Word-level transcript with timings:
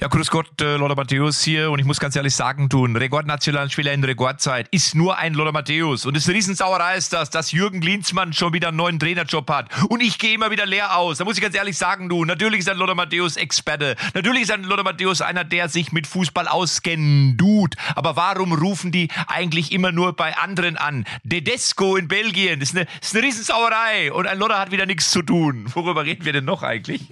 Ja, 0.00 0.06
grüß 0.06 0.30
Gott, 0.30 0.60
äh, 0.60 0.76
Lothar 0.76 0.94
Matthäus 0.94 1.42
hier 1.42 1.72
und 1.72 1.80
ich 1.80 1.84
muss 1.84 1.98
ganz 1.98 2.14
ehrlich 2.14 2.32
sagen, 2.32 2.68
du, 2.68 2.86
ein 2.86 2.94
Rekordnationalspieler 2.94 3.92
in 3.92 4.04
Rekordzeit 4.04 4.68
ist 4.70 4.94
nur 4.94 5.18
ein 5.18 5.34
Lothar 5.34 5.50
Matthäus 5.52 6.06
und 6.06 6.16
es 6.16 6.22
ist 6.22 6.28
eine 6.28 6.36
Riesensauerei 6.36 6.96
ist 6.96 7.12
das, 7.12 7.30
dass 7.30 7.50
Jürgen 7.50 7.80
Klinsmann 7.80 8.32
schon 8.32 8.52
wieder 8.52 8.68
einen 8.68 8.76
neuen 8.76 9.00
Trainerjob 9.00 9.50
hat 9.50 9.66
und 9.88 10.00
ich 10.00 10.20
gehe 10.20 10.34
immer 10.34 10.52
wieder 10.52 10.66
leer 10.66 10.96
aus. 10.96 11.18
Da 11.18 11.24
muss 11.24 11.36
ich 11.36 11.42
ganz 11.42 11.56
ehrlich 11.56 11.76
sagen, 11.76 12.08
du, 12.08 12.24
natürlich 12.24 12.60
ist 12.60 12.68
ein 12.68 12.76
Lothar 12.76 12.94
Matthäus 12.94 13.36
Experte, 13.36 13.96
natürlich 14.14 14.42
ist 14.42 14.52
ein 14.52 14.62
Lothar 14.62 14.84
Matthäus 14.84 15.20
einer, 15.20 15.42
der 15.42 15.68
sich 15.68 15.90
mit 15.90 16.06
Fußball 16.06 16.46
auskennt, 16.46 17.42
aber 17.96 18.14
warum 18.14 18.52
rufen 18.52 18.92
die 18.92 19.08
eigentlich 19.26 19.72
immer 19.72 19.90
nur 19.90 20.14
bei 20.14 20.36
anderen 20.36 20.76
an? 20.76 21.06
Dedesco 21.24 21.96
in 21.96 22.06
Belgien, 22.06 22.60
das 22.60 22.68
ist 22.68 22.76
eine, 22.76 22.86
das 23.00 23.08
ist 23.08 23.16
eine 23.16 23.26
Riesensauerei 23.26 24.12
und 24.12 24.28
ein 24.28 24.38
Lothar 24.38 24.60
hat 24.60 24.70
wieder 24.70 24.86
nichts 24.86 25.10
zu 25.10 25.22
tun. 25.22 25.66
Worüber 25.74 26.04
reden 26.04 26.24
wir 26.24 26.32
denn 26.32 26.44
noch 26.44 26.62
eigentlich? 26.62 27.02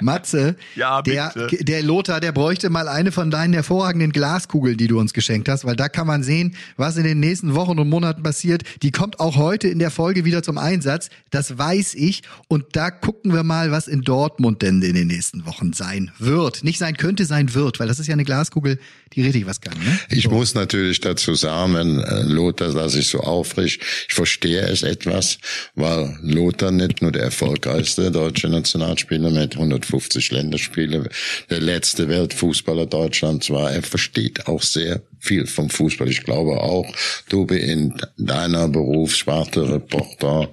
Matze, 0.00 0.56
Ja, 0.76 1.02
der, 1.02 1.32
bitte. 1.34 1.64
der 1.64 1.87
Lothar, 1.88 2.20
der 2.20 2.32
bräuchte 2.32 2.68
mal 2.68 2.86
eine 2.86 3.12
von 3.12 3.30
deinen 3.30 3.54
hervorragenden 3.54 4.12
Glaskugeln, 4.12 4.76
die 4.76 4.88
du 4.88 5.00
uns 5.00 5.14
geschenkt 5.14 5.48
hast, 5.48 5.64
weil 5.64 5.74
da 5.74 5.88
kann 5.88 6.06
man 6.06 6.22
sehen, 6.22 6.54
was 6.76 6.98
in 6.98 7.04
den 7.04 7.18
nächsten 7.18 7.54
Wochen 7.54 7.78
und 7.78 7.88
Monaten 7.88 8.22
passiert. 8.22 8.62
Die 8.82 8.90
kommt 8.90 9.20
auch 9.20 9.36
heute 9.36 9.68
in 9.68 9.78
der 9.78 9.90
Folge 9.90 10.26
wieder 10.26 10.42
zum 10.42 10.58
Einsatz. 10.58 11.08
Das 11.30 11.56
weiß 11.56 11.94
ich. 11.94 12.24
Und 12.46 12.66
da 12.72 12.90
gucken 12.90 13.32
wir 13.32 13.42
mal, 13.42 13.70
was 13.70 13.88
in 13.88 14.02
Dortmund 14.02 14.60
denn 14.60 14.82
in 14.82 14.94
den 14.94 15.06
nächsten 15.06 15.46
Wochen 15.46 15.72
sein 15.72 16.10
wird. 16.18 16.62
Nicht 16.62 16.78
sein 16.78 16.94
könnte, 16.94 17.24
sein 17.24 17.54
wird, 17.54 17.80
weil 17.80 17.88
das 17.88 17.98
ist 17.98 18.06
ja 18.06 18.12
eine 18.12 18.24
Glaskugel, 18.24 18.78
die 19.14 19.22
richtig 19.22 19.46
was 19.46 19.62
kann. 19.62 19.78
Ne? 19.78 19.98
Ich 20.10 20.28
muss 20.28 20.54
natürlich 20.54 21.00
dazu 21.00 21.34
sagen, 21.34 22.00
äh, 22.00 22.22
Lothar 22.24 22.74
da 22.74 22.90
sich 22.90 23.08
so 23.08 23.20
aufricht, 23.20 23.82
ich 24.08 24.14
verstehe 24.14 24.60
es 24.60 24.82
etwas, 24.82 25.38
weil 25.74 26.18
Lothar 26.20 26.70
nicht 26.70 27.00
nur 27.00 27.12
der 27.12 27.22
erfolgreichste 27.22 28.10
deutsche 28.10 28.50
Nationalspieler 28.50 29.30
mit 29.30 29.54
150 29.54 30.32
Länderspiele, 30.32 31.08
der 31.48 31.60
letzte 31.78 32.08
Weltfußballer 32.08 32.86
Deutschlands 32.86 33.50
war. 33.50 33.70
Er 33.70 33.84
versteht 33.84 34.48
auch 34.48 34.62
sehr 34.62 35.00
viel 35.20 35.46
vom 35.46 35.70
Fußball. 35.70 36.08
Ich 36.08 36.24
glaube 36.24 36.60
auch, 36.60 36.86
du 37.28 37.44
in 37.44 37.94
deiner 38.16 38.66
Berufssparte, 38.66 39.74
Reporter, 39.74 40.48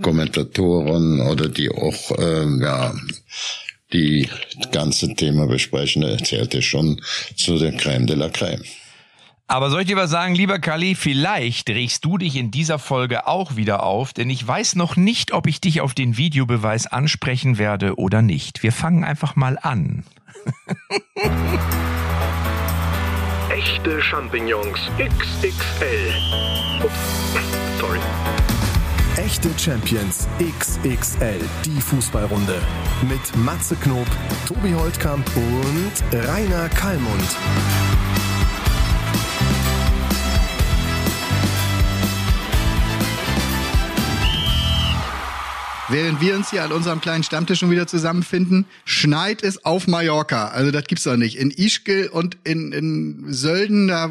Kommentatoren 0.00 1.20
oder 1.20 1.48
die 1.48 1.68
auch, 1.68 2.12
ähm, 2.16 2.62
ja, 2.62 2.94
die 3.92 4.28
ganze 4.70 5.14
Thema 5.14 5.48
besprechen, 5.48 6.04
erzählt 6.04 6.54
er 6.54 6.62
schon 6.62 7.00
zu 7.34 7.58
der 7.58 7.76
Crème 7.76 8.06
de 8.06 8.14
la 8.14 8.26
Crème. 8.26 8.62
Aber 9.48 9.70
soll 9.70 9.80
ich 9.80 9.86
dir 9.88 9.96
was 9.96 10.10
sagen, 10.10 10.36
lieber 10.36 10.60
Kali? 10.60 10.94
Vielleicht 10.94 11.70
regst 11.70 12.04
du 12.04 12.18
dich 12.18 12.36
in 12.36 12.52
dieser 12.52 12.78
Folge 12.78 13.26
auch 13.26 13.56
wieder 13.56 13.82
auf, 13.82 14.12
denn 14.12 14.30
ich 14.30 14.46
weiß 14.46 14.76
noch 14.76 14.94
nicht, 14.94 15.32
ob 15.32 15.48
ich 15.48 15.60
dich 15.60 15.80
auf 15.80 15.94
den 15.94 16.16
Videobeweis 16.16 16.86
ansprechen 16.86 17.58
werde 17.58 17.96
oder 17.96 18.22
nicht. 18.22 18.62
Wir 18.62 18.72
fangen 18.72 19.02
einfach 19.02 19.34
mal 19.34 19.58
an. 19.60 20.04
Echte 23.50 24.02
Champignons 24.02 24.78
XXL. 24.98 26.12
Ups, 26.84 26.92
sorry. 27.80 27.98
Echte 29.16 29.48
Champions 29.58 30.28
XXL, 30.38 31.40
die 31.64 31.80
Fußballrunde. 31.80 32.60
Mit 33.08 33.34
Matze 33.36 33.74
Knob, 33.76 34.06
Tobi 34.46 34.74
Holtkamp 34.74 35.26
und 35.36 35.92
Rainer 36.12 36.68
Kallmund. 36.68 37.36
Während 45.90 46.20
wir 46.20 46.34
uns 46.36 46.50
hier 46.50 46.64
an 46.64 46.72
unserem 46.72 47.00
kleinen 47.00 47.22
Stammtisch 47.22 47.60
schon 47.60 47.70
wieder 47.70 47.86
zusammenfinden, 47.86 48.66
schneit 48.84 49.42
es 49.42 49.64
auf 49.64 49.86
Mallorca. 49.86 50.48
Also 50.48 50.70
das 50.70 50.84
gibt's 50.84 51.04
doch 51.04 51.16
nicht. 51.16 51.36
In 51.36 51.50
Ischgl 51.50 52.08
und 52.12 52.36
in, 52.44 52.72
in 52.72 53.32
Sölden, 53.32 53.88
da 53.88 54.10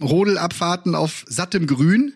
Rodelabfahrten 0.00 0.94
auf 0.94 1.24
sattem 1.26 1.66
Grün. 1.66 2.14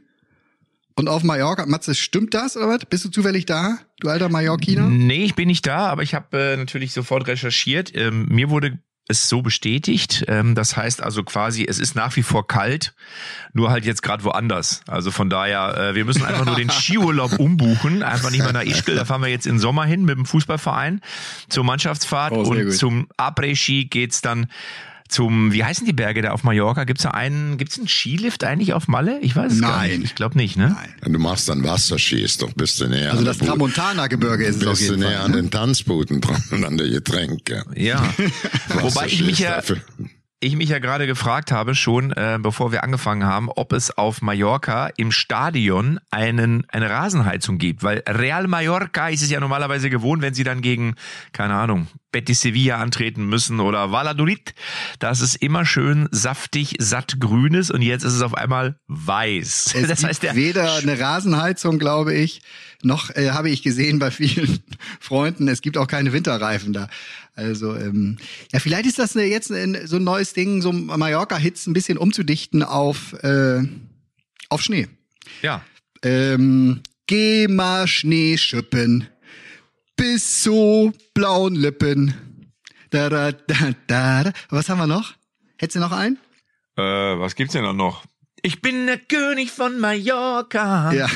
Und 0.98 1.09
auf 1.09 1.25
Mallorca, 1.25 1.67
Matze, 1.67 1.95
stimmt 1.95 2.33
das 2.33 2.57
oder 2.57 2.69
was? 2.69 2.86
Bist 2.89 3.05
du 3.05 3.11
zufällig 3.11 3.45
da, 3.45 3.79
du 4.01 4.08
alter 4.08 4.30
Mallorquiner? 4.30 4.89
Nee, 4.89 5.25
ich 5.25 5.35
bin 5.35 5.48
nicht 5.48 5.67
da, 5.67 5.89
aber 5.89 6.02
ich 6.02 6.14
habe 6.14 6.39
äh, 6.39 6.57
natürlich 6.57 6.92
sofort 6.92 7.27
recherchiert. 7.27 7.95
Ähm, 7.95 8.27
mir 8.30 8.48
wurde 8.48 8.79
es 9.08 9.28
so 9.28 9.42
bestätigt. 9.42 10.24
Ähm, 10.28 10.55
das 10.55 10.77
heißt 10.77 11.02
also 11.02 11.22
quasi, 11.22 11.64
es 11.68 11.78
ist 11.78 11.94
nach 11.94 12.17
wie 12.17 12.22
vor 12.22 12.46
kalt, 12.46 12.94
nur 13.52 13.70
halt 13.70 13.84
jetzt 13.84 14.02
gerade 14.02 14.24
woanders. 14.24 14.80
Also 14.89 15.11
von 15.11 15.30
daher, 15.30 15.77
äh, 15.77 15.94
wir 15.94 16.05
müssen 16.05 16.24
einfach 16.24 16.44
nur 16.44 16.56
den 16.56 16.70
Skiurlaub 16.70 17.33
umbuchen. 17.39 18.02
Einfach 18.02 18.30
nicht 18.30 18.42
mehr 18.42 18.52
nach 18.52 18.64
Ischgl, 18.64 18.95
da 18.96 19.05
fahren 19.05 19.22
wir 19.22 19.28
jetzt 19.28 19.46
im 19.46 19.58
Sommer 19.58 19.84
hin 19.84 20.05
mit 20.05 20.16
dem 20.16 20.27
Fußballverein 20.27 21.00
zur 21.48 21.64
Mannschaftsfahrt 21.64 22.33
Oh, 22.33 22.42
und 22.42 22.64
gut. 22.64 22.74
zum 22.77 23.08
Après-Ski 23.16 23.84
geht's 23.84 24.20
dann 24.22 24.46
zum, 25.08 25.52
wie 25.52 25.64
heißen 25.64 25.86
die 25.86 25.92
Berge 25.92 26.22
da 26.22 26.33
auf 26.33 26.42
Mallorca? 26.44 26.84
Gibt's 26.84 27.02
da 27.05 27.11
einen, 27.11 27.56
gibt's 27.58 27.78
einen 27.78 27.89
Skilift 27.89 28.44
eigentlich 28.44 28.72
auf 28.72 28.89
Malle? 28.89 29.18
Ich 29.20 29.34
weiß 29.36 29.52
es 29.55 29.61
gar 29.61 29.78
Nein. 29.78 29.90
nicht. 30.00 30.05
Ich 30.05 30.14
glaube 30.14 30.36
nicht, 30.36 30.56
ne? 30.56 30.74
Nein. 31.02 31.12
Du 31.12 31.18
machst 31.18 31.48
dann 31.48 31.62
Wasserski, 31.64 32.20
ist 32.22 32.42
doch 32.42 32.52
bist 32.52 32.80
du 32.80 32.89
näher 32.89 33.08
Also 33.11 33.18
an 33.20 33.24
das 33.24 33.39
Tramontana-Gebirge 33.39 34.45
ist 34.45 34.62
es 34.62 34.66
auf 34.66 34.78
bist 34.78 34.90
du 34.90 34.96
näher 34.96 35.08
Fall. 35.18 35.24
an 35.27 35.30
Ne? 35.33 35.36
den 35.39 35.50
Tanzbuden 35.50 36.20
dran 36.20 36.42
und 36.50 36.64
an 36.64 36.77
der 36.77 36.89
Getränke. 36.89 37.64
Ja. 37.74 38.02
Wobei 38.68 38.80
ich 38.84 38.95
Wasserski 38.95 39.22
mich 39.24 39.39
ja, 39.39 39.56
dafür- 39.56 39.80
ich 40.39 40.55
mich 40.55 40.68
ja 40.68 40.78
gerade 40.80 41.06
gefragt 41.06 41.50
habe, 41.50 41.74
schon 41.74 42.12
äh, 42.12 42.39
bevor 42.40 42.70
wir 42.70 42.84
angefangen 42.84 43.24
haben, 43.24 43.48
ob 43.48 43.72
es 43.72 43.90
auf 43.96 44.20
Mallorca 44.20 44.90
im 44.98 45.11
Stadion 45.11 45.98
einen, 46.11 46.64
eine 46.68 46.90
Rasenheizung 46.90 47.56
gibt. 47.56 47.83
Weil 47.83 48.02
Real 48.06 48.46
Mallorca 48.46 49.08
ist 49.08 49.22
es 49.22 49.30
ja 49.30 49.40
normalerweise 49.40 49.89
gewohnt, 49.89 50.20
wenn 50.20 50.34
sie 50.34 50.45
dann 50.45 50.61
gegen, 50.61 50.95
keine 51.33 51.55
Ahnung, 51.55 51.86
Betis 52.16 52.40
Sevilla 52.40 52.78
antreten 52.78 53.27
müssen 53.27 53.60
oder 53.60 53.92
Valladolid, 53.92 54.54
dass 55.00 55.20
es 55.20 55.34
immer 55.34 55.66
schön 55.66 56.08
saftig, 56.12 56.77
satt 56.78 57.20
grün 57.20 57.52
ist 57.52 57.70
und 57.70 57.82
jetzt 57.82 58.04
ist 58.04 58.14
es 58.14 58.22
auf 58.22 58.32
einmal 58.32 58.80
weiß. 58.86 59.74
Es 59.74 59.88
das 59.88 60.02
heißt, 60.02 60.22
der 60.22 60.34
weder 60.34 60.77
eine 60.77 60.98
Rasenheizung, 60.98 61.78
glaube 61.78 62.14
ich, 62.14 62.40
noch 62.82 63.14
äh, 63.14 63.32
habe 63.32 63.50
ich 63.50 63.62
gesehen 63.62 63.98
bei 63.98 64.10
vielen 64.10 64.60
Freunden, 64.98 65.46
es 65.46 65.60
gibt 65.60 65.77
auch 65.77 65.88
keine 65.88 66.14
Winterreifen 66.14 66.72
da. 66.72 66.88
Also 67.34 67.77
ähm, 67.77 68.16
ja, 68.50 68.60
vielleicht 68.60 68.86
ist 68.86 68.98
das 68.98 69.14
eine, 69.14 69.27
jetzt 69.27 69.52
ein, 69.52 69.86
so 69.86 69.96
ein 69.96 70.04
neues 70.04 70.33
Ding, 70.33 70.62
so 70.62 70.72
Mallorca-Hits 70.72 71.66
ein 71.66 71.74
bisschen 71.74 71.98
umzudichten 71.98 72.62
auf 72.62 73.12
äh, 73.24 73.60
auf 74.48 74.62
Schnee. 74.62 74.88
ja, 75.42 75.62
Ähm, 76.02 76.80
geh 77.06 77.46
mal 77.46 77.86
Schnee 77.86 78.38
schippen 78.38 79.06
bis 79.96 80.42
zu 80.42 80.92
blauen 81.14 81.55
Lippen. 81.55 82.52
Da, 82.90 83.08
da, 83.08 83.33
da, 83.33 83.55
da, 83.86 84.23
da. 84.24 84.33
Was 84.51 84.68
haben 84.68 84.79
wir 84.79 84.86
noch? 84.86 85.14
Hättest 85.58 85.77
du 85.77 85.80
noch 85.80 85.92
einen? 85.92 86.18
äh, 86.77 86.83
was 86.83 87.34
gibt's 87.34 87.52
denn 87.55 87.64
noch? 87.77 88.05
Ich 88.42 88.61
bin 88.61 88.86
der 88.86 88.98
König 88.98 89.51
von 89.51 89.79
Mallorca. 89.80 90.92
Ja. 90.92 91.08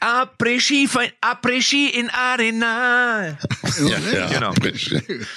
Après-Ski, 0.00 0.86
fein- 0.88 1.12
Après-Ski 1.22 1.88
in 1.88 2.10
Arenal. 2.10 3.38
Ja, 3.88 3.98
ja, 4.12 4.26
Genau. 4.28 4.52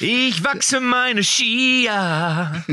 Ich 0.02 0.44
wachse 0.44 0.82
meine 0.82 1.24
Skier 1.24 2.66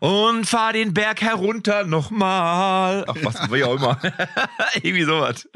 und 0.00 0.44
fahr 0.46 0.74
den 0.74 0.92
Berg 0.92 1.22
herunter 1.22 1.84
nochmal. 1.84 3.06
Ach, 3.08 3.14
was, 3.22 3.50
wie 3.50 3.64
auch 3.64 3.76
immer. 3.76 3.98
Irgendwie 4.74 5.04
sowas. 5.04 5.48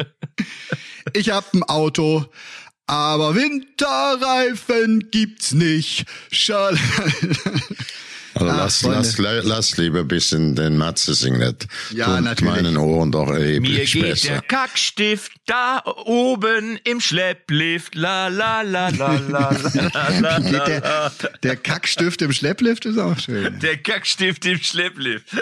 Ich 1.12 1.28
hab 1.30 1.52
ein 1.52 1.62
Auto, 1.64 2.24
aber 2.88 3.34
Winterreifen 3.36 5.10
gibt's 5.10 5.52
nicht. 5.52 6.06
Schal 6.32 6.76
Also 8.40 8.88
Ah, 8.90 8.94
lass, 8.94 9.18
lass, 9.18 9.44
lass 9.44 9.76
lieber 9.76 10.00
ein 10.00 10.08
bisschen 10.08 10.54
den 10.54 10.76
Matze 10.76 11.14
singen. 11.14 11.40
Das 11.40 11.54
Ja, 11.96 12.06
tut 12.16 12.24
natürlich. 12.24 12.54
meinen 12.54 12.76
Ohren 12.76 13.10
doch 13.12 13.26
Mir 13.28 13.38
erheblich 13.38 13.92
geht 13.92 14.02
besser. 14.02 14.28
der 14.28 14.42
Kackstift 14.42 15.32
da 15.46 15.82
oben 16.04 16.78
im 16.84 17.00
Schlepplift. 17.00 17.94
La 17.94 18.28
la 18.28 18.62
la 18.62 18.88
la 18.90 19.12
la 19.28 19.50
la 20.20 20.20
la 20.20 20.38
der, 20.40 21.12
der 21.42 21.56
Kackstift 21.56 22.22
im 22.22 22.32
Schlepplift 22.32 22.84
ist 22.86 22.98
auch 22.98 23.18
schön. 23.18 23.58
Der 23.60 23.76
Kackstift 23.78 24.44
im 24.46 24.58
Schlepplift. 24.58 25.26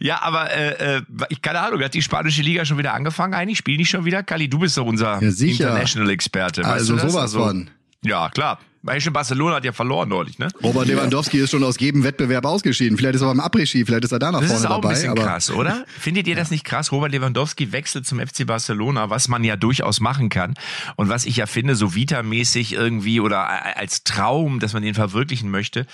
ja, 0.00 0.22
aber 0.22 0.50
äh, 0.50 0.96
äh, 0.96 1.02
ich 1.28 1.42
keine 1.42 1.60
Ahnung, 1.60 1.82
hat 1.82 1.94
die 1.94 2.02
spanische 2.02 2.42
Liga 2.42 2.64
schon 2.64 2.78
wieder 2.78 2.94
angefangen 2.94 3.34
eigentlich? 3.34 3.58
Spielen 3.58 3.78
die 3.78 3.86
schon 3.86 4.04
wieder? 4.04 4.22
Kali, 4.22 4.48
du 4.48 4.58
bist 4.58 4.76
doch 4.76 4.86
unser 4.86 5.20
Ja. 5.22 5.28
International-Experte. 5.28 6.62
weißt 6.62 6.70
Also 6.72 6.96
du 6.96 7.02
das? 7.02 7.12
sowas 7.12 7.32
von. 7.34 7.70
Ja, 8.02 8.28
klar. 8.30 8.58
Weil 8.82 8.98
schon 9.02 9.12
Barcelona 9.12 9.56
hat 9.56 9.64
ja 9.64 9.72
verloren 9.72 10.08
neulich, 10.08 10.38
ne? 10.38 10.48
Robert 10.62 10.86
Lewandowski 10.86 11.38
ist 11.38 11.50
schon 11.50 11.62
aus 11.62 11.78
jedem 11.78 12.02
Wettbewerb 12.02 12.46
ausgeschieden. 12.46 12.96
Vielleicht 12.96 13.16
ist 13.16 13.20
er 13.20 13.28
beim 13.28 13.40
Après-Ski, 13.40 13.84
vielleicht 13.84 14.04
ist 14.04 14.12
er 14.12 14.18
da 14.18 14.32
nach 14.32 14.40
Das 14.40 14.48
vorne 14.50 14.64
ist 14.64 14.70
auch 14.70 14.76
ein 14.76 14.80
dabei. 14.80 14.94
bisschen 14.94 15.10
aber 15.10 15.22
krass, 15.22 15.50
oder? 15.50 15.84
Findet 15.98 16.26
ihr 16.26 16.34
das 16.34 16.50
nicht 16.50 16.64
krass? 16.64 16.90
Robert 16.90 17.12
Lewandowski 17.12 17.72
wechselt 17.72 18.06
zum 18.06 18.18
FC 18.20 18.46
Barcelona, 18.46 19.10
was 19.10 19.28
man 19.28 19.44
ja 19.44 19.56
durchaus 19.56 20.00
machen 20.00 20.30
kann. 20.30 20.54
Und 20.96 21.10
was 21.10 21.26
ich 21.26 21.36
ja 21.36 21.44
finde, 21.44 21.76
so 21.76 21.94
Vita-mäßig 21.94 22.72
irgendwie 22.72 23.20
oder 23.20 23.76
als 23.76 24.02
Traum, 24.04 24.60
dass 24.60 24.72
man 24.72 24.82
den 24.82 24.94
verwirklichen 24.94 25.50
möchte, 25.50 25.86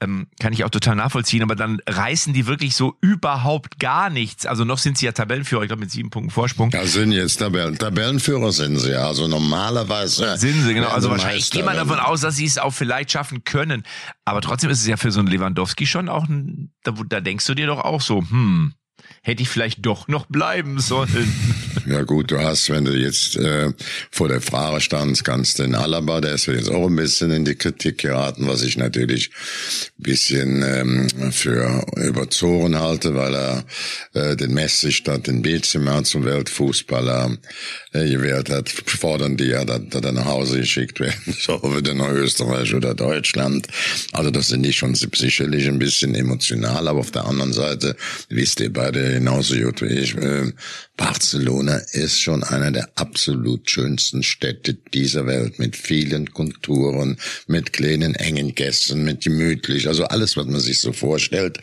ähm, 0.00 0.28
kann 0.38 0.52
ich 0.52 0.64
auch 0.64 0.70
total 0.70 0.96
nachvollziehen. 0.96 1.42
Aber 1.42 1.56
dann 1.56 1.80
reißen 1.86 2.32
die 2.32 2.46
wirklich 2.46 2.74
so 2.74 2.96
überhaupt 3.00 3.78
gar 3.78 4.10
nichts. 4.10 4.46
Also 4.46 4.64
noch 4.64 4.78
sind 4.78 4.98
sie 4.98 5.06
ja 5.06 5.12
Tabellenführer, 5.12 5.62
ich 5.62 5.68
glaube 5.68 5.80
mit 5.80 5.90
sieben 5.90 6.10
Punkten 6.10 6.30
Vorsprung. 6.30 6.70
Ja, 6.70 6.86
sind 6.86 7.12
jetzt 7.12 7.36
Tabellen, 7.36 7.78
Tabellenführer 7.78 8.52
sind 8.52 8.78
sie. 8.78 8.94
Also 8.94 9.28
normalerweise. 9.28 10.36
Sind 10.38 10.62
sie, 10.62 10.74
genau. 10.74 10.88
Also 10.88 11.10
wahrscheinlich, 11.10 11.50
gehe 11.50 11.64
mal 11.64 11.76
davon 11.76 11.98
aus, 11.98 12.20
dass 12.22 12.36
sie 12.36 12.46
es 12.46 12.58
auch 12.58 12.72
vielleicht 12.72 13.12
schaffen 13.12 13.44
können. 13.44 13.84
Aber 14.24 14.40
trotzdem 14.40 14.70
ist 14.70 14.80
es 14.80 14.86
ja 14.86 14.96
für 14.96 15.12
so 15.12 15.20
einen 15.20 15.28
Lewandowski 15.28 15.86
schon 15.86 16.08
auch 16.08 16.28
ein, 16.28 16.72
da, 16.82 16.92
da 17.08 17.20
denkst 17.20 17.46
du 17.46 17.54
dir 17.54 17.66
doch 17.66 17.80
auch 17.80 18.00
so, 18.00 18.20
hm, 18.20 18.74
hätte 19.22 19.42
ich 19.42 19.48
vielleicht 19.48 19.84
doch 19.84 20.08
noch 20.08 20.26
bleiben 20.26 20.80
sollen. 20.80 21.32
Ja 21.86 22.02
gut, 22.02 22.30
du 22.30 22.38
hast, 22.38 22.68
wenn 22.68 22.84
du 22.84 22.92
jetzt 22.92 23.36
äh, 23.36 23.72
vor 24.10 24.28
der 24.28 24.42
Frage 24.42 24.80
standst, 24.80 25.24
kannst 25.24 25.58
den 25.58 25.74
Alaba, 25.74 26.20
der 26.20 26.34
ist 26.34 26.46
jetzt 26.46 26.70
auch 26.70 26.86
ein 26.86 26.94
bisschen 26.94 27.30
in 27.30 27.44
die 27.44 27.54
Kritik 27.54 27.98
geraten, 27.98 28.46
was 28.46 28.62
ich 28.62 28.76
natürlich 28.76 29.30
ein 29.98 30.02
bisschen 30.02 30.62
ähm, 30.62 31.32
für 31.32 31.84
überzogen 31.96 32.78
halte, 32.78 33.14
weil 33.14 33.34
er 33.34 33.64
äh, 34.12 34.36
den 34.36 34.52
Messi 34.52 34.92
statt 34.92 35.26
den 35.26 35.42
Benzema 35.42 36.04
zum 36.04 36.24
Weltfußballer 36.24 37.38
äh, 37.92 38.10
gewählt 38.10 38.50
hat, 38.50 38.68
fordern 38.68 39.36
die 39.36 39.46
ja, 39.46 39.64
dass, 39.64 39.80
dass 39.88 40.02
er 40.02 40.12
nach 40.12 40.26
Hause 40.26 40.60
geschickt 40.60 41.00
werden 41.00 41.34
soll, 41.40 41.62
wieder 41.76 41.94
nach 41.94 42.10
Österreich 42.10 42.74
oder 42.74 42.94
Deutschland. 42.94 43.66
Also 44.12 44.30
das 44.30 44.48
sind 44.48 44.64
die 44.64 44.72
schon 44.72 44.94
sicherlich 44.94 45.66
ein 45.66 45.78
bisschen 45.78 46.14
emotional, 46.14 46.86
aber 46.86 47.00
auf 47.00 47.10
der 47.10 47.24
anderen 47.24 47.52
Seite 47.52 47.96
wisst 48.28 48.60
ihr 48.60 48.72
beide 48.72 49.09
genauso 49.10 49.56
gut 49.56 49.82
wie 49.82 49.98
ich, 49.98 50.16
Barcelona 50.96 51.76
ist 51.92 52.20
schon 52.20 52.44
einer 52.44 52.70
der 52.70 52.90
absolut 52.96 53.70
schönsten 53.70 54.22
Städte 54.22 54.74
dieser 54.74 55.26
Welt 55.26 55.58
mit 55.58 55.74
vielen 55.74 56.30
Kulturen, 56.32 57.16
mit 57.46 57.72
kleinen 57.72 58.14
engen 58.14 58.54
Gästen, 58.54 59.04
mit 59.04 59.24
gemütlich, 59.24 59.88
also 59.88 60.04
alles, 60.04 60.36
was 60.36 60.46
man 60.46 60.60
sich 60.60 60.80
so 60.80 60.92
vorstellt. 60.92 61.58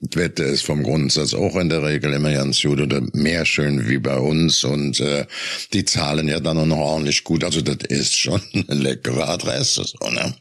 Das 0.00 0.16
Wetter 0.16 0.46
ist 0.46 0.64
vom 0.64 0.82
Grundsatz 0.82 1.32
auch 1.32 1.54
in 1.56 1.68
der 1.68 1.84
Regel 1.84 2.12
immer 2.12 2.32
ganz 2.32 2.60
gut 2.60 2.80
oder 2.80 3.00
mehr 3.12 3.46
schön 3.46 3.88
wie 3.88 3.98
bei 3.98 4.16
uns 4.16 4.64
und 4.64 4.98
äh, 4.98 5.26
die 5.72 5.84
zahlen 5.84 6.26
ja 6.26 6.40
dann 6.40 6.58
auch 6.58 6.66
noch 6.66 6.78
ordentlich 6.78 7.22
gut. 7.22 7.44
Also 7.44 7.60
das 7.60 7.88
ist 7.88 8.18
schon 8.18 8.42
eine 8.68 8.80
leckere 8.80 9.28
Adresse, 9.28 9.84
so, 9.84 10.10
ne? 10.10 10.34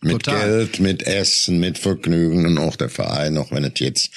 Mit 0.00 0.24
Total. 0.24 0.48
Geld, 0.48 0.80
mit 0.80 1.02
Essen, 1.06 1.58
mit 1.60 1.78
Vergnügen 1.78 2.46
und 2.46 2.58
auch 2.58 2.76
der 2.76 2.88
Verein, 2.88 3.38
auch 3.38 3.50
wenn 3.52 3.64
es 3.64 3.78
jetzt 3.78 4.10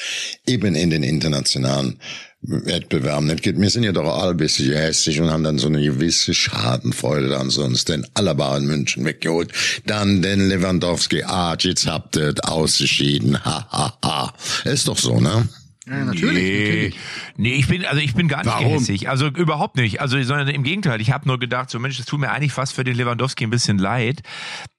eben 0.45 0.75
in 0.75 0.89
den 0.89 1.03
internationalen 1.03 1.99
Wettbewerben 2.43 3.27
nicht 3.27 3.43
geht. 3.43 3.59
Wir 3.59 3.69
sind 3.69 3.83
ja 3.83 3.91
doch 3.91 4.17
alle 4.17 4.31
ein 4.31 4.37
bisschen 4.37 4.73
hässlich 4.73 5.21
und 5.21 5.29
haben 5.29 5.43
dann 5.43 5.59
so 5.59 5.67
eine 5.67 5.81
gewisse 5.81 6.33
Schadenfreude 6.33 7.37
an 7.37 7.51
sonst 7.51 7.89
den 7.89 8.07
Alaba 8.15 8.57
in 8.57 8.65
München 8.65 9.05
weggeholt. 9.05 9.51
Dann 9.85 10.23
den 10.23 10.49
Lewandowski, 10.49 11.23
ah, 11.23 11.55
jetzt 11.59 11.85
habt 11.85 12.15
ihr 12.15 12.33
ausgeschieden, 12.41 13.43
ha, 13.45 13.67
ha, 13.69 13.97
ha. 14.03 14.33
Ist 14.63 14.87
doch 14.87 14.97
so, 14.97 15.19
ne? 15.19 15.47
Ja, 15.87 16.05
natürlich. 16.05 16.33
Nee, 16.33 16.63
natürlich. 16.63 16.95
nee, 17.37 17.53
ich 17.53 17.67
bin, 17.67 17.85
also 17.85 18.01
ich 18.01 18.13
bin 18.15 18.27
gar 18.27 18.43
nicht 18.43 18.47
Warum? 18.47 18.73
gehässig. 18.73 19.09
Also 19.09 19.27
überhaupt 19.27 19.75
nicht. 19.75 19.99
Also, 19.99 20.21
sondern 20.23 20.47
im 20.47 20.63
Gegenteil. 20.63 21.01
Ich 21.01 21.11
habe 21.11 21.27
nur 21.27 21.39
gedacht, 21.39 21.69
so 21.69 21.79
Mensch, 21.79 21.99
es 21.99 22.05
tut 22.05 22.19
mir 22.19 22.31
eigentlich 22.31 22.53
fast 22.53 22.73
für 22.73 22.83
den 22.83 22.95
Lewandowski 22.95 23.43
ein 23.43 23.49
bisschen 23.49 23.77
leid, 23.77 24.21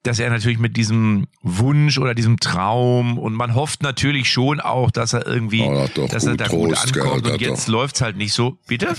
dass 0.04 0.18
er 0.18 0.30
natürlich 0.30 0.58
mit 0.58 0.76
diesem 0.76 1.26
Wunsch 1.42 1.98
oder 1.98 2.14
diesem 2.14 2.40
Traum 2.40 3.18
und 3.18 3.34
man 3.34 3.54
hofft 3.54 3.82
natürlich 3.82 4.30
schon 4.30 4.60
auch, 4.60 4.90
dass 4.90 5.12
er 5.12 5.26
irgendwie, 5.26 5.62
Oh, 5.62 5.86
er 5.96 6.08
dass 6.08 6.24
er 6.24 6.32
gut 6.32 6.40
da 6.40 6.48
gut 6.48 6.74
Trost, 6.74 6.92
gell, 6.92 7.02
ankommt 7.02 7.24
hat 7.26 7.32
und 7.34 7.40
jetzt 7.40 7.68
doch. 7.68 7.72
läuft's 7.72 8.00
halt 8.00 8.16
nicht 8.16 8.32
so. 8.32 8.58
Bitte? 8.66 8.94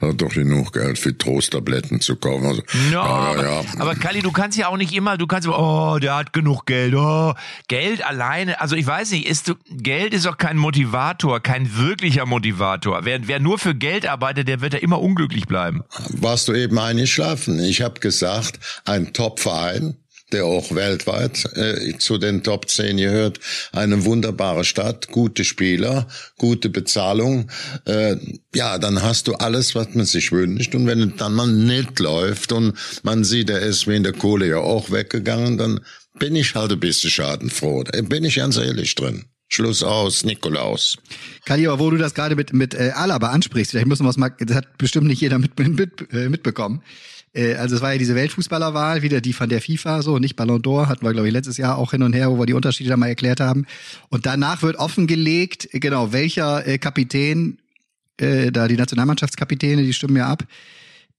Hat 0.00 0.20
doch 0.20 0.32
genug 0.32 0.72
Geld 0.72 0.98
für 0.98 1.16
Trosttabletten 1.16 2.00
zu 2.00 2.16
kaufen. 2.16 2.46
Also, 2.46 2.62
Ja, 2.90 3.02
aber, 3.02 3.44
ja. 3.44 3.62
aber 3.78 3.94
Kali, 3.94 4.22
du 4.22 4.32
kannst 4.32 4.56
ja 4.56 4.68
auch 4.68 4.76
nicht 4.76 4.94
immer, 4.94 5.18
du 5.18 5.26
kannst 5.26 5.46
immer, 5.46 5.58
oh, 5.58 5.98
der 5.98 6.16
hat 6.16 6.32
genug 6.32 6.64
Geld, 6.66 6.94
oh, 6.94 7.34
Geld 7.68 8.04
alleine, 8.06 8.60
also 8.60 8.76
ich 8.76 8.86
weiß 8.86 9.10
nicht, 9.10 9.26
ist, 9.26 9.54
Geld 9.70 10.14
ist 10.14 10.26
auch 10.26 10.38
kein 10.38 10.56
Motivator, 10.56 11.40
kein 11.40 11.76
wirklicher 11.76 12.24
Motivator. 12.24 13.00
Wer, 13.04 13.28
wer 13.28 13.40
nur 13.40 13.58
für 13.58 13.74
Geld 13.74 14.06
arbeitet, 14.06 14.48
der 14.48 14.60
wird 14.60 14.72
ja 14.72 14.78
immer 14.78 15.00
unglücklich 15.00 15.46
bleiben. 15.46 15.82
warst 16.10 16.48
du 16.48 16.54
eben 16.54 16.78
eingeschlafen. 16.78 17.58
Ich 17.60 17.82
habe 17.82 18.00
gesagt, 18.00 18.58
ein 18.84 19.12
Top-Verein, 19.12 19.96
der 20.32 20.44
auch 20.44 20.74
weltweit 20.74 21.44
äh, 21.54 21.96
zu 21.98 22.18
den 22.18 22.42
Top 22.42 22.68
10 22.68 22.96
gehört, 22.96 23.40
eine 23.72 24.04
wunderbare 24.04 24.64
Stadt, 24.64 25.08
gute 25.08 25.44
Spieler, 25.44 26.08
gute 26.36 26.68
Bezahlung. 26.68 27.50
Äh, 27.84 28.16
ja, 28.54 28.78
dann 28.78 29.02
hast 29.02 29.28
du 29.28 29.34
alles, 29.34 29.74
was 29.74 29.94
man 29.94 30.04
sich 30.04 30.32
wünscht. 30.32 30.74
Und 30.74 30.86
wenn 30.86 31.16
dann 31.16 31.34
mal 31.34 31.46
nicht 31.46 31.98
läuft 32.00 32.52
und 32.52 32.74
man 33.02 33.24
sieht, 33.24 33.50
er 33.50 33.60
ist 33.60 33.86
wegen 33.86 34.04
der 34.04 34.12
Kohle 34.12 34.48
ja 34.48 34.58
auch 34.58 34.90
weggegangen, 34.90 35.58
dann 35.58 35.80
bin 36.18 36.34
ich 36.34 36.54
halt 36.54 36.72
ein 36.72 36.80
bisschen 36.80 37.10
schadenfroh. 37.10 37.84
Da 37.84 38.00
bin 38.02 38.24
ich 38.24 38.36
ganz 38.36 38.56
ehrlich 38.56 38.94
drin. 38.94 39.26
Schluss 39.48 39.84
aus, 39.84 40.24
Nikolaus. 40.24 40.98
Kali, 41.44 41.68
aber 41.68 41.78
wo 41.78 41.90
du 41.90 41.98
das 41.98 42.14
gerade 42.14 42.34
mit, 42.34 42.52
mit 42.52 42.74
äh, 42.74 42.90
Alaba 42.94 43.28
ansprichst, 43.28 43.70
vielleicht 43.70 43.86
müssen 43.86 44.04
wir 44.04 44.10
es 44.10 44.16
mal, 44.16 44.30
das 44.40 44.56
hat 44.56 44.76
bestimmt 44.76 45.06
nicht 45.06 45.20
jeder 45.20 45.38
mit, 45.38 45.56
mit, 45.58 46.12
äh, 46.12 46.28
mitbekommen. 46.28 46.82
Äh, 47.36 47.54
also 47.54 47.76
es 47.76 47.82
war 47.82 47.92
ja 47.92 47.98
diese 47.98 48.14
Weltfußballerwahl, 48.14 49.02
wieder 49.02 49.20
die 49.20 49.32
von 49.32 49.48
der 49.48 49.60
FIFA, 49.60 50.02
so 50.02 50.18
nicht 50.18 50.36
Ballon 50.36 50.62
d'Or, 50.62 50.86
hatten 50.86 51.04
wir, 51.04 51.12
glaube 51.12 51.28
ich, 51.28 51.32
letztes 51.32 51.58
Jahr 51.58 51.76
auch 51.76 51.90
hin 51.92 52.02
und 52.02 52.14
her, 52.14 52.30
wo 52.30 52.38
wir 52.38 52.46
die 52.46 52.54
Unterschiede 52.54 52.90
da 52.90 52.96
mal 52.96 53.08
erklärt 53.08 53.40
haben. 53.40 53.66
Und 54.08 54.26
danach 54.26 54.62
wird 54.62 54.76
offengelegt, 54.76 55.72
äh, 55.72 55.78
genau, 55.78 56.12
welcher 56.12 56.66
äh, 56.66 56.78
Kapitän, 56.78 57.58
äh, 58.18 58.50
da 58.50 58.66
die 58.66 58.76
Nationalmannschaftskapitäne, 58.76 59.82
die 59.82 59.92
stimmen 59.92 60.16
ja 60.16 60.28
ab, 60.28 60.44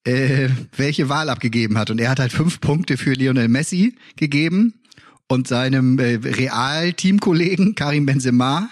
äh, 0.03 0.49
welche 0.75 1.09
Wahl 1.09 1.29
abgegeben 1.29 1.77
hat. 1.77 1.91
Und 1.91 2.01
er 2.01 2.09
hat 2.09 2.19
halt 2.19 2.31
fünf 2.31 2.59
Punkte 2.59 2.97
für 2.97 3.13
Lionel 3.13 3.47
Messi 3.47 3.95
gegeben 4.15 4.73
und 5.27 5.47
seinem 5.47 5.99
äh, 5.99 6.15
Real-Teamkollegen 6.23 7.75
Karim 7.75 8.05
Benzema 8.05 8.69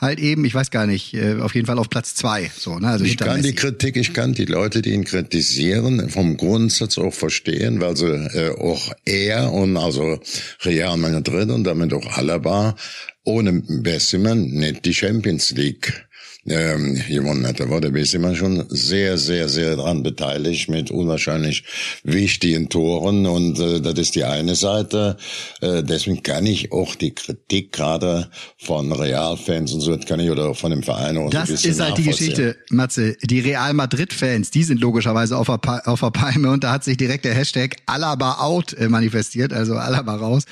halt 0.00 0.18
eben, 0.20 0.44
ich 0.44 0.54
weiß 0.54 0.70
gar 0.70 0.86
nicht, 0.86 1.14
äh, 1.14 1.40
auf 1.40 1.54
jeden 1.54 1.66
Fall 1.66 1.78
auf 1.78 1.88
Platz 1.88 2.14
zwei. 2.14 2.50
So, 2.56 2.78
ne? 2.78 2.88
Also 2.88 3.04
Ich 3.04 3.16
kann 3.16 3.36
die 3.36 3.48
Messi. 3.48 3.54
Kritik, 3.54 3.96
ich 3.96 4.12
kann 4.12 4.34
die 4.34 4.44
Leute, 4.44 4.82
die 4.82 4.90
ihn 4.92 5.04
kritisieren, 5.04 6.08
vom 6.10 6.36
Grundsatz 6.36 6.98
auch 6.98 7.14
verstehen, 7.14 7.80
weil 7.80 7.96
sie 7.96 8.06
äh, 8.06 8.50
auch 8.58 8.92
er 9.04 9.52
und 9.52 9.76
also 9.76 10.18
Real 10.64 10.96
Madrid 10.96 11.50
und 11.50 11.64
damit 11.64 11.92
auch 11.92 12.16
Alaba 12.16 12.76
ohne 13.24 13.52
Bessiman 13.52 14.42
nicht 14.50 14.84
die 14.84 14.94
Champions 14.94 15.50
League 15.52 16.06
ähm, 16.46 17.00
gewonnen 17.08 17.46
hat. 17.46 17.60
Da 17.60 17.68
war 17.70 17.80
der 17.80 17.90
Bessiman 17.90 18.36
schon 18.36 18.64
sehr, 18.68 19.18
sehr, 19.18 19.48
sehr 19.48 19.76
dran 19.76 20.02
beteiligt 20.02 20.68
mit 20.68 20.90
unwahrscheinlich 20.90 21.64
wichtigen 22.02 22.68
Toren 22.68 23.26
und 23.26 23.58
äh, 23.58 23.80
das 23.80 23.94
ist 23.98 24.14
die 24.14 24.24
eine 24.24 24.54
Seite. 24.54 25.16
Äh, 25.60 25.82
deswegen 25.82 26.22
kann 26.22 26.46
ich 26.46 26.72
auch 26.72 26.94
die 26.94 27.14
Kritik 27.14 27.72
gerade 27.72 28.28
von 28.58 28.92
Realfans 28.92 29.72
und 29.72 29.80
so, 29.80 29.96
das 29.96 30.06
kann 30.06 30.20
ich 30.20 30.30
oder 30.30 30.54
von 30.54 30.70
dem 30.70 30.82
Verein 30.82 31.16
auch 31.16 31.30
Das 31.30 31.50
ist 31.50 31.80
halt 31.80 31.98
die. 31.98 32.04
Geschichte, 32.04 32.56
Matze. 32.70 33.16
Die 33.22 33.40
Real 33.40 33.72
Madrid-Fans, 33.74 34.50
die 34.50 34.62
sind 34.64 34.80
logischerweise 34.80 35.36
auf 35.36 35.46
der, 35.46 35.58
Pa- 35.58 35.82
auf 35.86 36.00
der 36.00 36.10
Palme 36.10 36.50
und 36.50 36.62
da 36.64 36.72
hat 36.72 36.84
sich 36.84 36.96
direkt 36.96 37.24
der 37.24 37.34
Hashtag 37.34 37.76
Alaba 37.86 38.38
out 38.40 38.72
äh, 38.74 38.88
manifestiert, 38.88 39.52
also 39.52 39.74
Alaba 39.74 40.14
raus. 40.16 40.44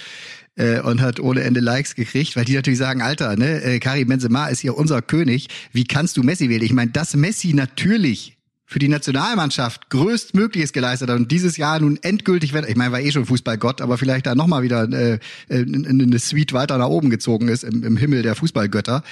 Äh, 0.55 0.81
und 0.81 1.01
hat 1.01 1.19
ohne 1.19 1.41
Ende 1.43 1.61
Likes 1.61 1.95
gekriegt, 1.95 2.37
weil 2.37 2.45
die 2.45 2.55
natürlich 2.55 2.79
sagen, 2.79 3.01
Alter, 3.01 3.37
ne, 3.37 3.63
äh, 3.63 3.79
Karim 3.79 4.09
Benzema 4.09 4.49
ist 4.49 4.61
hier 4.61 4.77
unser 4.77 5.01
König. 5.01 5.49
Wie 5.73 5.85
kannst 5.85 6.19
du 6.19 6.23
Messi 6.23 6.51
wählen? 6.51 6.63
Ich 6.63 6.75
meine, 6.75 6.91
dass 6.91 7.15
Messi 7.17 7.55
natürlich 7.55 8.37
für 8.73 8.79
die 8.79 8.89
Nationalmannschaft 8.89 9.91
größtmögliches 9.91 10.73
geleistet 10.73 11.11
hat 11.11 11.17
und 11.17 11.31
dieses 11.31 11.57
Jahr 11.57 11.79
nun 11.79 11.99
endgültig 12.03 12.55
ich 12.55 12.77
meine, 12.77 12.93
war 12.93 13.01
eh 13.01 13.13
schon 13.13 13.27
Fußballgott, 13.27 13.81
aber 13.81 13.99
vielleicht 13.99 14.27
da 14.27 14.35
nochmal 14.35 14.63
wieder 14.63 14.91
äh, 14.91 15.19
äh, 15.49 15.61
eine 15.61 16.19
Suite 16.19 16.53
weiter 16.53 16.79
nach 16.79 16.89
oben 16.89 17.11
gezogen 17.11 17.49
ist 17.49 17.65
im, 17.65 17.85
im 17.85 17.97
Himmel 17.97 18.23
der 18.23 18.35
Fußballgötter. 18.35 19.03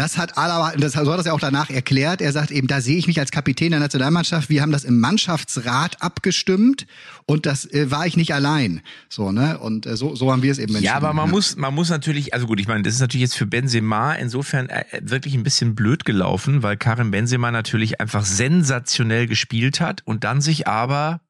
Das 0.00 0.16
hat 0.16 0.38
Alaba, 0.38 0.72
das 0.78 0.94
so 0.94 1.12
hat 1.12 1.18
das 1.18 1.26
ja 1.26 1.34
auch 1.34 1.40
danach 1.40 1.68
erklärt. 1.68 2.22
Er 2.22 2.32
sagt 2.32 2.50
eben, 2.52 2.66
da 2.66 2.80
sehe 2.80 2.96
ich 2.96 3.06
mich 3.06 3.20
als 3.20 3.30
Kapitän 3.30 3.72
der 3.72 3.80
Nationalmannschaft. 3.80 4.48
Wir 4.48 4.62
haben 4.62 4.72
das 4.72 4.84
im 4.84 4.98
Mannschaftsrat 4.98 6.00
abgestimmt 6.00 6.86
und 7.26 7.44
das 7.44 7.70
äh, 7.70 7.90
war 7.90 8.06
ich 8.06 8.16
nicht 8.16 8.32
allein. 8.32 8.80
So, 9.10 9.30
ne? 9.30 9.58
Und 9.58 9.84
äh, 9.84 9.98
so, 9.98 10.14
so 10.14 10.32
haben 10.32 10.42
wir 10.42 10.52
es 10.52 10.58
eben 10.58 10.74
Ja, 10.80 10.94
aber 10.94 11.12
man 11.12 11.28
muss, 11.28 11.56
man 11.56 11.74
muss 11.74 11.90
natürlich, 11.90 12.32
also 12.32 12.46
gut, 12.46 12.60
ich 12.60 12.66
meine, 12.66 12.82
das 12.82 12.94
ist 12.94 13.00
natürlich 13.00 13.24
jetzt 13.24 13.36
für 13.36 13.44
Benzema 13.44 14.14
insofern 14.14 14.70
äh, 14.70 14.84
wirklich 15.02 15.34
ein 15.34 15.42
bisschen 15.42 15.74
blöd 15.74 16.06
gelaufen, 16.06 16.62
weil 16.62 16.78
Karim 16.78 17.10
Benzema 17.10 17.50
natürlich 17.50 18.00
einfach 18.00 18.24
sensationell 18.24 19.26
gespielt 19.26 19.82
hat 19.82 20.00
und 20.06 20.24
dann 20.24 20.40
sich 20.40 20.66
aber 20.66 21.20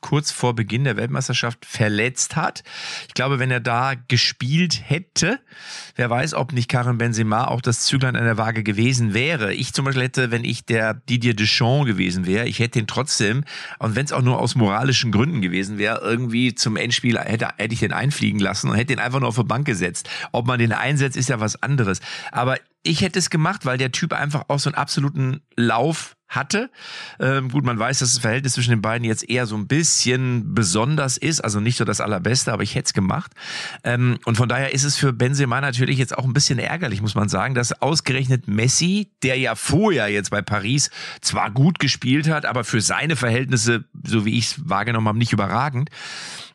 kurz 0.00 0.30
vor 0.32 0.54
Beginn 0.54 0.84
der 0.84 0.96
Weltmeisterschaft 0.96 1.64
verletzt 1.64 2.36
hat. 2.36 2.62
Ich 3.08 3.14
glaube, 3.14 3.38
wenn 3.38 3.50
er 3.50 3.60
da 3.60 3.94
gespielt 4.08 4.80
hätte, 4.84 5.40
wer 5.96 6.10
weiß, 6.10 6.34
ob 6.34 6.52
nicht 6.52 6.68
Karim 6.68 6.98
Benzema 6.98 7.46
auch 7.46 7.60
das 7.60 7.80
Züglein 7.80 8.16
an 8.16 8.24
der 8.24 8.38
Waage 8.38 8.62
gewesen 8.62 9.14
wäre. 9.14 9.52
Ich 9.54 9.72
zum 9.72 9.84
Beispiel 9.84 10.04
hätte, 10.04 10.30
wenn 10.30 10.44
ich 10.44 10.64
der 10.64 10.94
Didier 10.94 11.34
Deschamps 11.34 11.86
gewesen 11.86 12.26
wäre, 12.26 12.46
ich 12.46 12.58
hätte 12.58 12.78
ihn 12.78 12.86
trotzdem, 12.86 13.44
und 13.78 13.96
wenn 13.96 14.04
es 14.04 14.12
auch 14.12 14.22
nur 14.22 14.40
aus 14.40 14.54
moralischen 14.54 15.12
Gründen 15.12 15.40
gewesen 15.40 15.78
wäre, 15.78 16.00
irgendwie 16.02 16.54
zum 16.54 16.76
Endspiel 16.76 17.18
hätte, 17.18 17.48
hätte 17.56 17.74
ich 17.74 17.80
den 17.80 17.92
einfliegen 17.92 18.40
lassen 18.40 18.70
und 18.70 18.76
hätte 18.76 18.92
ihn 18.92 18.98
einfach 18.98 19.20
nur 19.20 19.28
auf 19.28 19.36
die 19.36 19.44
Bank 19.44 19.66
gesetzt. 19.66 20.08
Ob 20.32 20.46
man 20.46 20.58
den 20.58 20.72
einsetzt, 20.72 21.16
ist 21.16 21.28
ja 21.28 21.40
was 21.40 21.62
anderes. 21.62 22.00
Aber 22.32 22.56
ich 22.82 23.02
hätte 23.02 23.18
es 23.18 23.30
gemacht, 23.30 23.66
weil 23.66 23.78
der 23.78 23.92
Typ 23.92 24.12
einfach 24.12 24.44
auch 24.48 24.58
so 24.58 24.70
einen 24.70 24.76
absoluten 24.76 25.42
Lauf 25.56 26.16
hatte. 26.30 26.70
Ähm, 27.18 27.50
gut, 27.50 27.64
man 27.64 27.78
weiß, 27.78 27.98
dass 27.98 28.12
das 28.12 28.22
Verhältnis 28.22 28.54
zwischen 28.54 28.70
den 28.70 28.80
beiden 28.80 29.04
jetzt 29.04 29.28
eher 29.28 29.46
so 29.46 29.56
ein 29.56 29.66
bisschen 29.66 30.54
besonders 30.54 31.16
ist, 31.16 31.40
also 31.40 31.60
nicht 31.60 31.76
so 31.76 31.84
das 31.84 32.00
allerbeste, 32.00 32.52
aber 32.52 32.62
ich 32.62 32.74
hätte 32.76 32.86
es 32.86 32.92
gemacht. 32.92 33.32
Ähm, 33.82 34.18
und 34.24 34.36
von 34.36 34.48
daher 34.48 34.72
ist 34.72 34.84
es 34.84 34.96
für 34.96 35.12
Benzema 35.12 35.60
natürlich 35.60 35.98
jetzt 35.98 36.16
auch 36.16 36.24
ein 36.24 36.32
bisschen 36.32 36.60
ärgerlich, 36.60 37.02
muss 37.02 37.16
man 37.16 37.28
sagen, 37.28 37.54
dass 37.54 37.82
ausgerechnet 37.82 38.46
Messi, 38.46 39.10
der 39.22 39.36
ja 39.38 39.56
vorher 39.56 40.08
jetzt 40.08 40.30
bei 40.30 40.40
Paris 40.40 40.90
zwar 41.20 41.50
gut 41.50 41.80
gespielt 41.80 42.28
hat, 42.28 42.46
aber 42.46 42.62
für 42.62 42.80
seine 42.80 43.16
Verhältnisse, 43.16 43.84
so 44.06 44.24
wie 44.24 44.38
ich 44.38 44.52
es 44.52 44.68
wahrgenommen 44.68 45.08
habe, 45.08 45.18
nicht 45.18 45.32
überragend, 45.32 45.90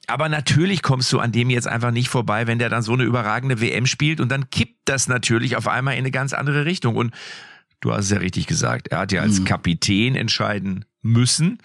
Aber 0.07 0.29
natürlich 0.29 0.83
kommst 0.83 1.11
du 1.11 1.19
an 1.19 1.31
dem 1.31 1.49
jetzt 1.49 1.67
einfach 1.67 1.91
nicht 1.91 2.09
vorbei, 2.09 2.47
wenn 2.47 2.59
der 2.59 2.69
dann 2.69 2.83
so 2.83 2.93
eine 2.93 3.03
überragende 3.03 3.59
WM 3.59 3.87
spielt 3.87 4.21
und 4.21 4.29
dann 4.29 4.49
kippt 4.49 4.77
das 4.85 5.07
natürlich 5.07 5.57
auf 5.57 5.67
einmal 5.67 5.95
in 5.95 5.99
eine 5.99 6.11
ganz 6.11 6.33
andere 6.33 6.65
Richtung. 6.65 6.95
Und 6.95 7.11
du 7.85 7.93
hast 7.93 8.05
es 8.05 8.11
ja 8.11 8.17
richtig 8.17 8.47
gesagt, 8.47 8.87
er 8.87 8.99
hat 8.99 9.11
ja 9.11 9.21
als 9.21 9.45
Kapitän 9.45 10.15
entscheiden 10.15 10.85
müssen. 11.03 11.59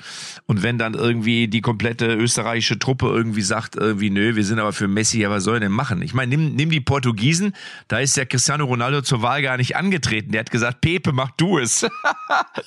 Und 0.45 0.63
wenn 0.63 0.77
dann 0.77 0.93
irgendwie 0.93 1.49
die 1.49 1.63
komplette 1.63 2.15
österreichische 2.15 2.79
Truppe 2.79 3.07
irgendwie 3.07 3.41
sagt, 3.41 3.75
irgendwie, 3.75 4.11
nö, 4.11 4.37
wir 4.37 4.45
sind 4.45 4.59
aber 4.59 4.75
für 4.75 4.87
Messi, 4.87 5.21
ja, 5.21 5.31
was 5.31 5.45
soll 5.45 5.57
er 5.57 5.61
denn 5.61 5.73
machen? 5.73 6.03
Ich 6.03 6.13
meine, 6.13 6.37
nimm, 6.37 6.55
nimm 6.55 6.69
die 6.69 6.81
Portugiesen, 6.81 7.55
da 7.89 8.01
ist 8.01 8.19
der 8.19 8.27
Cristiano 8.27 8.67
Ronaldo 8.67 9.01
zur 9.01 9.23
Wahl 9.23 9.41
gar 9.41 9.57
nicht 9.57 9.77
angetreten. 9.77 10.33
Der 10.33 10.41
hat 10.41 10.51
gesagt, 10.51 10.83
Pepe, 10.83 11.13
mach 11.13 11.31
du 11.33 11.59
es. 11.59 11.87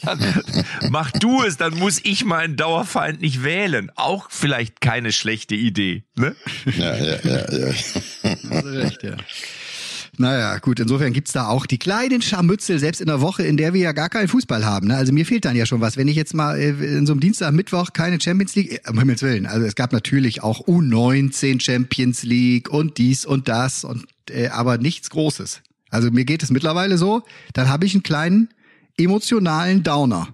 mach 0.89 1.11
du 1.11 1.43
es, 1.43 1.57
dann 1.57 1.75
muss 1.75 2.01
ich 2.03 2.25
meinen 2.25 2.55
Dauerfeind 2.55 3.21
nicht 3.21 3.43
wählen. 3.43 3.91
Auch 3.95 4.31
vielleicht 4.31 4.81
keine 4.81 5.11
schlechte 5.11 5.53
Idee. 5.53 6.05
Ne? 6.15 6.35
Ja, 6.65 6.95
ja, 6.95 7.19
ja, 7.23 7.51
ja. 7.51 7.67
Hast 8.23 8.43
du 8.65 8.79
recht, 8.79 9.03
ja. 9.03 9.17
Naja, 10.17 10.59
gut, 10.59 10.79
insofern 10.79 11.11
gibt's 11.11 11.31
da 11.31 11.47
auch 11.47 11.65
die 11.65 11.79
kleinen 11.79 12.21
Scharmützel, 12.21 12.77
selbst 12.77 13.01
in 13.01 13.07
der 13.07 13.21
Woche, 13.21 13.43
in 13.43 13.57
der 13.57 13.73
wir 13.73 13.81
ja 13.81 13.93
gar 13.93 14.09
keinen 14.09 14.27
Fußball 14.27 14.63
haben. 14.63 14.87
Ne? 14.87 14.95
Also 14.95 15.11
mir 15.11 15.25
fehlt 15.25 15.45
dann 15.45 15.55
ja 15.55 15.65
schon 15.65 15.81
was. 15.81 15.97
Wenn 15.97 16.07
ich 16.07 16.15
jetzt 16.15 16.35
mal 16.35 16.59
äh, 16.59 16.69
in 16.69 17.07
so 17.07 17.13
einem 17.13 17.19
Dienstag, 17.19 17.51
Mittwoch 17.51 17.93
keine 17.93 18.21
Champions 18.21 18.53
League, 18.55 18.73
äh, 18.73 18.89
um 18.89 18.99
Himmels 18.99 19.23
Willen, 19.23 19.47
also 19.47 19.65
es 19.65 19.73
gab 19.73 19.91
natürlich 19.91 20.43
auch 20.43 20.67
U19 20.67 21.59
Champions 21.59 22.21
League 22.21 22.69
und 22.69 22.99
dies 22.99 23.25
und 23.25 23.47
das, 23.47 23.83
und 23.83 24.05
äh, 24.29 24.49
aber 24.49 24.77
nichts 24.77 25.09
Großes. 25.09 25.61
Also 25.89 26.11
mir 26.11 26.25
geht 26.25 26.43
es 26.43 26.51
mittlerweile 26.51 26.99
so, 26.99 27.23
dann 27.53 27.69
habe 27.69 27.85
ich 27.87 27.95
einen 27.95 28.03
kleinen 28.03 28.49
emotionalen 28.97 29.81
Downer. 29.81 30.27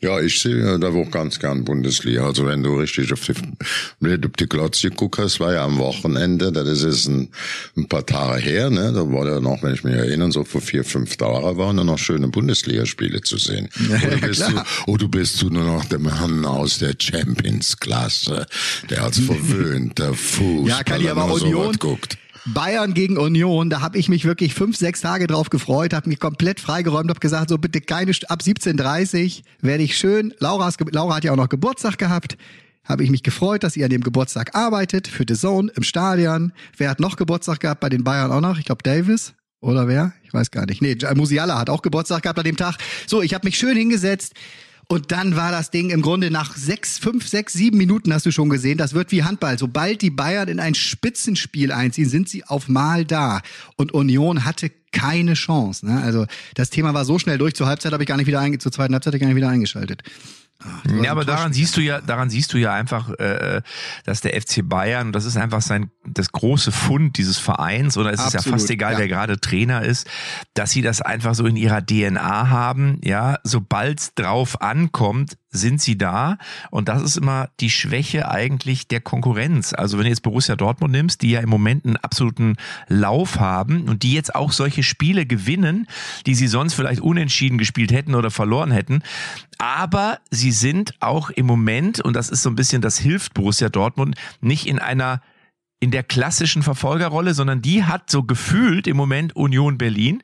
Ja, 0.00 0.20
ich 0.20 0.40
sehe 0.40 0.78
da 0.78 0.88
auch 0.88 1.10
ganz 1.10 1.38
gern 1.38 1.64
Bundesliga. 1.64 2.26
Also 2.26 2.46
wenn 2.46 2.62
du 2.62 2.78
richtig 2.78 3.12
auf 3.12 3.20
die, 3.26 3.32
auf 3.32 4.32
die 4.38 4.46
Glotze 4.46 4.90
guckst, 4.90 5.40
war 5.40 5.54
ja 5.54 5.64
am 5.64 5.78
Wochenende, 5.78 6.52
das 6.52 6.82
ist 6.82 7.06
ein, 7.08 7.30
ein 7.76 7.88
paar 7.88 8.04
Tage 8.04 8.40
her, 8.42 8.70
ne? 8.70 8.92
Da 8.92 9.10
war 9.10 9.26
ja 9.26 9.40
noch, 9.40 9.62
wenn 9.62 9.74
ich 9.74 9.84
mich 9.84 9.94
erinnere, 9.94 10.32
so 10.32 10.44
vor 10.44 10.60
vier, 10.60 10.84
fünf 10.84 11.16
Tagen 11.16 11.56
waren 11.58 11.76
da 11.76 11.84
noch 11.84 11.98
schöne 11.98 12.28
Bundesligaspiele 12.28 13.20
zu 13.22 13.38
sehen. 13.38 13.68
Ja, 13.88 13.96
oder, 14.08 14.16
bist 14.28 14.44
klar. 14.46 14.66
du, 14.86 14.92
oder 14.92 15.08
bist 15.08 15.40
du 15.42 15.50
nur 15.50 15.64
noch 15.64 15.84
der 15.86 15.98
Mann 15.98 16.44
aus 16.44 16.78
der 16.78 16.94
Champions-Klasse, 16.98 18.46
der 18.90 19.04
als 19.04 19.18
verwöhnter 19.26 20.14
Fußballer 20.14 20.68
Ja, 20.68 20.82
kann 20.84 21.00
ich 21.00 21.10
aber 21.10 21.32
Union- 21.32 21.76
guckt. 21.78 22.18
Bayern 22.54 22.94
gegen 22.94 23.18
Union, 23.18 23.70
da 23.70 23.80
habe 23.80 23.98
ich 23.98 24.08
mich 24.08 24.24
wirklich 24.24 24.54
fünf, 24.54 24.76
sechs 24.76 25.00
Tage 25.00 25.26
drauf 25.26 25.50
gefreut, 25.50 25.92
habe 25.92 26.08
mich 26.08 26.20
komplett 26.20 26.60
freigeräumt, 26.60 27.10
habe 27.10 27.18
gesagt, 27.18 27.48
so 27.48 27.58
bitte 27.58 27.80
keine, 27.80 28.12
ab 28.28 28.40
17.30 28.40 29.42
werde 29.60 29.82
ich 29.82 29.98
schön, 29.98 30.32
Laura's, 30.38 30.76
Laura 30.92 31.16
hat 31.16 31.24
ja 31.24 31.32
auch 31.32 31.36
noch 31.36 31.48
Geburtstag 31.48 31.98
gehabt, 31.98 32.36
habe 32.84 33.02
ich 33.02 33.10
mich 33.10 33.24
gefreut, 33.24 33.64
dass 33.64 33.72
sie 33.72 33.82
an 33.82 33.90
dem 33.90 34.02
Geburtstag 34.02 34.54
arbeitet, 34.54 35.08
für 35.08 35.24
The 35.26 35.34
Zone 35.34 35.72
im 35.74 35.82
Stadion. 35.82 36.52
Wer 36.76 36.90
hat 36.90 37.00
noch 37.00 37.16
Geburtstag 37.16 37.58
gehabt 37.58 37.80
bei 37.80 37.88
den 37.88 38.04
Bayern 38.04 38.30
auch 38.30 38.40
noch? 38.40 38.58
Ich 38.58 38.64
glaube 38.64 38.82
Davis. 38.84 39.34
Oder 39.60 39.88
wer? 39.88 40.12
Ich 40.22 40.32
weiß 40.32 40.52
gar 40.52 40.66
nicht. 40.66 40.80
Nee, 40.82 40.96
Musiala 41.16 41.58
hat 41.58 41.68
auch 41.68 41.82
Geburtstag 41.82 42.22
gehabt 42.22 42.38
an 42.38 42.44
dem 42.44 42.56
Tag. 42.56 42.76
So, 43.08 43.22
ich 43.22 43.34
habe 43.34 43.44
mich 43.44 43.58
schön 43.58 43.76
hingesetzt. 43.76 44.34
Und 44.88 45.10
dann 45.10 45.34
war 45.34 45.50
das 45.50 45.70
Ding 45.70 45.90
im 45.90 46.00
Grunde 46.00 46.30
nach 46.30 46.56
sechs, 46.56 46.98
fünf, 46.98 47.26
sechs, 47.26 47.52
sieben 47.54 47.76
Minuten 47.76 48.14
hast 48.14 48.24
du 48.24 48.30
schon 48.30 48.48
gesehen. 48.48 48.78
Das 48.78 48.94
wird 48.94 49.10
wie 49.10 49.24
Handball. 49.24 49.58
Sobald 49.58 50.00
die 50.00 50.10
Bayern 50.10 50.48
in 50.48 50.60
ein 50.60 50.74
Spitzenspiel 50.74 51.72
einziehen, 51.72 52.08
sind 52.08 52.28
sie 52.28 52.44
auf 52.44 52.68
Mal 52.68 53.04
da. 53.04 53.42
Und 53.76 53.92
Union 53.92 54.44
hatte 54.44 54.70
keine 54.92 55.34
Chance. 55.34 55.86
Ne? 55.86 56.00
Also 56.02 56.26
das 56.54 56.70
Thema 56.70 56.94
war 56.94 57.04
so 57.04 57.18
schnell 57.18 57.36
durch. 57.36 57.54
Zur 57.54 57.66
Halbzeit 57.66 57.92
habe 57.92 58.04
ich 58.04 58.08
gar 58.08 58.16
nicht 58.16 58.28
wieder 58.28 58.40
einge 58.40 58.58
zur 58.58 58.70
zweiten 58.70 58.94
Halbzeit 58.94 59.10
habe 59.10 59.16
ich 59.16 59.20
gar 59.22 59.28
nicht 59.28 59.36
wieder 59.36 59.48
eingeschaltet. 59.48 60.02
Ach, 60.62 60.84
Ja, 61.02 61.10
aber 61.10 61.24
daran 61.24 61.52
siehst 61.52 61.76
du 61.76 61.80
ja, 61.80 62.00
daran 62.00 62.30
siehst 62.30 62.52
du 62.52 62.58
ja 62.58 62.72
einfach, 62.72 63.10
äh, 63.18 63.62
dass 64.04 64.20
der 64.20 64.40
FC 64.40 64.60
Bayern, 64.62 65.12
das 65.12 65.24
ist 65.24 65.36
einfach 65.36 65.62
sein 65.62 65.90
das 66.04 66.32
große 66.32 66.72
Fund 66.72 67.18
dieses 67.18 67.38
Vereins, 67.38 67.96
oder 67.98 68.12
es 68.12 68.20
ist 68.20 68.32
ja 68.32 68.38
Absolut, 68.38 68.60
fast 68.60 68.70
egal, 68.70 68.92
ja. 68.94 68.98
wer 69.00 69.08
gerade 69.08 69.40
Trainer 69.40 69.82
ist, 69.82 70.08
dass 70.54 70.70
sie 70.70 70.82
das 70.82 71.02
einfach 71.02 71.34
so 71.34 71.46
in 71.46 71.56
ihrer 71.56 71.84
DNA 71.84 72.48
haben. 72.48 73.00
Ja, 73.02 73.38
sobald's 73.42 74.14
drauf 74.14 74.60
ankommt, 74.62 75.36
sind 75.50 75.80
sie 75.80 75.96
da. 75.96 76.38
Und 76.70 76.88
das 76.88 77.02
ist 77.02 77.16
immer 77.16 77.48
die 77.60 77.70
Schwäche 77.70 78.28
eigentlich 78.30 78.88
der 78.88 79.00
Konkurrenz. 79.00 79.72
Also 79.72 79.98
wenn 79.98 80.04
du 80.04 80.10
jetzt 80.10 80.22
Borussia 80.22 80.56
Dortmund 80.56 80.92
nimmst, 80.92 81.22
die 81.22 81.30
ja 81.30 81.40
im 81.40 81.48
Moment 81.48 81.84
einen 81.84 81.96
absoluten 81.96 82.56
Lauf 82.88 83.40
haben 83.40 83.88
und 83.88 84.02
die 84.02 84.12
jetzt 84.12 84.34
auch 84.34 84.52
solche 84.52 84.82
Spiele 84.82 85.26
gewinnen, 85.26 85.86
die 86.26 86.34
sie 86.34 86.48
sonst 86.48 86.74
vielleicht 86.74 87.00
unentschieden 87.00 87.58
gespielt 87.58 87.92
hätten 87.92 88.14
oder 88.14 88.30
verloren 88.30 88.70
hätten. 88.70 89.02
Aber 89.58 90.18
sie 90.30 90.52
sind 90.52 90.94
auch 91.00 91.30
im 91.30 91.46
Moment, 91.46 92.00
und 92.00 92.14
das 92.14 92.28
ist 92.28 92.42
so 92.42 92.50
ein 92.50 92.56
bisschen, 92.56 92.82
das 92.82 92.98
hilft 92.98 93.34
Borussia 93.34 93.68
Dortmund, 93.68 94.16
nicht 94.40 94.66
in 94.66 94.78
einer 94.78 95.22
in 95.78 95.90
der 95.90 96.02
klassischen 96.02 96.62
Verfolgerrolle, 96.62 97.34
sondern 97.34 97.60
die 97.60 97.84
hat 97.84 98.10
so 98.10 98.22
gefühlt 98.22 98.86
im 98.86 98.96
Moment 98.96 99.36
Union 99.36 99.76
Berlin. 99.76 100.22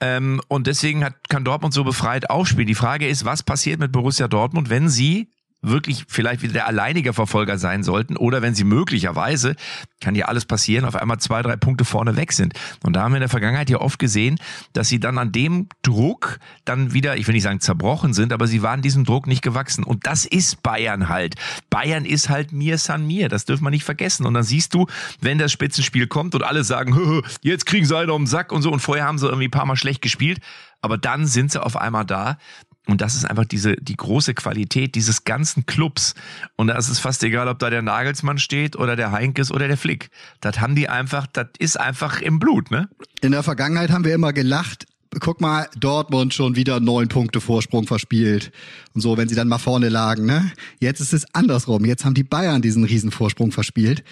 Ähm, 0.00 0.40
und 0.48 0.66
deswegen 0.66 1.04
hat, 1.04 1.28
kann 1.28 1.44
Dortmund 1.44 1.74
so 1.74 1.84
befreit 1.84 2.30
aufspielen. 2.30 2.66
Die 2.66 2.74
Frage 2.74 3.06
ist, 3.06 3.24
was 3.24 3.42
passiert 3.42 3.80
mit 3.80 3.92
Borussia 3.92 4.28
Dortmund, 4.28 4.70
wenn 4.70 4.88
sie 4.88 5.30
wirklich 5.62 6.04
vielleicht 6.08 6.42
wieder 6.42 6.54
der 6.54 6.66
alleinige 6.66 7.12
Verfolger 7.12 7.58
sein 7.58 7.82
sollten 7.82 8.16
oder 8.16 8.42
wenn 8.42 8.54
sie 8.54 8.64
möglicherweise, 8.64 9.56
kann 10.00 10.14
ja 10.14 10.26
alles 10.26 10.46
passieren, 10.46 10.84
auf 10.84 10.96
einmal 10.96 11.18
zwei, 11.18 11.42
drei 11.42 11.56
Punkte 11.56 11.84
vorne 11.84 12.16
weg 12.16 12.32
sind. 12.32 12.54
Und 12.82 12.94
da 12.94 13.02
haben 13.02 13.12
wir 13.12 13.18
in 13.18 13.22
der 13.22 13.28
Vergangenheit 13.28 13.68
ja 13.68 13.78
oft 13.78 13.98
gesehen, 13.98 14.38
dass 14.72 14.88
sie 14.88 15.00
dann 15.00 15.18
an 15.18 15.32
dem 15.32 15.68
Druck 15.82 16.38
dann 16.64 16.94
wieder, 16.94 17.16
ich 17.16 17.26
will 17.26 17.34
nicht 17.34 17.42
sagen 17.42 17.60
zerbrochen 17.60 18.14
sind, 18.14 18.32
aber 18.32 18.46
sie 18.46 18.62
waren 18.62 18.80
diesem 18.80 19.04
Druck 19.04 19.26
nicht 19.26 19.42
gewachsen. 19.42 19.84
Und 19.84 20.06
das 20.06 20.24
ist 20.24 20.62
Bayern 20.62 21.08
halt. 21.08 21.34
Bayern 21.68 22.04
ist 22.04 22.30
halt 22.30 22.52
mir 22.52 22.78
san 22.78 23.06
mir, 23.06 23.28
das 23.28 23.44
dürfen 23.44 23.64
wir 23.64 23.70
nicht 23.70 23.84
vergessen. 23.84 24.24
Und 24.26 24.34
dann 24.34 24.44
siehst 24.44 24.72
du, 24.74 24.86
wenn 25.20 25.38
das 25.38 25.52
Spitzenspiel 25.52 26.06
kommt 26.06 26.34
und 26.34 26.42
alle 26.42 26.64
sagen, 26.64 26.94
"Hö, 26.96 27.06
hö, 27.06 27.22
jetzt 27.42 27.66
kriegen 27.66 27.84
sie 27.84 27.96
einen 27.96 28.10
um 28.10 28.22
den 28.22 28.26
Sack 28.26 28.52
und 28.52 28.62
so, 28.62 28.72
und 28.72 28.80
vorher 28.80 29.04
haben 29.04 29.18
sie 29.18 29.26
irgendwie 29.26 29.48
ein 29.48 29.52
paar 29.52 29.66
Mal 29.66 29.76
schlecht 29.76 30.00
gespielt, 30.02 30.40
aber 30.82 30.96
dann 30.96 31.26
sind 31.26 31.52
sie 31.52 31.62
auf 31.62 31.76
einmal 31.76 32.04
da. 32.04 32.38
Und 32.90 33.00
das 33.00 33.14
ist 33.14 33.24
einfach 33.24 33.44
diese, 33.44 33.76
die 33.76 33.96
große 33.96 34.34
Qualität 34.34 34.94
dieses 34.94 35.24
ganzen 35.24 35.66
Clubs. 35.66 36.14
Und 36.56 36.68
da 36.68 36.76
ist 36.76 36.88
es 36.88 36.98
fast 36.98 37.22
egal, 37.22 37.48
ob 37.48 37.58
da 37.58 37.70
der 37.70 37.82
Nagelsmann 37.82 38.38
steht 38.38 38.76
oder 38.76 38.96
der 38.96 39.12
Heinkes 39.12 39.50
oder 39.52 39.68
der 39.68 39.76
Flick. 39.76 40.10
Das 40.40 40.60
haben 40.60 40.74
die 40.74 40.88
einfach, 40.88 41.26
das 41.26 41.46
ist 41.58 41.78
einfach 41.78 42.20
im 42.20 42.38
Blut, 42.38 42.70
ne? 42.70 42.88
In 43.20 43.32
der 43.32 43.42
Vergangenheit 43.42 43.90
haben 43.90 44.04
wir 44.04 44.14
immer 44.14 44.32
gelacht. 44.32 44.86
Guck 45.18 45.40
mal, 45.40 45.68
Dortmund 45.76 46.34
schon 46.34 46.54
wieder 46.54 46.78
neun 46.78 47.08
Punkte 47.08 47.40
Vorsprung 47.40 47.86
verspielt. 47.86 48.52
Und 48.94 49.00
so, 49.00 49.16
wenn 49.16 49.28
sie 49.28 49.34
dann 49.34 49.48
mal 49.48 49.58
vorne 49.58 49.88
lagen, 49.88 50.24
ne? 50.26 50.52
Jetzt 50.78 51.00
ist 51.00 51.12
es 51.12 51.34
andersrum. 51.34 51.84
Jetzt 51.84 52.04
haben 52.04 52.14
die 52.14 52.22
Bayern 52.22 52.62
diesen 52.62 52.84
Riesenvorsprung 52.84 53.50
verspielt. 53.50 54.04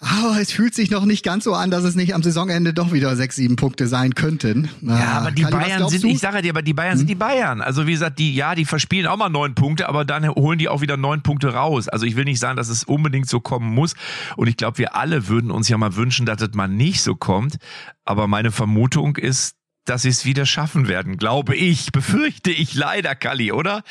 Aber 0.00 0.38
es 0.38 0.52
fühlt 0.52 0.74
sich 0.74 0.90
noch 0.90 1.06
nicht 1.06 1.24
ganz 1.24 1.44
so 1.44 1.54
an, 1.54 1.70
dass 1.70 1.82
es 1.82 1.94
nicht 1.94 2.14
am 2.14 2.22
Saisonende 2.22 2.74
doch 2.74 2.92
wieder 2.92 3.16
sechs, 3.16 3.36
sieben 3.36 3.56
Punkte 3.56 3.88
sein 3.88 4.14
könnten. 4.14 4.68
Ja, 4.82 5.12
aber 5.12 5.30
die 5.30 5.42
Kalli, 5.42 5.54
was 5.54 5.62
Bayern 5.62 5.88
sind, 5.88 6.04
du? 6.04 6.08
ich 6.08 6.18
sage 6.18 6.42
dir, 6.42 6.50
aber 6.50 6.60
die 6.60 6.74
Bayern 6.74 6.98
sind 6.98 7.08
die 7.08 7.14
Bayern. 7.14 7.62
Also 7.62 7.86
wie 7.86 7.92
gesagt, 7.92 8.18
die, 8.18 8.34
ja, 8.34 8.54
die 8.54 8.66
verspielen 8.66 9.06
auch 9.06 9.16
mal 9.16 9.30
neun 9.30 9.54
Punkte, 9.54 9.88
aber 9.88 10.04
dann 10.04 10.28
holen 10.28 10.58
die 10.58 10.68
auch 10.68 10.82
wieder 10.82 10.98
neun 10.98 11.22
Punkte 11.22 11.54
raus. 11.54 11.88
Also 11.88 12.04
ich 12.04 12.14
will 12.14 12.24
nicht 12.24 12.40
sagen, 12.40 12.56
dass 12.58 12.68
es 12.68 12.84
unbedingt 12.84 13.26
so 13.26 13.40
kommen 13.40 13.72
muss. 13.72 13.94
Und 14.36 14.48
ich 14.48 14.58
glaube, 14.58 14.76
wir 14.76 14.94
alle 14.94 15.28
würden 15.28 15.50
uns 15.50 15.70
ja 15.70 15.78
mal 15.78 15.96
wünschen, 15.96 16.26
dass 16.26 16.42
es 16.42 16.52
mal 16.52 16.68
nicht 16.68 17.00
so 17.00 17.14
kommt. 17.14 17.56
Aber 18.04 18.28
meine 18.28 18.52
Vermutung 18.52 19.16
ist, 19.16 19.55
dass 19.86 20.02
sie 20.02 20.08
es 20.08 20.24
wieder 20.24 20.46
schaffen 20.46 20.88
werden, 20.88 21.16
glaube 21.16 21.56
ich, 21.56 21.92
befürchte 21.92 22.50
ich 22.50 22.74
leider, 22.74 23.14
Kalli, 23.14 23.52
oder? 23.52 23.82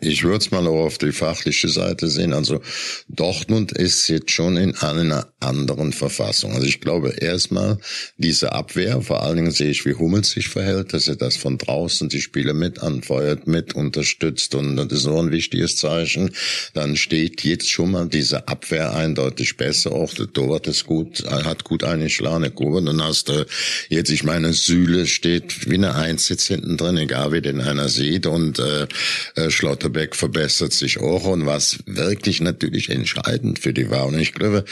Ich 0.00 0.24
würde 0.24 0.38
es 0.38 0.50
mal 0.50 0.66
auch 0.66 0.86
auf 0.86 0.98
die 0.98 1.12
fachliche 1.12 1.68
Seite 1.68 2.08
sehen. 2.08 2.32
Also 2.32 2.60
Dortmund 3.08 3.72
ist 3.72 4.08
jetzt 4.08 4.32
schon 4.32 4.56
in 4.56 4.74
einer 4.76 5.28
anderen 5.38 5.92
Verfassung. 5.92 6.52
Also 6.54 6.66
ich 6.66 6.80
glaube 6.80 7.10
erstmal 7.10 7.78
diese 8.16 8.52
Abwehr, 8.52 9.02
vor 9.02 9.22
allen 9.22 9.36
Dingen 9.36 9.52
sehe 9.52 9.70
ich, 9.70 9.84
wie 9.84 9.94
Hummels 9.94 10.30
sich 10.30 10.48
verhält, 10.48 10.92
dass 10.92 11.06
er 11.06 11.16
das 11.16 11.36
von 11.36 11.58
draußen 11.58 12.08
die 12.08 12.20
Spiele 12.20 12.54
mit 12.54 12.80
anfeuert, 12.80 13.46
mit 13.46 13.74
unterstützt 13.74 14.54
und 14.54 14.76
das 14.76 14.86
ist 14.90 15.02
so 15.02 15.18
ein 15.20 15.30
wichtiges 15.30 15.76
Zeichen. 15.76 16.30
Dann 16.74 16.96
steht 16.96 17.44
jetzt 17.44 17.70
schon 17.70 17.92
mal 17.92 18.08
diese 18.08 18.48
Abwehr 18.48 18.94
eindeutig 18.94 19.56
besser. 19.56 19.92
Auch 19.92 20.12
der 20.14 20.32
Torwart 20.32 20.66
ist 20.66 20.84
gut, 20.84 21.24
hat 21.30 21.64
gut 21.64 21.84
eingeschlagen. 21.84 22.50
Dann 22.86 23.02
hast 23.02 23.28
du 23.28 23.46
jetzt, 23.88 24.10
ich 24.10 24.24
meine, 24.24 24.52
Süle 24.52 25.06
steht 25.06 25.41
wie 25.66 25.74
eine 25.74 25.94
Eins 25.94 26.28
jetzt 26.28 26.46
hinten 26.46 26.76
drin, 26.76 26.96
egal 26.96 27.32
wie 27.32 27.40
den 27.40 27.60
einer 27.60 27.88
sieht. 27.88 28.26
Und 28.26 28.58
äh, 28.58 28.86
äh, 29.34 29.50
Schlotterbeck 29.50 30.16
verbessert 30.16 30.72
sich 30.72 30.98
auch. 31.00 31.24
Und 31.24 31.46
was 31.46 31.78
wirklich 31.86 32.40
natürlich 32.40 32.88
entscheidend 32.90 33.58
für 33.58 33.72
die 33.72 33.90
war 33.90 34.06
und 34.06 34.18
ich 34.18 34.32
glaube, 34.34 34.64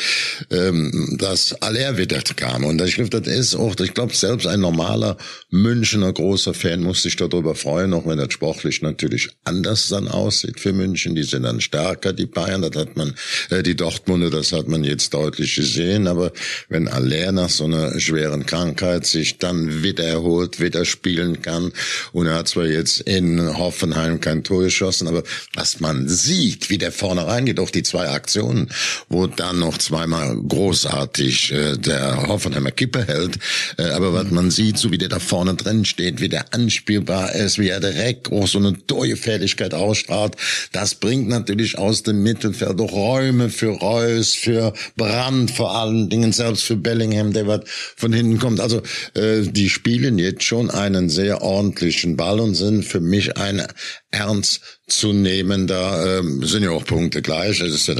ähm, 0.51 1.17
dass 1.19 1.53
Aller 1.63 1.97
wieder 1.99 2.21
kam. 2.37 2.65
Und 2.65 2.81
ich 2.83 2.95
glaube, 2.95 3.11
das 3.11 3.27
ist 3.27 3.55
auch, 3.55 3.75
ich 3.81 3.95
glaube, 3.95 4.15
selbst 4.15 4.47
ein 4.47 4.61
normaler 4.61 5.17
Münchener 5.51 6.13
großer 6.13 6.55
Fan 6.55 6.83
muss 6.83 7.03
sich 7.03 7.17
darüber 7.17 7.55
freuen, 7.55 7.93
auch 7.93 8.07
wenn 8.07 8.19
das 8.19 8.33
sportlich 8.33 8.83
natürlich 8.83 9.31
anders 9.45 9.89
dann 9.89 10.09
aussieht 10.09 10.61
für 10.61 10.73
München, 10.73 11.15
die 11.15 11.23
sind 11.23 11.43
dann 11.43 11.61
stärker, 11.61 12.13
die 12.13 12.27
Bayern, 12.27 12.63
das 12.63 12.77
hat 12.77 12.97
man, 12.97 13.15
äh, 13.51 13.63
die 13.63 13.77
Dortmunder, 13.77 14.31
das 14.31 14.53
hat 14.53 14.69
man 14.69 14.85
jetzt 14.85 15.15
deutlich 15.15 15.55
gesehen, 15.55 16.07
aber 16.07 16.33
wenn 16.69 16.89
Aller 16.89 17.33
nach 17.33 17.51
so 17.51 17.65
einer 17.65 17.99
schweren 17.99 18.47
Krankheit 18.47 19.07
sich 19.07 19.39
dann 19.39 19.83
wieder 19.83 20.05
erholt, 20.05 20.60
wieder 20.61 20.85
spielen 20.85 21.43
kann. 21.43 21.73
Und 22.13 22.27
er 22.27 22.37
hat 22.37 22.49
zwar 22.49 22.67
jetzt 22.67 23.01
in 23.01 23.57
Hoffenheim 23.59 24.21
kein 24.21 24.45
Tor 24.45 24.63
geschossen, 24.63 25.09
aber 25.09 25.23
was 25.55 25.81
man 25.81 26.09
sieht, 26.09 26.71
wie 26.71 26.79
der 26.79 26.93
vorne 26.93 27.27
reingeht, 27.27 27.61
auch 27.61 27.71
die 27.71 27.83
zwei 27.83 28.09
Aktionen, 28.09 28.69
wo 29.09 29.27
dann 29.27 29.59
noch 29.59 29.79
zweimal 29.79 30.37
großartig 30.37 31.53
äh, 31.53 31.77
der 31.77 32.29
Hoffenheimer 32.29 32.71
Kippe 32.71 33.07
hält, 33.07 33.39
äh, 33.79 33.91
aber 33.91 34.13
was 34.13 34.31
man 34.31 34.51
sieht, 34.51 34.79
so 34.79 34.91
wie 34.91 34.99
der 34.99 35.09
da 35.09 35.19
vorne 35.19 35.55
drin 35.55 35.85
steht, 35.85 36.21
wie 36.21 36.29
der 36.29 36.53
anspielbar 36.55 37.35
ist, 37.35 37.59
wie 37.59 37.69
er 37.69 37.81
direkt 37.81 38.31
auch 38.33 38.47
so 38.47 38.59
eine 38.59 38.75
Torgefährlichkeit 38.87 39.75
ausstrahlt, 39.75 40.37
das 40.73 40.95
bringt 40.95 41.29
natürlich 41.29 41.79
aus 41.79 42.03
dem 42.03 42.23
Mittelfeld 42.23 42.81
auch 42.81 42.93
Räume 42.93 43.51
für 43.51 43.71
Reus, 43.71 44.35
für 44.35 44.73
Brand 44.97 45.51
vor 45.51 45.77
allen 45.77 46.09
Dingen, 46.09 46.33
selbst 46.33 46.65
für 46.65 46.77
Bellingham, 46.77 47.33
der 47.33 47.47
was 47.47 47.61
von 47.97 48.13
hinten 48.13 48.39
kommt. 48.39 48.61
Also 48.61 48.83
äh, 49.15 49.43
die 49.43 49.69
spielen 49.69 50.19
jetzt 50.19 50.45
schon 50.51 50.69
einen 50.69 51.09
sehr 51.09 51.43
ordentlichen 51.43 52.17
Ball 52.17 52.41
und 52.41 52.57
sind 52.57 52.85
für 52.85 52.99
mich 52.99 53.37
ein 53.37 53.63
ernst 54.11 54.61
zu 54.89 55.13
nehmen. 55.13 55.67
Da 55.67 56.19
ähm, 56.19 56.45
sind 56.45 56.65
ja 56.65 56.71
auch 56.71 56.85
Punkte 56.85 57.23
gleich. 57.23 57.61
Es 57.61 57.75
ist 57.75 57.87
ja 57.87 57.95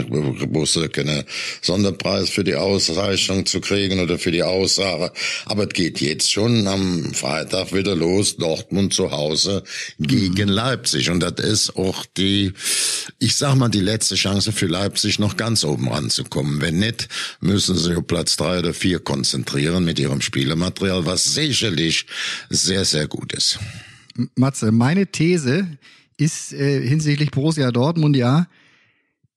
musste 0.49 0.89
keine 0.89 1.25
Sonderpreis 1.63 2.31
für 2.31 2.43
die 2.43 2.57
Auszeichnung 2.57 3.47
zu 3.47 3.61
kriegen 3.61 4.01
oder 4.01 4.19
für 4.19 4.33
die 4.33 4.43
Aussage. 4.43 5.13
Aber 5.47 5.65
es 5.65 5.73
geht 5.73 6.01
jetzt 6.01 6.31
schon 6.31 6.67
am 6.67 7.15
Freitag 7.15 7.73
wieder 7.73 7.95
los. 7.95 8.37
Dortmund 8.37 8.93
zu 8.93 9.13
Hause 9.13 9.63
gegen 9.99 10.49
mhm. 10.49 10.55
Leipzig. 10.55 11.11
Und 11.11 11.21
das 11.21 11.35
ist 11.45 11.77
auch 11.77 12.05
die, 12.17 12.53
ich 13.19 13.37
sag 13.37 13.55
mal, 13.55 13.69
die 13.69 13.81
letzte 13.81 14.17
Chance 14.17 14.53
für 14.53 14.67
Leipzig 14.67 15.19
noch 15.19 15.37
ganz 15.37 15.65
oben 15.65 15.89
ranzukommen. 15.89 16.61
Wenn 16.61 16.79
nicht, 16.79 17.09
müssen 17.41 17.77
sie 17.77 17.95
auf 17.95 18.07
Platz 18.07 18.37
drei 18.37 18.59
oder 18.59 18.75
vier 18.75 18.99
konzentrieren 18.99 19.85
mit 19.85 19.99
ihrem 19.99 20.21
Spielematerial, 20.21 21.07
was 21.07 21.35
sicherlich 21.35 22.07
sehr, 22.49 22.85
sehr 22.85 23.07
gut 23.07 23.33
ist. 23.33 23.59
Matze, 24.35 24.73
meine 24.73 25.07
These 25.07 25.79
ist 26.21 26.53
äh, 26.53 26.87
hinsichtlich 26.87 27.31
Borussia 27.31 27.71
Dortmund 27.73 28.17
ja, 28.17 28.47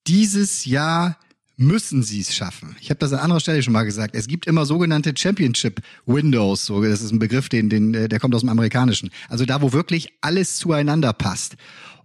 dieses 0.07 0.65
Jahr 0.65 1.17
müssen 1.55 2.03
sie 2.03 2.19
es 2.19 2.35
schaffen. 2.35 2.75
Ich 2.81 2.89
habe 2.89 2.99
das 2.99 3.13
an 3.13 3.19
anderer 3.19 3.39
Stelle 3.39 3.61
schon 3.61 3.73
mal 3.73 3.83
gesagt. 3.83 4.15
Es 4.15 4.27
gibt 4.27 4.47
immer 4.47 4.65
sogenannte 4.65 5.13
Championship 5.15 5.81
Windows, 6.05 6.65
so 6.65 6.83
das 6.83 7.01
ist 7.01 7.11
ein 7.11 7.19
Begriff, 7.19 7.47
den, 7.47 7.69
den 7.69 7.93
äh, 7.93 8.09
der 8.09 8.19
kommt 8.19 8.35
aus 8.35 8.41
dem 8.41 8.49
Amerikanischen. 8.49 9.11
Also 9.29 9.45
da, 9.45 9.61
wo 9.61 9.71
wirklich 9.71 10.09
alles 10.21 10.57
zueinander 10.57 11.13
passt. 11.13 11.55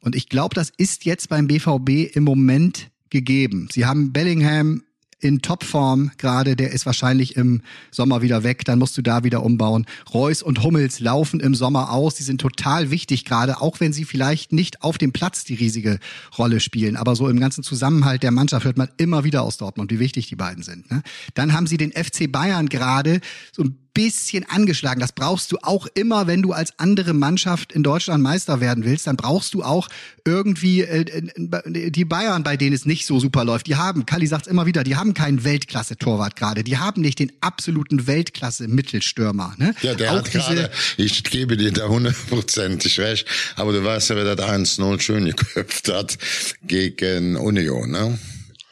Und 0.00 0.14
ich 0.14 0.28
glaube, 0.28 0.54
das 0.54 0.70
ist 0.76 1.04
jetzt 1.04 1.28
beim 1.28 1.48
BVB 1.48 2.14
im 2.14 2.24
Moment 2.24 2.90
gegeben. 3.10 3.68
Sie 3.72 3.86
haben 3.86 4.12
Bellingham 4.12 4.82
in 5.20 5.42
Topform 5.42 6.12
gerade, 6.16 6.54
der 6.54 6.72
ist 6.72 6.86
wahrscheinlich 6.86 7.36
im 7.36 7.62
Sommer 7.90 8.22
wieder 8.22 8.44
weg, 8.44 8.64
dann 8.64 8.78
musst 8.78 8.96
du 8.96 9.02
da 9.02 9.24
wieder 9.24 9.42
umbauen. 9.42 9.86
Reus 10.12 10.42
und 10.42 10.62
Hummels 10.62 11.00
laufen 11.00 11.40
im 11.40 11.54
Sommer 11.54 11.90
aus, 11.90 12.14
die 12.14 12.22
sind 12.22 12.40
total 12.40 12.90
wichtig 12.90 13.24
gerade, 13.24 13.60
auch 13.60 13.80
wenn 13.80 13.92
sie 13.92 14.04
vielleicht 14.04 14.52
nicht 14.52 14.82
auf 14.82 14.98
dem 14.98 15.12
Platz 15.12 15.44
die 15.44 15.54
riesige 15.54 15.98
Rolle 16.36 16.60
spielen, 16.60 16.96
aber 16.96 17.16
so 17.16 17.28
im 17.28 17.40
ganzen 17.40 17.64
Zusammenhalt 17.64 18.22
der 18.22 18.30
Mannschaft 18.30 18.64
hört 18.64 18.78
man 18.78 18.88
immer 18.96 19.24
wieder 19.24 19.42
aus 19.42 19.56
Dortmund, 19.56 19.90
wie 19.90 19.98
wichtig 19.98 20.28
die 20.28 20.36
beiden 20.36 20.62
sind. 20.62 20.90
Ne? 20.90 21.02
Dann 21.34 21.52
haben 21.52 21.66
sie 21.66 21.76
den 21.76 21.92
FC 21.92 22.30
Bayern 22.30 22.68
gerade 22.68 23.20
so 23.52 23.64
ein 23.64 23.87
bisschen 23.98 24.44
angeschlagen. 24.48 25.00
Das 25.00 25.10
brauchst 25.10 25.50
du 25.50 25.58
auch 25.60 25.88
immer, 25.94 26.28
wenn 26.28 26.40
du 26.40 26.52
als 26.52 26.72
andere 26.78 27.14
Mannschaft 27.14 27.72
in 27.72 27.82
Deutschland 27.82 28.22
Meister 28.22 28.60
werden 28.60 28.84
willst. 28.84 29.08
Dann 29.08 29.16
brauchst 29.16 29.54
du 29.54 29.64
auch 29.64 29.88
irgendwie 30.24 30.82
äh, 30.82 31.00
äh 31.00 31.90
die 31.90 32.04
Bayern, 32.04 32.44
bei 32.44 32.56
denen 32.56 32.76
es 32.76 32.86
nicht 32.86 33.06
so 33.06 33.18
super 33.18 33.44
läuft. 33.44 33.66
Die 33.66 33.74
haben, 33.74 34.06
Kali 34.06 34.28
sagt 34.28 34.46
immer 34.46 34.66
wieder, 34.66 34.84
die 34.84 34.94
haben 34.94 35.14
keinen 35.14 35.42
Weltklasse-Torwart 35.42 36.36
gerade. 36.36 36.62
Die 36.62 36.78
haben 36.78 37.00
nicht 37.00 37.18
den 37.18 37.32
absoluten 37.40 38.06
Weltklasse-Mittelstürmer. 38.06 39.54
Ne? 39.58 39.74
Ja, 39.82 39.94
der 39.94 40.12
auch 40.12 40.18
hat 40.18 40.30
gerade, 40.30 40.70
ich 40.96 41.24
gebe 41.24 41.56
dir 41.56 41.72
da 41.72 41.88
hundertprozentig 41.88 43.00
recht, 43.00 43.26
aber 43.56 43.72
du 43.72 43.82
weißt 43.82 44.10
ja, 44.10 44.16
wer 44.16 44.36
das 44.36 44.48
1-0 44.48 45.00
schön 45.00 45.24
geköpft 45.24 45.88
hat 45.88 46.18
gegen 46.62 47.34
Union, 47.34 47.90
ne? 47.90 48.16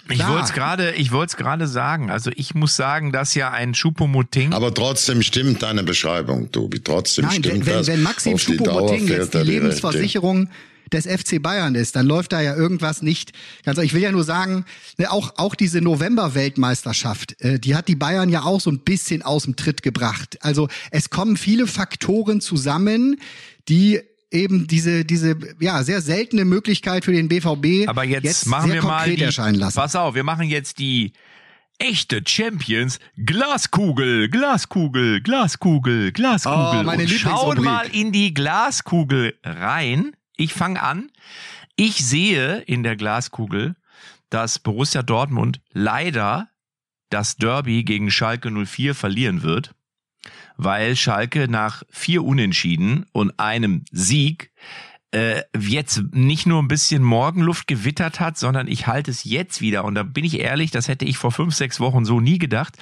Ich 0.09 0.27
wollte 0.27 0.45
es 0.45 0.53
gerade, 0.53 0.93
ich 0.93 1.13
wollte 1.13 1.31
es 1.33 1.37
gerade 1.37 1.67
sagen. 1.67 2.11
Also 2.11 2.31
ich 2.35 2.55
muss 2.55 2.77
sagen, 2.77 3.13
dass 3.13 3.35
ja 3.35 3.51
ein 3.51 3.75
Choupo-Moting. 3.75 4.53
Aber 4.53 4.73
trotzdem 4.73 5.23
stimmt 5.23 5.63
deine 5.63 5.83
Beschreibung, 5.83 6.51
Tobi. 6.53 6.81
Trotzdem 6.81 7.27
Nein, 7.27 7.43
stimmt 7.43 7.67
wenn, 7.67 7.75
das. 7.75 7.87
Wenn 7.89 8.03
Maxim 8.03 8.37
Choupo-Moting 8.37 9.09
jetzt 9.09 9.35
die 9.35 9.39
Lebensversicherung 9.39 10.49
des 10.93 11.07
FC 11.07 11.43
Bayern 11.43 11.75
ist, 11.75 11.97
dann 11.97 12.07
läuft 12.07 12.33
da 12.33 12.41
ja 12.41 12.55
irgendwas 12.55 13.03
nicht. 13.03 13.33
Ganz 13.65 13.79
ich 13.79 13.93
will 13.93 14.03
ja 14.03 14.13
nur 14.13 14.25
sagen, 14.25 14.65
ne, 14.99 15.11
auch 15.11 15.33
auch 15.37 15.55
diese 15.55 15.81
November-Weltmeisterschaft, 15.81 17.41
äh, 17.41 17.59
die 17.59 17.75
hat 17.75 17.89
die 17.89 17.97
Bayern 17.97 18.29
ja 18.29 18.43
auch 18.43 18.61
so 18.61 18.71
ein 18.71 18.81
bisschen 18.81 19.23
aus 19.23 19.45
dem 19.45 19.57
Tritt 19.57 19.83
gebracht. 19.83 20.39
Also 20.43 20.69
es 20.91 21.11
kommen 21.11 21.37
viele 21.37 21.67
Faktoren 21.67 22.41
zusammen, 22.41 23.21
die 23.69 24.01
eben 24.37 24.67
diese, 24.67 25.05
diese 25.05 25.37
ja, 25.61 25.83
sehr 25.83 26.01
seltene 26.01 26.45
Möglichkeit 26.45 27.05
für 27.05 27.13
den 27.13 27.29
BVB 27.29 27.89
Aber 27.89 28.05
jetzt, 28.05 28.25
jetzt 28.25 28.47
machen 28.47 28.73
wir 28.73 28.83
mal 28.83 29.15
die, 29.15 29.23
erscheinen 29.23 29.59
lassen. 29.59 29.77
Pass 29.77 29.97
auf, 29.97 30.15
wir 30.15 30.25
machen 30.25 30.49
jetzt 30.49 30.79
die 30.79 31.13
echte 31.79 32.23
Champions 32.27 32.99
Glaskugel, 33.17 34.29
Glaskugel, 34.29 35.21
Glaskugel, 35.21 36.13
Glaskugel. 36.13 36.81
Oh, 36.81 36.83
meine 36.83 37.03
Und 37.03 37.11
schauen 37.11 37.63
mal 37.63 37.89
in 37.93 38.13
die 38.13 38.33
Glaskugel 38.33 39.35
rein. 39.43 40.17
Ich 40.37 40.53
fange 40.53 40.83
an. 40.83 41.11
Ich 41.77 42.07
sehe 42.07 42.61
in 42.63 42.83
der 42.83 42.97
Glaskugel, 42.97 43.77
dass 44.31 44.59
Borussia 44.59 45.03
Dortmund 45.03 45.61
leider 45.73 46.49
das 47.11 47.37
Derby 47.37 47.85
gegen 47.85 48.11
Schalke 48.11 48.51
04 48.51 48.95
verlieren 48.95 49.43
wird 49.43 49.75
weil 50.57 50.97
Schalke 50.97 51.49
nach 51.49 51.83
vier 51.91 52.25
Unentschieden 52.25 53.07
und 53.13 53.39
einem 53.39 53.85
Sieg 53.91 54.51
äh, 55.13 55.43
jetzt 55.59 56.03
nicht 56.13 56.47
nur 56.47 56.61
ein 56.61 56.69
bisschen 56.69 57.03
Morgenluft 57.03 57.67
gewittert 57.67 58.19
hat, 58.21 58.37
sondern 58.37 58.67
ich 58.67 58.87
halte 58.87 59.11
es 59.11 59.25
jetzt 59.25 59.61
wieder. 59.61 59.85
Und 59.85 59.95
da 59.95 60.03
bin 60.03 60.25
ich 60.25 60.41
ehrlich, 60.41 60.71
das 60.71 60.89
hätte 60.89 61.05
ich 61.05 61.17
vor 61.17 61.31
fünf, 61.31 61.55
sechs 61.55 61.81
Wochen 61.81 62.05
so 62.05 62.21
nie 62.21 62.39
gedacht, 62.39 62.77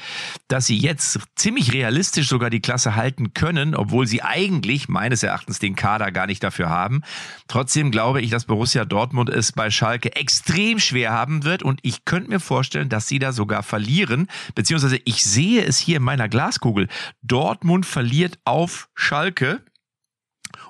dass 0.49 0.67
sie 0.67 0.77
jetzt 0.77 1.21
ziemlich 1.37 1.73
realistisch 1.73 2.29
sogar 2.29 2.51
die 2.51 2.61
Klasse 2.61 2.97
halten 2.97 3.35
können, 3.35 3.75
obwohl 3.75 4.07
sie 4.07 4.23
eigentlich 4.23 4.89
meines 4.89 5.23
Erachtens 5.23 5.59
den 5.59 5.77
Kader 5.77 6.11
gar 6.13 6.27
nicht 6.27 6.43
dafür 6.43 6.71
haben. 6.71 7.03
Trotzdem 7.47 7.91
glaube 7.91 8.23
ich, 8.23 8.31
dass 8.31 8.47
Borussia 8.47 8.85
Dortmund 8.85 9.29
es 9.29 9.53
bei 9.53 9.71
Schalke 9.71 10.17
extrem 10.17 10.79
schwer 10.79 11.13
haben 11.13 11.45
wird 11.45 11.63
und 11.63 11.81
ich 11.83 12.05
könnte 12.05 12.31
mir 12.31 12.41
vorstellen, 12.41 12.89
dass 12.89 13.07
sie 13.07 13.19
da 13.19 13.33
sogar 13.33 13.63
verlieren, 13.63 14.29
beziehungsweise 14.55 14.99
ich 15.05 15.25
sehe 15.25 15.63
es 15.63 15.79
hier 15.79 15.99
in 15.99 16.03
meiner 16.03 16.29
Glaskugel. 16.29 16.89
Dortmund 17.23 17.87
verliert 17.87 18.39
auf 18.45 18.89
Schalke 18.95 19.61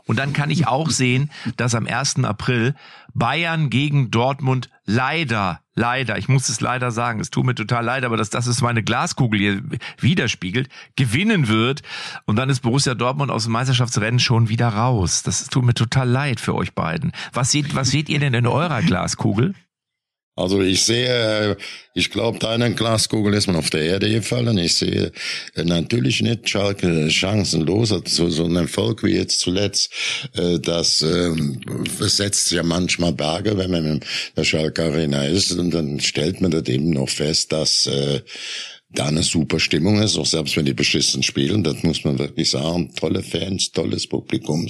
und 0.06 0.18
dann 0.18 0.32
kann 0.32 0.50
ich 0.50 0.66
auch 0.66 0.90
sehen, 0.90 1.30
dass 1.56 1.74
am 1.74 1.86
1. 1.86 2.24
April 2.24 2.74
Bayern 3.14 3.70
gegen 3.70 4.10
Dortmund 4.10 4.68
leider, 4.84 5.60
leider, 5.74 6.18
ich 6.18 6.28
muss 6.28 6.48
es 6.48 6.60
leider 6.60 6.90
sagen, 6.90 7.20
es 7.20 7.30
tut 7.30 7.46
mir 7.46 7.54
total 7.54 7.84
leid, 7.84 8.04
aber 8.04 8.16
dass 8.16 8.28
das 8.28 8.46
ist 8.46 8.60
meine 8.60 8.82
Glaskugel 8.82 9.38
hier 9.38 9.62
widerspiegelt, 9.98 10.68
gewinnen 10.96 11.48
wird. 11.48 11.82
Und 12.26 12.36
dann 12.36 12.50
ist 12.50 12.60
Borussia 12.60 12.94
Dortmund 12.94 13.30
aus 13.30 13.44
dem 13.44 13.52
Meisterschaftsrennen 13.52 14.20
schon 14.20 14.48
wieder 14.48 14.68
raus. 14.68 15.22
Das 15.22 15.46
tut 15.48 15.64
mir 15.64 15.74
total 15.74 16.08
leid 16.08 16.40
für 16.40 16.54
euch 16.54 16.74
beiden. 16.74 17.12
Was 17.32 17.50
seht, 17.50 17.74
was 17.74 17.90
seht 17.90 18.08
ihr 18.08 18.18
denn 18.18 18.34
in 18.34 18.46
eurer 18.46 18.82
Glaskugel? 18.82 19.54
Also 20.36 20.62
ich 20.62 20.82
sehe, 20.82 21.56
ich 21.94 22.10
glaube, 22.10 22.40
deine 22.40 22.74
Glaskugel 22.74 23.34
ist 23.34 23.46
man 23.46 23.54
auf 23.54 23.70
der 23.70 23.82
Erde 23.82 24.10
gefallen. 24.10 24.58
Ich 24.58 24.74
sehe 24.74 25.12
äh, 25.54 25.64
natürlich 25.64 26.22
nicht 26.22 26.48
Schalke 26.48 27.08
chancenlos. 27.08 27.92
Also 27.92 28.28
so 28.30 28.44
ein 28.44 28.56
Erfolg 28.56 29.04
wie 29.04 29.14
jetzt 29.14 29.38
zuletzt, 29.38 29.92
äh, 30.34 30.58
das 30.58 31.02
äh, 31.02 31.30
setzt 32.00 32.50
ja 32.50 32.64
manchmal 32.64 33.12
Berge, 33.12 33.56
wenn 33.56 33.70
man 33.70 33.84
in 33.86 34.00
der 34.36 34.42
Schalke 34.42 34.82
Arena 34.82 35.24
ist. 35.24 35.52
Und 35.52 35.70
dann 35.70 36.00
stellt 36.00 36.40
man 36.40 36.50
das 36.50 36.66
eben 36.66 36.90
noch 36.90 37.08
fest, 37.08 37.52
dass 37.52 37.86
äh, 37.86 38.20
da 38.94 39.06
eine 39.06 39.22
super 39.22 39.60
Stimmung 39.60 40.00
ist, 40.00 40.16
auch 40.16 40.26
selbst 40.26 40.56
wenn 40.56 40.64
die 40.64 40.74
beschissen 40.74 41.22
spielen, 41.22 41.62
das 41.62 41.82
muss 41.82 42.04
man 42.04 42.18
wirklich 42.18 42.50
sagen, 42.50 42.94
tolle 42.94 43.22
Fans, 43.22 43.72
tolles 43.72 44.06
Publikum 44.06 44.68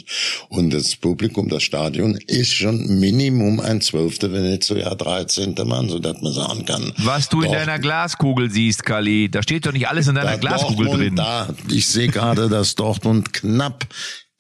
und 0.48 0.70
das 0.70 0.96
Publikum, 0.96 1.48
das 1.48 1.62
Stadion 1.62 2.16
ist 2.26 2.52
schon 2.52 2.98
Minimum 3.00 3.60
ein 3.60 3.80
Zwölfter, 3.80 4.32
wenn 4.32 4.50
nicht 4.50 4.64
sogar 4.64 4.96
Dreizehnter 4.96 5.64
Mann, 5.64 5.88
so 5.88 5.98
dass 5.98 6.20
man 6.20 6.32
sagen 6.32 6.64
kann. 6.64 6.92
Was 6.98 7.28
du 7.28 7.40
doch, 7.40 7.46
in 7.46 7.52
deiner 7.52 7.78
Glaskugel 7.78 8.50
siehst, 8.50 8.84
Kali, 8.84 9.30
da 9.30 9.42
steht 9.42 9.66
doch 9.66 9.72
nicht 9.72 9.88
alles 9.88 10.08
in 10.08 10.14
deiner 10.14 10.38
Glaskugel 10.38 10.86
Dortmund, 10.86 11.02
drin. 11.02 11.16
Da, 11.16 11.54
ich 11.68 11.86
sehe 11.86 12.08
gerade, 12.08 12.48
dass 12.48 12.74
Dortmund 12.74 13.32
knapp 13.32 13.86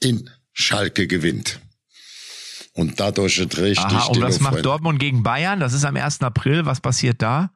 in 0.00 0.30
Schalke 0.52 1.06
gewinnt. 1.06 1.60
Und 2.72 2.98
dadurch 2.98 3.38
ist 3.38 3.56
richtig 3.58 3.84
Aha, 3.84 4.06
und 4.06 4.20
was 4.20 4.40
macht 4.40 4.64
Dortmund 4.64 4.98
gegen 4.98 5.22
Bayern? 5.22 5.60
Das 5.60 5.72
ist 5.72 5.84
am 5.84 5.96
1. 5.96 6.22
April. 6.22 6.66
Was 6.66 6.80
passiert 6.80 7.22
da? 7.22 7.50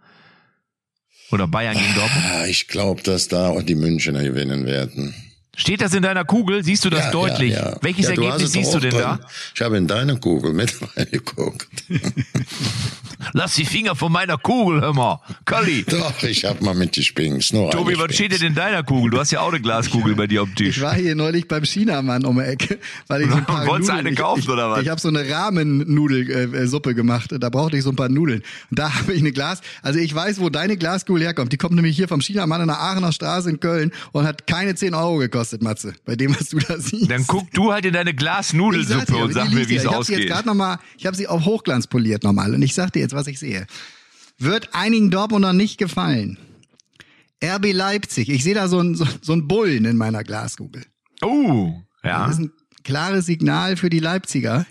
Oder 1.31 1.47
Bayern 1.47 1.77
gegen 1.77 1.95
Dortmund? 1.95 2.25
Ich 2.49 2.69
glaube, 2.69 3.03
dass 3.03 3.29
da 3.29 3.49
auch 3.49 3.63
die 3.63 3.75
Münchner 3.75 4.23
gewinnen 4.23 4.65
werden. 4.65 5.15
Steht 5.59 5.81
das 5.81 5.93
in 5.93 6.03
deiner 6.03 6.25
Kugel? 6.25 6.63
Siehst 6.63 6.85
du 6.85 6.91
das 6.91 7.07
Ja, 7.07 7.11
deutlich? 7.11 7.53
ja, 7.55 7.71
ja. 7.71 7.77
Welches 7.83 8.07
Ergebnis 8.07 8.53
siehst 8.53 8.73
du 8.73 8.79
denn 8.79 8.93
drin. 8.93 9.01
da? 9.01 9.21
Ich 9.55 9.61
habe 9.61 9.77
in 9.77 9.89
deine 9.89 10.17
Kugel 10.19 10.53
mit 10.55 10.73
reingeguckt. 10.97 11.67
Lass 13.33 13.57
die 13.57 13.65
Finger 13.65 13.97
von 13.97 14.13
meiner 14.13 14.39
Kugel, 14.39 14.81
hör 14.81 14.95
mal. 14.95 15.21
Kalli. 15.45 15.83
Doch, 15.89 16.23
ich 16.23 16.45
habe 16.45 16.65
mal 16.65 16.75
mit 16.75 16.95
die 16.95 17.03
Spinks. 17.03 17.53
Nur 17.53 17.71
Tobi, 17.73 17.99
was 17.99 18.15
steht 18.15 18.33
denn 18.33 18.43
in 18.47 18.55
deiner 18.55 18.85
Kugel? 18.85 19.11
Du 19.11 19.19
hast 19.19 19.33
ja 19.33 19.41
auch 19.41 19.49
eine 19.49 19.61
Glaskugel 19.61 20.15
bei 20.15 20.29
dir 20.29 20.43
am 20.43 20.55
Tisch. 20.55 20.77
Ich 20.77 20.83
war 20.83 20.95
hier 20.95 21.17
neulich 21.17 21.49
beim 21.49 21.65
Chinamann 21.65 22.25
um 22.25 22.37
die 22.37 22.45
Ecke, 22.45 22.79
weil 23.09 23.23
ich 23.23 23.31
so 23.31 23.37
ein 23.37 23.45
paar 23.45 23.67
Wolltest 23.67 23.91
Nudeln, 23.91 24.07
eine 24.07 24.15
ich, 24.15 24.19
kaufen 24.19 24.41
ich, 24.41 24.49
oder 24.49 24.71
was? 24.71 24.83
Ich 24.83 24.89
habe 24.89 25.01
so 25.01 25.09
eine 25.09 25.29
Ramen-Nudelsuppe 25.29 26.95
gemacht. 26.95 27.31
Da 27.39 27.49
brauchte 27.51 27.77
ich 27.77 27.83
so 27.83 27.91
ein 27.91 27.97
paar 27.97 28.09
Nudeln. 28.09 28.43
Und 28.71 28.79
da 28.79 28.95
habe 28.95 29.13
ich 29.13 29.21
eine 29.21 29.33
Glas. 29.33 29.61
Also 29.83 29.99
ich 29.99 30.15
weiß, 30.15 30.39
wo 30.41 30.49
deine 30.49 30.77
Glaskugel 30.77 31.23
herkommt. 31.25 31.53
Die 31.53 31.57
kommt 31.57 31.75
nämlich 31.75 31.97
hier 31.97 32.07
vom 32.09 32.21
Chinamann 32.21 32.61
in 32.61 32.69
der 32.69 32.79
Aachener 32.81 33.11
Straße 33.13 33.51
in 33.51 33.59
Köln 33.61 33.91
und 34.13 34.27
hat 34.27 34.47
keine 34.47 34.77
10 34.77 34.95
Euro 34.95 35.17
gekostet, 35.17 35.48
Matze. 35.61 35.95
Bei 36.05 36.17
dem, 36.17 36.39
was 36.39 36.51
du 36.51 36.59
da 36.59 36.79
siehst. 36.79 37.11
Dann 37.11 37.27
guck 37.27 37.51
du 37.53 37.73
halt 37.73 37.87
in 37.87 37.95
deine 37.95 38.15
Glasnudelsuppe 38.15 39.17
und 39.17 39.33
sag 39.33 39.51
mir, 39.53 39.69
wie 39.69 39.77
es 39.77 39.85
ich 39.85 39.91
hab 39.91 40.05
sie 40.05 40.13
jetzt 40.13 40.21
ausgeht. 40.21 40.27
gerade 40.29 40.47
noch 40.47 40.55
mal, 40.55 40.79
ich 40.99 41.07
habe 41.07 41.17
sie 41.17 41.27
auf 41.27 41.45
Hochglanz 41.45 41.87
poliert 41.87 42.23
nochmal 42.23 42.55
und 42.55 42.63
ich 42.63 42.75
sag 42.75 42.93
dir 42.93 43.01
jetzt, 43.01 43.15
was 43.15 43.27
ich 43.27 43.39
sehe. 43.39 43.67
Wird 44.39 44.75
einigen 44.75 45.11
Dortmunder 45.11 45.53
nicht 45.53 45.79
gefallen. 45.79 46.39
RB 47.43 47.73
Leipzig, 47.73 48.29
ich 48.29 48.45
sehe 48.45 48.55
da 48.55 48.69
so 48.69 48.81
ein 48.81 48.95
so, 48.95 49.07
so 49.21 49.37
Bullen 49.37 49.85
in 49.85 49.97
meiner 49.97 50.25
Glaskugel. 50.25 50.85
Oh, 51.23 51.73
ja. 52.03 52.27
Das 52.27 52.37
ist 52.37 52.43
ein 52.43 52.53
klares 52.85 53.27
Signal 53.27 53.77
für 53.77 53.91
die 53.91 54.01
Leipziger, 54.01 54.67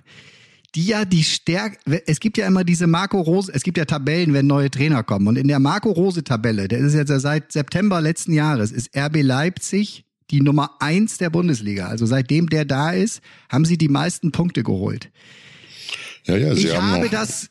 die 0.76 0.86
ja 0.86 1.06
die 1.06 1.24
Stärke, 1.24 1.78
es 2.06 2.20
gibt 2.20 2.38
ja 2.38 2.46
immer 2.46 2.64
diese 2.64 2.88
Marco 2.88 3.20
Rose, 3.22 3.52
es 3.54 3.64
gibt 3.64 3.78
ja 3.78 3.86
Tabellen, 3.86 4.34
wenn 4.34 4.48
neue 4.48 4.70
Trainer 4.70 5.04
kommen. 5.04 5.28
Und 5.28 5.38
in 5.38 5.48
der 5.48 5.60
Marco 5.60 5.92
Rose 5.92 6.24
Tabelle, 6.24 6.68
der 6.68 6.80
ist 6.80 6.94
jetzt 6.94 7.10
ja 7.10 7.20
seit 7.20 7.52
September 7.52 8.02
letzten 8.02 8.34
Jahres, 8.34 8.72
ist 8.72 8.96
RB 8.96 9.22
Leipzig 9.22 10.06
die 10.32 10.42
Nummer 10.42 10.72
eins 10.80 11.18
der 11.18 11.30
Bundesliga. 11.30 11.88
Also 11.88 12.06
seitdem 12.06 12.50
der 12.50 12.66
da 12.66 12.92
ist, 12.92 13.22
haben 13.50 13.66
sie 13.66 13.78
die 13.78 13.88
meisten 13.90 14.32
Punkte 14.32 14.64
geholt. 14.64 15.10
Ja, 16.26 16.36
ja, 16.36 16.54
Sie 16.56 16.68
Ich 16.68 16.76
haben 16.76 16.92
habe 16.92 17.04
noch, 17.06 17.12
das, 17.12 17.50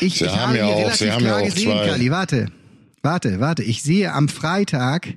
ich, 0.00 0.18
Sie 0.18 0.24
ich 0.24 0.30
haben 0.30 0.48
habe 0.48 0.58
ja 0.58 0.66
auch- 0.66 0.78
relativ 0.78 0.98
Sie 0.98 1.12
haben 1.12 1.24
ja 1.24 1.36
auch 1.38 1.44
gesehen, 1.44 1.62
zwei- 1.72 1.86
Kali, 1.86 2.10
warte, 2.10 2.46
warte, 3.02 3.40
warte. 3.40 3.62
Ich 3.62 3.82
sehe 3.82 4.12
am 4.12 4.28
Freitag 4.28 5.14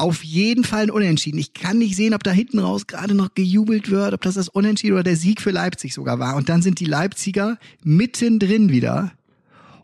auf 0.00 0.22
jeden 0.22 0.62
Fall 0.62 0.84
ein 0.84 0.90
Unentschieden. 0.92 1.38
Ich 1.38 1.54
kann 1.54 1.78
nicht 1.78 1.96
sehen, 1.96 2.14
ob 2.14 2.22
da 2.22 2.30
hinten 2.30 2.60
raus 2.60 2.86
gerade 2.86 3.14
noch 3.14 3.34
gejubelt 3.34 3.90
wird, 3.90 4.14
ob 4.14 4.20
das 4.22 4.34
das 4.36 4.48
Unentschieden 4.48 4.92
oder 4.92 5.02
der 5.02 5.16
Sieg 5.16 5.40
für 5.40 5.50
Leipzig 5.50 5.92
sogar 5.92 6.20
war. 6.20 6.36
Und 6.36 6.48
dann 6.48 6.62
sind 6.62 6.78
die 6.78 6.84
Leipziger 6.84 7.58
mittendrin 7.82 8.70
wieder. 8.70 9.10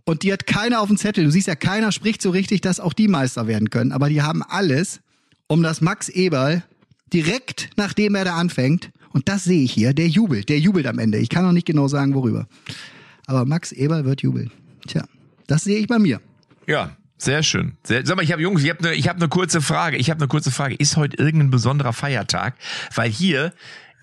Und 0.05 0.23
die 0.23 0.33
hat 0.33 0.47
keiner 0.47 0.81
auf 0.81 0.87
dem 0.87 0.99
Zettel. 0.99 1.25
Du 1.25 1.31
siehst 1.33 1.49
ja, 1.49 1.57
keiner 1.57 1.91
spricht 1.91 2.23
so 2.23 2.31
richtig, 2.31 2.61
dass 2.61 2.79
auch 2.79 2.93
die 2.93 3.09
Meister 3.09 3.49
werden 3.49 3.71
können. 3.71 3.91
Aber 3.91 4.09
die 4.09 4.23
haben 4.23 4.45
alles, 4.45 5.01
um 5.49 5.63
das 5.63 5.81
Max 5.81 6.09
Eberl 6.09 6.63
direkt 7.13 7.71
nachdem 7.77 8.15
er 8.15 8.25
da 8.25 8.37
anfängt. 8.37 8.91
Und 9.13 9.29
das 9.29 9.45
sehe 9.45 9.63
ich 9.63 9.73
hier. 9.73 9.95
Der 9.95 10.09
jubelt. 10.09 10.49
Der 10.49 10.59
jubelt 10.59 10.87
am 10.87 10.99
Ende. 10.99 11.19
Ich 11.19 11.29
kann 11.29 11.45
noch 11.45 11.53
nicht 11.53 11.67
genau 11.67 11.87
sagen, 11.87 12.15
worüber. 12.15 12.49
Aber 13.27 13.45
Max 13.45 13.71
Eberl 13.71 14.05
wird 14.05 14.23
jubeln. 14.23 14.51
Tja, 14.89 15.05
das 15.47 15.65
sehe 15.65 15.79
ich 15.79 15.87
bei 15.87 15.99
mir. 15.99 16.21
Ja, 16.67 16.97
sehr 17.17 17.43
schön. 17.43 17.77
Sehr, 17.85 18.05
sag 18.05 18.17
mal, 18.17 18.23
ich 18.23 18.33
habe 18.33 18.43
Jungs, 18.43 18.63
ich 18.63 18.71
habe 18.71 18.89
eine 18.89 19.01
hab 19.01 19.19
ne 19.19 19.29
kurze 19.29 19.63
Frage. 19.63 19.97
Ich 19.97 20.11
habe 20.11 20.19
eine 20.21 20.29
kurze 20.29 20.51
Frage. 20.51 20.75
Ist 20.75 20.97
heute 20.97 21.17
irgendein 21.17 21.51
besonderer 21.51 21.93
Feiertag? 21.93 22.57
Weil 22.95 23.11
hier 23.11 23.53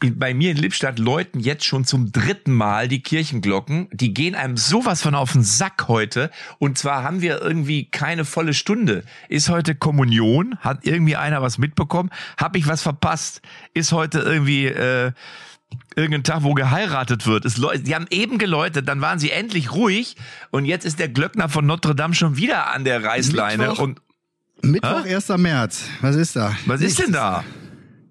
bei 0.10 0.34
mir 0.34 0.52
in 0.52 0.58
Lippstadt 0.58 1.00
läuten 1.00 1.40
jetzt 1.40 1.66
schon 1.66 1.86
zum 1.86 2.12
dritten 2.12 2.52
Mal 2.52 2.88
die 2.88 3.02
Kirchenglocken. 3.02 3.88
Die 3.92 4.14
gehen 4.14 4.36
einem 4.36 4.58
sowas 4.58 5.02
von 5.02 5.16
auf 5.16 5.34
den 5.34 5.44
Sack 5.44 5.88
heute. 5.88 6.32
Und 6.60 6.78
zwar 6.78 7.04
haben 7.04 7.22
wir 7.22 7.42
irgendwie 7.42 7.86
keine 7.86 8.26
volle 8.26 8.54
Stunde. 8.54 9.04
Ist 9.30 9.50
heute 9.50 9.76
Kommunion? 9.76 10.58
Hat 10.60 10.86
irgendwie 10.86 11.16
einer 11.16 11.42
was 11.42 11.58
mitbekommen? 11.58 12.10
Hab 12.38 12.56
ich 12.56 12.68
was 12.68 12.82
verpasst? 12.82 13.42
Ist 13.74 13.92
heute 13.92 14.20
irgendwie 14.20 14.66
äh, 14.66 15.12
irgendein 15.96 16.24
Tag, 16.24 16.44
wo 16.44 16.54
geheiratet 16.54 17.28
wird. 17.28 17.46
Es 17.46 17.56
die 17.56 17.96
haben 17.96 18.08
eben 18.10 18.38
geläutet, 18.38 18.88
dann 18.88 19.02
waren 19.02 19.20
sie 19.20 19.32
endlich 19.32 19.72
ruhig 19.72 20.16
und 20.50 20.66
jetzt 20.66 20.86
ist 20.86 21.00
der 21.00 21.10
Glöckner 21.10 21.50
von 21.50 21.66
Notre 21.66 21.96
Dame 21.96 22.14
schon 22.14 22.38
wieder 22.38 22.74
an 22.74 22.84
der 22.84 23.04
Reißleine. 23.04 23.68
Mittwoch? 23.70 23.84
Und 23.84 24.02
Mittwoch, 24.62 25.06
1. 25.06 25.30
März. 25.38 25.86
Was 26.02 26.16
ist 26.16 26.36
da? 26.36 26.56
was 26.66 26.82
ist 26.82 27.00
denn 27.00 27.12
da? 27.12 27.44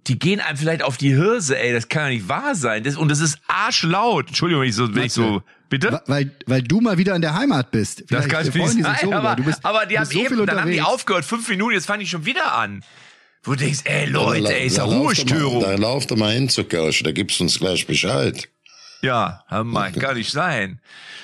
Die 0.07 0.19
gehen 0.19 0.41
einem 0.41 0.57
vielleicht 0.57 0.83
auf 0.83 0.97
die 0.97 1.15
Hirse, 1.15 1.59
ey, 1.59 1.73
das 1.73 1.89
kann 1.89 2.05
ja 2.05 2.09
nicht 2.11 2.29
wahr 2.29 2.55
sein. 2.55 2.83
Das, 2.85 2.97
und 2.97 3.09
das 3.11 3.21
ist 3.21 3.39
arschlaut. 3.47 4.29
Entschuldigung, 4.29 4.63
wenn 4.63 4.69
ich 4.69 4.75
so, 4.75 4.95
wenn 4.95 5.05
ich 5.05 5.13
so, 5.13 5.43
bitte? 5.69 6.03
Weil, 6.07 6.31
weil 6.47 6.63
du 6.63 6.81
mal 6.81 6.99
wieder 6.99 7.15
in 7.15 7.23
der 7.23 7.35
Heimat 7.35 7.71
bist. 7.71 8.01
Das 8.01 8.07
Vielleicht 8.09 8.29
kann 8.31 8.45
freuen 8.53 8.71
die 8.71 8.77
nicht 8.77 8.87
sein, 8.87 8.97
so 9.03 9.13
aber, 9.13 9.21
über. 9.21 9.37
Du 9.37 9.45
bist, 9.45 9.65
aber 9.65 9.87
die 9.87 9.99
haben 9.99 10.07
so 10.07 10.19
eben, 10.19 10.47
dann 10.47 10.61
haben 10.61 10.71
die 10.71 10.83
aufgehört, 10.83 11.25
fünf 11.25 11.49
Minuten, 11.49 11.75
jetzt 11.75 11.87
fange 11.87 12.03
ich 12.03 12.11
schon 12.11 12.25
wieder 12.25 12.55
an. 12.55 12.83
Wo 13.43 13.53
du 13.53 13.59
denkst, 13.59 13.81
ey 13.85 14.07
Da 14.07 14.13
Leute, 14.13 14.55
ey, 14.55 14.67
ist 14.67 14.77
ja 14.77 14.85
Ruhestörung. 14.85 15.63
Da 15.63 15.75
lauft 15.75 16.11
doch 16.11 16.17
mal 16.17 16.33
hin 16.33 16.49
zur 16.49 16.69
Kirche, 16.69 17.05
da 17.05 17.13
gibst 17.13 17.41
du 17.41 17.45
uns 17.45 17.59
gleich 17.59 17.87
Bescheid. 17.87 18.49
Ja, 19.03 19.45
mein, 19.65 19.93
kann 19.99 20.17
nicht 20.17 20.31
sein. 20.31 20.81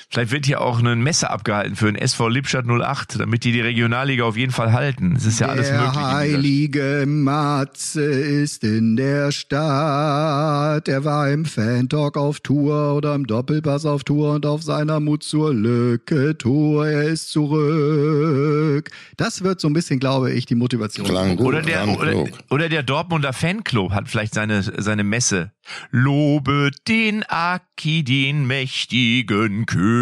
Vielleicht 0.09 0.31
wird 0.31 0.47
hier 0.47 0.61
auch 0.61 0.79
eine 0.79 0.95
Messe 0.95 1.31
abgehalten 1.31 1.75
für 1.75 1.87
den 1.87 1.97
SV 1.97 2.29
Lippstadt 2.29 2.65
08, 2.67 3.19
damit 3.21 3.43
die 3.45 3.51
die 3.53 3.61
Regionalliga 3.61 4.25
auf 4.25 4.37
jeden 4.37 4.53
Fall 4.53 4.73
halten. 4.73 5.15
Es 5.17 5.27
ist 5.27 5.41
ja 5.41 5.49
alles 5.49 5.67
der 5.69 5.79
möglich. 5.81 5.97
dieser 5.97 6.13
heilige 6.15 7.05
Matze 7.07 8.03
ist 8.05 8.63
in 8.63 8.97
der 8.97 9.33
Stadt. 9.33 10.87
Er 10.89 11.05
war 11.05 11.29
im 11.31 11.45
Fan-Talk 11.45 12.17
auf 12.17 12.39
Tour 12.41 12.95
oder 12.95 13.15
im 13.17 13.27
Doppelpass 13.27 13.85
auf 13.85 14.05
Tour 14.05 14.35
und 14.35 14.47
auf 14.47 14.63
seiner 14.63 15.01
Mut 15.01 15.25
zur 15.25 15.53
Lücke 15.53 16.39
Tour. 16.39 16.87
Er 16.89 17.03
ist 17.05 17.31
zurück. 17.31 18.91
Das 19.17 19.43
wird 19.43 19.61
so 19.61 19.69
ein 19.69 19.73
bisschen, 19.73 19.99
glaube 19.99 20.33
ich, 20.33 20.47
die 20.47 20.55
Motivation. 20.55 21.07
Klang 21.07 21.37
gut, 21.37 21.47
Oder 21.47 21.63
der, 21.63 21.83
klang 21.83 21.97
oder, 21.97 22.11
klug. 22.13 22.29
oder 22.51 22.69
der 22.69 22.83
Dortmunder 22.85 23.33
Fanclub 23.33 23.91
hat 23.93 24.09
vielleicht 24.09 24.35
seine, 24.35 24.63
seine 24.63 25.03
Messe. 25.05 25.51
Lobe 25.91 26.71
den 26.87 27.25
Aki, 27.25 28.05
den 28.05 28.47
mächtigen 28.47 29.67
König 29.67 29.96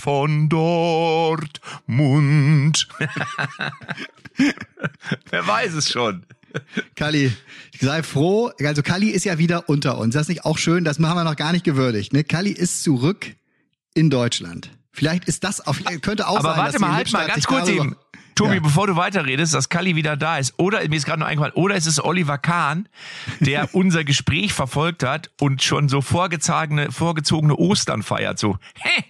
von 0.00 0.48
Dortmund. 0.48 1.58
Wer 5.30 5.46
weiß 5.46 5.74
es 5.74 5.90
schon. 5.90 6.24
Kali, 6.94 7.32
sei 7.80 8.02
froh. 8.02 8.50
Also 8.64 8.82
Kali 8.82 9.10
ist 9.10 9.24
ja 9.24 9.38
wieder 9.38 9.68
unter 9.68 9.98
uns. 9.98 10.14
Das 10.14 10.22
ist 10.22 10.28
nicht 10.28 10.44
auch 10.44 10.58
schön? 10.58 10.84
Das 10.84 10.98
haben 10.98 11.16
wir 11.16 11.24
noch 11.24 11.36
gar 11.36 11.52
nicht 11.52 11.64
gewürdigt. 11.64 12.12
Ne? 12.12 12.24
Kali 12.24 12.50
ist 12.50 12.82
zurück 12.82 13.34
in 13.94 14.10
Deutschland. 14.10 14.70
Vielleicht 14.92 15.24
ist 15.26 15.42
das 15.44 15.60
auf, 15.66 15.80
könnte 16.02 16.28
auch 16.28 16.38
Aber 16.38 16.50
sein. 16.50 16.58
warte 16.58 16.72
dass 16.72 16.80
mal, 16.80 16.92
halt 16.94 17.12
mal, 17.12 17.20
Lippstadt 17.20 17.26
ganz 17.28 17.34
sich 17.36 17.46
kurz 17.46 17.68
eben. 17.68 17.96
Tobi, 18.36 18.54
Ja. 18.56 18.60
bevor 18.60 18.86
du 18.88 18.96
weiterredest, 18.96 19.54
dass 19.54 19.68
Kalli 19.68 19.94
wieder 19.94 20.16
da 20.16 20.38
ist. 20.38 20.54
Oder, 20.56 20.88
mir 20.88 20.96
ist 20.96 21.06
gerade 21.06 21.20
noch 21.20 21.26
eingefallen, 21.28 21.54
oder 21.54 21.76
es 21.76 21.86
ist 21.86 22.00
Oliver 22.00 22.36
Kahn, 22.38 22.88
der 23.40 23.72
unser 23.74 24.02
Gespräch 24.02 24.52
verfolgt 24.52 25.04
hat 25.04 25.30
und 25.40 25.62
schon 25.62 25.88
so 25.88 26.00
vorgezogene, 26.00 26.90
vorgezogene 26.90 27.54
Ostern 27.54 28.02
feiert. 28.02 28.40
So, 28.40 28.58
hä, 28.80 29.04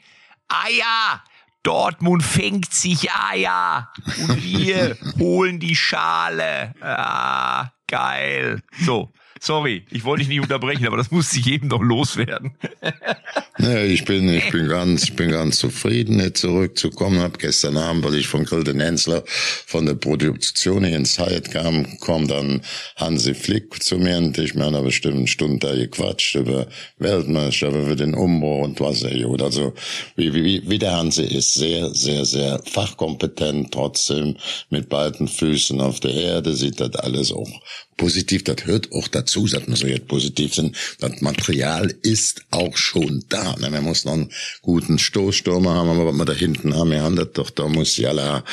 Eier, 0.48 1.22
Dortmund 1.62 2.22
fängt 2.22 2.72
sich 2.72 3.10
Eier 3.10 3.90
und 4.18 4.42
wir 4.42 4.96
holen 5.18 5.60
die 5.60 5.76
Schale. 5.76 6.74
Ah, 6.80 7.70
geil. 7.86 8.62
So, 8.80 9.12
sorry, 9.44 9.84
ich 9.90 10.04
wollte 10.04 10.20
dich 10.20 10.28
nicht 10.28 10.40
unterbrechen, 10.40 10.86
aber 10.86 10.96
das 10.96 11.10
musste 11.10 11.38
ich 11.38 11.46
eben 11.48 11.68
doch 11.68 11.82
loswerden. 11.82 12.52
Ja, 13.58 13.82
ich 13.84 14.04
bin, 14.04 14.28
ich 14.28 14.50
bin 14.50 14.68
ganz, 14.68 15.04
ich 15.04 15.14
bin 15.14 15.30
ganz 15.30 15.58
zufrieden, 15.58 16.18
jetzt 16.18 16.40
zurückzukommen. 16.40 17.20
Hab 17.20 17.38
gestern 17.38 17.76
Abend, 17.76 18.04
weil 18.04 18.16
ich 18.16 18.26
von 18.26 18.44
Gilden 18.44 18.80
Hensler 18.80 19.22
von 19.26 19.86
der 19.86 19.94
Produktion 19.94 20.84
hier 20.84 20.96
ins 20.96 21.18
Hyatt 21.18 21.50
kam, 21.52 21.98
kam 22.00 22.26
dann 22.26 22.62
Hansi 22.96 23.34
Flick 23.34 23.82
zu 23.82 23.98
mir 23.98 24.18
und 24.18 24.36
ich 24.38 24.54
mir 24.54 24.66
einer 24.66 24.82
bestimmten 24.82 25.26
Stunde 25.26 25.68
da 25.68 25.74
gequatscht 25.74 26.34
über 26.34 26.66
Weltmeister, 26.98 27.68
über 27.68 27.94
den 27.94 28.14
Umbau 28.14 28.64
und 28.64 28.80
was 28.80 29.02
er 29.02 29.16
gut. 29.22 29.40
Also, 29.40 29.74
wie, 30.16 30.34
wie, 30.34 30.68
wie 30.68 30.78
der 30.78 30.96
Hansi 30.96 31.22
ist, 31.22 31.54
sehr, 31.54 31.94
sehr, 31.94 32.24
sehr 32.24 32.60
fachkompetent, 32.64 33.72
trotzdem 33.72 34.36
mit 34.70 34.88
beiden 34.88 35.28
Füßen 35.28 35.80
auf 35.80 36.00
der 36.00 36.14
Erde, 36.14 36.54
sieht 36.54 36.80
das 36.80 36.96
alles 36.96 37.32
auch 37.32 37.48
positiv, 37.96 38.44
das 38.44 38.64
hört 38.64 38.92
auch 38.92 39.08
dazu, 39.08 39.46
dass 39.46 39.66
wir 39.66 39.76
so 39.76 39.86
jetzt 39.86 40.08
positiv 40.08 40.54
sind. 40.54 40.76
Das 41.00 41.20
Material 41.20 41.94
ist 42.02 42.42
auch 42.50 42.76
schon 42.76 43.24
da. 43.28 43.56
Ne? 43.58 43.70
Man 43.70 43.84
muss 43.84 44.04
noch 44.04 44.14
einen 44.14 44.30
guten 44.62 44.98
Stoßstürmer 44.98 45.74
haben, 45.74 45.88
aber 45.90 46.06
was 46.06 46.14
wir 46.14 46.24
da 46.24 46.32
hinten 46.32 46.74
haben, 46.74 46.90
wir 46.90 47.02
haben 47.02 47.16
das 47.16 47.32
doch, 47.32 47.50
da 47.50 47.68
muss 47.68 47.96
Jalla 47.96 48.44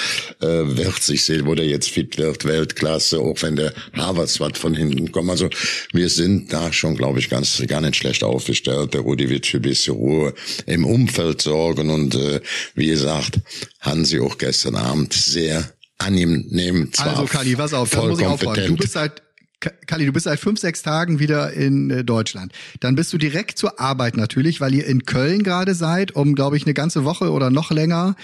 äh, 0.41 0.47
wird 0.47 1.01
sich 1.01 1.23
sehen, 1.25 1.45
wo 1.45 1.56
der 1.56 1.65
jetzt 1.65 1.89
fit 1.89 2.17
wird, 2.17 2.45
Weltklasse, 2.45 3.19
auch 3.19 3.41
wenn 3.41 3.56
der 3.56 3.73
Havertz 3.93 4.39
was 4.39 4.58
von 4.58 4.75
hinten 4.75 5.12
kommt. 5.12 5.30
Also 5.30 5.49
wir 5.91 6.10
sind 6.10 6.51
da 6.54 6.71
schon, 6.73 6.95
glaube 6.95 7.19
ich, 7.19 7.30
ganz 7.30 7.62
gar 7.67 7.82
nicht 7.82 7.95
schlecht 7.95 8.23
aufgestellt. 8.23 8.93
Der 8.93 9.01
Rudi 9.01 9.30
wird 9.30 9.45
für 9.45 9.58
ein 9.58 9.63
bisschen 9.63 9.95
Ruhe 9.95 10.34
im 10.65 10.86
Umfeld 10.86 11.41
sorgen 11.41 11.89
und 11.89 12.15
äh, 12.15 12.41
wie 12.75 12.88
gesagt, 12.88 13.39
Hansi 13.80 14.19
auch 14.19 14.38
gestern 14.38 14.75
Abend 14.75 15.13
sehr 15.13 15.71
angenehm. 15.97 16.91
Zwar 16.93 17.08
Also 17.08 17.25
Kali, 17.25 17.56
pass 17.56 17.73
auf, 17.73 17.89
da 17.89 17.99
voll 17.99 18.10
muss 18.12 18.19
ich 18.19 18.25
aufräumen. 18.25 18.67
Du 18.67 18.75
bist 18.75 18.93
seit 18.93 19.21
Kali, 19.62 20.06
du 20.06 20.12
bist 20.12 20.26
seit 20.26 20.39
fünf, 20.39 20.60
sechs 20.60 20.82
Tagen 20.82 21.19
wieder 21.19 21.54
in 21.54 21.89
äh, 21.89 22.04
Deutschland. 22.04 22.52
Dann 22.80 22.95
bist 22.95 23.13
du 23.13 23.17
direkt 23.17 23.58
zur 23.58 23.80
Arbeit 23.80 24.17
natürlich, 24.17 24.60
weil 24.60 24.74
ihr 24.74 24.86
in 24.86 25.06
Köln 25.06 25.43
gerade 25.43 25.76
seid, 25.76 26.13
um, 26.13 26.36
glaube 26.36 26.58
ich, 26.58 26.65
eine 26.65 26.74
ganze 26.74 27.06
Woche 27.06 27.32
oder 27.32 27.50
noch 27.50 27.71
länger 27.71 28.15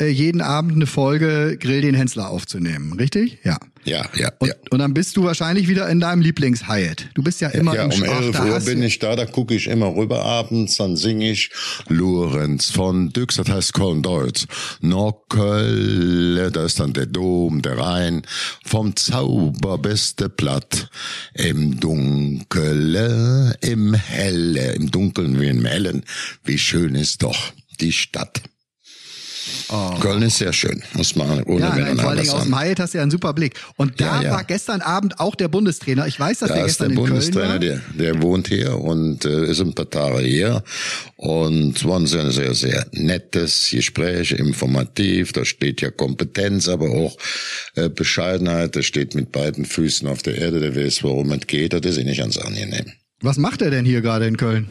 äh, 0.00 0.08
jeden 0.08 0.42
Abend 0.42 0.74
eine 0.74 0.86
Folge 0.86 1.56
Grill 1.58 1.80
den 1.80 1.94
Hensler 1.94 2.30
aufzunehmen, 2.30 2.92
richtig? 2.94 3.38
Ja. 3.44 3.58
Ja, 3.84 4.04
ja, 4.16 4.32
Und, 4.40 4.48
ja. 4.48 4.54
und 4.70 4.80
dann 4.80 4.94
bist 4.94 5.16
du 5.16 5.22
wahrscheinlich 5.22 5.68
wieder 5.68 5.88
in 5.88 6.00
deinem 6.00 6.20
Lieblings-Hyatt. 6.20 7.10
Du 7.14 7.22
bist 7.22 7.40
ja 7.40 7.50
immer 7.50 7.72
ja, 7.72 7.84
im 7.84 7.92
um 7.92 8.02
Ach, 8.04 8.20
11 8.20 8.32
da 8.32 8.44
Uhr 8.44 8.60
bin 8.60 8.82
ich 8.82 8.98
da, 8.98 9.14
da 9.14 9.26
gucke 9.26 9.54
ich 9.54 9.68
immer 9.68 9.94
rüber 9.94 10.24
abends, 10.24 10.76
dann 10.76 10.96
singe 10.96 11.30
ich 11.30 11.50
Lorenz 11.86 12.70
von 12.70 13.10
Dux, 13.10 13.36
das 13.36 13.48
heißt 13.48 13.74
Köln 13.74 14.02
Deutsch. 14.02 14.46
Nockölle, 14.80 16.50
da 16.50 16.64
ist 16.64 16.80
dann 16.80 16.94
der 16.94 17.06
Dom, 17.06 17.62
der 17.62 17.78
Rhein, 17.78 18.22
vom 18.64 18.96
Zauber 18.96 19.78
beste 19.78 20.28
Platt. 20.28 20.90
Im 21.34 21.78
Dunkele, 21.78 23.56
im 23.60 23.94
Helle, 23.94 24.72
im 24.72 24.90
Dunkeln 24.90 25.40
wie 25.40 25.46
im 25.46 25.64
Hellen, 25.64 26.02
wie 26.42 26.58
schön 26.58 26.96
ist 26.96 27.22
doch 27.22 27.52
die 27.80 27.92
Stadt. 27.92 28.42
Köln 30.00 30.22
ist 30.22 30.38
sehr 30.38 30.52
schön, 30.52 30.82
muss 30.94 31.16
man 31.16 31.42
ohne 31.44 31.56
Oh. 31.56 31.58
Ja, 31.58 31.76
nein, 31.76 31.98
vor 31.98 32.14
Dingen 32.14 32.30
aus 32.30 32.44
dem 32.44 32.58
Hyatt 32.58 32.80
hast 32.80 32.94
du 32.94 32.98
ja 32.98 33.02
einen 33.02 33.10
super 33.10 33.32
Blick. 33.32 33.54
Und 33.76 34.00
da 34.00 34.16
Ja, 34.16 34.22
ja. 34.22 34.30
war 34.32 34.44
gestern 34.44 34.80
Abend 34.80 35.18
auch 35.20 35.34
der 35.34 35.48
Bundestrainer. 35.48 36.06
Ich 36.06 36.18
weiß, 36.18 36.38
dass 36.40 36.48
Da 36.48 36.54
der 36.56 36.66
ist 36.66 36.80
der 36.80 36.88
gestern 36.88 36.90
in 36.90 36.96
Köln 36.96 37.08
Bundestrainer, 37.20 37.52
war. 37.52 37.58
der, 37.58 37.80
der 37.98 38.22
wohnt 38.22 38.48
hier 38.48 38.78
und 38.78 39.24
äh, 39.24 39.46
ist 39.50 39.60
ein 39.60 39.74
paar 39.74 39.90
Tage 39.90 40.20
hier. 40.20 40.62
Und 41.16 41.76
es 41.76 41.84
war 41.84 41.98
ein 41.98 42.06
sehr, 42.06 42.30
sehr, 42.30 42.54
sehr 42.54 42.86
nettes 42.92 43.68
Gespräch, 43.70 44.32
informativ. 44.32 45.32
Da 45.32 45.44
steht 45.44 45.80
ja 45.80 45.90
Kompetenz, 45.90 46.68
aber 46.68 46.90
auch 46.90 47.16
äh, 47.74 47.88
Bescheidenheit. 47.88 48.74
Der 48.74 48.82
steht 48.82 49.14
mit 49.14 49.32
beiden 49.32 49.64
Füßen 49.64 50.06
auf 50.08 50.22
der 50.22 50.36
Erde, 50.38 50.60
der 50.60 50.76
weiß, 50.76 51.02
worum 51.02 51.32
es 51.32 51.46
geht. 51.46 51.72
Das 51.72 51.80
ist 51.82 51.98
ihm 51.98 52.06
nicht 52.06 52.18
ganz 52.18 52.36
angenehm. 52.36 52.92
Was 53.22 53.38
macht 53.38 53.62
er 53.62 53.70
denn 53.70 53.84
hier 53.86 54.02
gerade 54.02 54.26
in 54.26 54.36
Köln? 54.36 54.68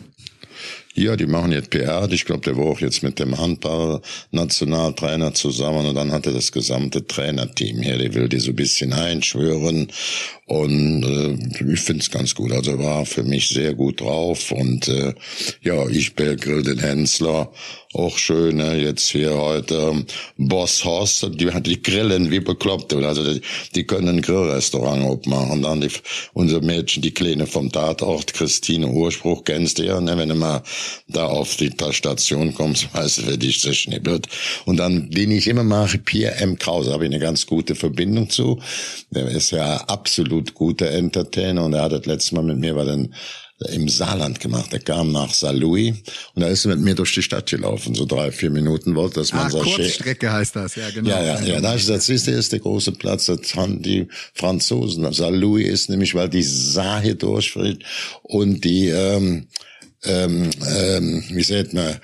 Ja, 0.97 1.17
die 1.17 1.25
machen 1.25 1.51
jetzt 1.51 1.71
PR. 1.71 2.09
Ich 2.09 2.23
glaube, 2.23 2.41
der 2.45 2.55
war 2.55 2.67
auch 2.67 2.79
jetzt 2.79 3.03
mit 3.03 3.19
dem 3.19 3.37
Handball-Nationaltrainer 3.37 5.33
zusammen 5.33 5.87
und 5.87 5.95
dann 5.95 6.13
hatte 6.13 6.31
das 6.31 6.53
gesamte 6.53 7.05
Trainerteam 7.05 7.81
hier, 7.81 7.97
der 7.97 8.13
will 8.13 8.29
die 8.29 8.39
so 8.39 8.51
ein 8.51 8.55
bisschen 8.55 8.93
einschwören 8.93 9.91
und 10.45 11.03
äh, 11.03 11.73
ich 11.73 11.81
find's 11.81 12.09
ganz 12.09 12.33
gut. 12.33 12.53
Also 12.53 12.79
war 12.79 13.05
für 13.05 13.23
mich 13.23 13.49
sehr 13.49 13.73
gut 13.73 13.99
drauf 13.99 14.53
und 14.53 14.87
äh, 14.87 15.13
ja, 15.61 15.85
ich 15.89 16.15
Grill 16.15 16.63
den 16.63 16.79
Hensler, 16.79 17.51
auch 17.95 18.17
schön, 18.17 18.57
ne? 18.57 18.75
jetzt 18.75 19.09
hier 19.09 19.33
heute 19.35 19.75
ähm, 19.75 20.05
Boss 20.37 20.83
Horst, 20.83 21.27
die, 21.33 21.49
die 21.61 21.81
grillen 21.81 22.29
wie 22.31 22.39
bekloppt. 22.39 22.93
Also 22.93 23.33
die, 23.33 23.41
die 23.73 23.85
können 23.85 24.09
ein 24.09 24.21
Grillrestaurant 24.21 25.03
aufmachen. 25.03 25.61
Dann 25.61 25.81
die, 25.81 25.89
unser 26.33 26.61
Mädchen, 26.61 27.01
die 27.01 27.13
Kleine 27.13 27.47
vom 27.47 27.71
Tatort, 27.71 28.33
Christine 28.33 28.87
Urspruch, 28.87 29.43
kennst 29.43 29.79
du 29.79 29.85
ja, 29.85 29.99
ne? 30.01 30.17
wenn 30.17 30.29
du 30.29 30.35
mal 30.35 30.63
da 31.07 31.27
auf 31.27 31.55
die 31.55 31.71
Station 31.91 32.53
kommst, 32.53 32.87
weißt 32.93 33.19
du, 33.19 33.21
für 33.23 33.37
dich 33.37 33.61
das 33.61 33.77
Schnibbelt. 33.77 34.27
Und 34.65 34.77
dann, 34.77 35.09
den 35.09 35.31
ich 35.31 35.47
immer 35.47 35.63
mache, 35.63 35.97
Pierre 35.97 36.35
M. 36.35 36.57
Krause, 36.59 36.91
habe 36.91 37.05
ich 37.05 37.11
eine 37.11 37.19
ganz 37.19 37.45
gute 37.45 37.75
Verbindung 37.75 38.29
zu. 38.29 38.59
Der 39.11 39.27
ist 39.27 39.51
ja 39.51 39.77
absolut 39.87 40.53
guter 40.53 40.89
Entertainer 40.91 41.63
und 41.63 41.73
er 41.73 41.83
hat 41.83 41.91
das 41.93 42.05
letzte 42.05 42.35
Mal 42.35 42.43
mit 42.43 42.57
mir 42.57 42.73
bei 42.73 42.85
den 42.85 43.13
im 43.69 43.87
Saarland 43.87 44.39
gemacht. 44.41 44.73
Er 44.73 44.79
kam 44.79 45.11
nach 45.11 45.33
Saarlouis 45.33 45.93
und 46.33 46.41
da 46.41 46.47
ist 46.47 46.65
er 46.65 46.75
mit 46.75 46.81
mir 46.81 46.95
durch 46.95 47.13
die 47.13 47.21
Stadt 47.23 47.49
gelaufen. 47.49 47.95
So 47.95 48.05
drei, 48.05 48.31
vier 48.31 48.49
Minuten 48.49 48.95
wollte, 48.95 49.21
dass 49.21 49.31
man 49.31 49.49
so 49.49 49.61
schä- 49.61 49.75
Kurzstrecke 49.75 50.31
heißt 50.31 50.55
das, 50.57 50.75
ja 50.75 50.89
genau. 50.89 51.09
ja, 51.09 51.23
ja, 51.23 51.41
ja. 51.41 51.61
Da 51.61 51.69
hab 51.69 51.75
ich 51.77 51.83
gesagt, 51.83 52.03
siehst 52.03 52.27
du, 52.27 52.31
ist 52.31 52.51
der 52.51 52.59
große 52.59 52.91
Platz, 52.91 53.25
das 53.27 53.55
haben 53.55 53.81
die 53.81 54.07
Franzosen. 54.33 55.11
Saint-Louis 55.11 55.67
ist 55.67 55.89
nämlich, 55.89 56.13
weil 56.15 56.29
die 56.29 56.43
Saar 56.43 57.01
hier 57.01 57.15
durchfällt 57.15 57.83
und 58.23 58.63
die, 58.65 58.89
ähm, 58.89 59.47
ähm, 60.03 60.49
ähm, 60.77 61.23
wie 61.29 61.43
sagt 61.43 61.73
man, 61.73 61.95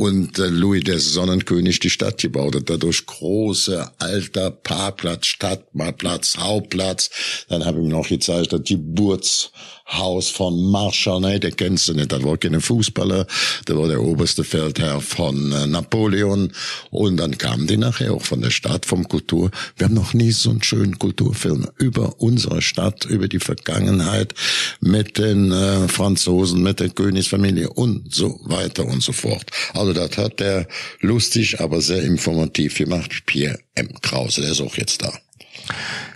und 0.00 0.38
äh, 0.38 0.46
Louis 0.46 0.82
der 0.84 0.98
Sonnenkönig 0.98 1.78
die 1.80 1.90
Stadt 1.90 2.18
gebaut 2.18 2.54
hat. 2.54 2.70
Dadurch 2.70 3.04
große, 3.04 3.90
alter 3.98 4.50
Parkplatz, 4.50 5.26
Stadtplatz, 5.26 6.38
Hauptplatz. 6.38 7.10
Dann 7.48 7.66
habe 7.66 7.78
ich 7.78 7.84
mir 7.84 7.92
noch 7.92 8.08
gezeigt, 8.08 8.54
das 8.54 8.62
Geburtshaus 8.64 10.30
von 10.30 10.70
Marshall, 10.70 11.20
ne, 11.20 11.38
der 11.38 11.52
kennst 11.52 11.88
du 11.88 11.92
nicht, 11.92 12.12
das 12.12 12.24
war 12.24 12.38
keine 12.38 12.62
Fußballer, 12.62 13.26
der 13.68 13.76
war 13.76 13.88
der 13.88 14.02
oberste 14.02 14.42
Feldherr 14.42 15.02
von 15.02 15.52
äh, 15.52 15.66
Napoleon. 15.66 16.52
Und 16.90 17.18
dann 17.18 17.36
kamen 17.36 17.66
die 17.66 17.76
nachher 17.76 18.14
auch 18.14 18.22
von 18.22 18.40
der 18.40 18.50
Stadt, 18.50 18.86
vom 18.86 19.06
Kultur. 19.06 19.50
Wir 19.76 19.86
haben 19.86 19.94
noch 19.94 20.14
nie 20.14 20.32
so 20.32 20.48
einen 20.48 20.62
schönen 20.62 20.98
Kulturfilm 20.98 21.68
über 21.76 22.20
unsere 22.20 22.62
Stadt, 22.62 23.04
über 23.04 23.28
die 23.28 23.40
Vergangenheit 23.40 24.34
mit 24.80 25.18
den 25.18 25.52
äh, 25.52 25.88
Franzosen, 25.88 26.62
mit 26.62 26.80
der 26.80 26.88
Königsfamilie 26.88 27.68
und 27.68 28.14
so 28.14 28.40
weiter 28.44 28.86
und 28.86 29.02
so 29.02 29.12
fort. 29.12 29.29
Also 29.74 29.92
das 29.92 30.16
hat 30.18 30.40
der 30.40 30.66
lustig, 31.00 31.60
aber 31.60 31.80
sehr 31.80 32.02
informativ 32.02 32.78
gemacht. 32.78 33.26
Pierre 33.26 33.58
M. 33.74 33.88
Krause, 34.00 34.42
der 34.42 34.52
ist 34.52 34.60
auch 34.60 34.76
jetzt 34.76 35.02
da. 35.02 35.12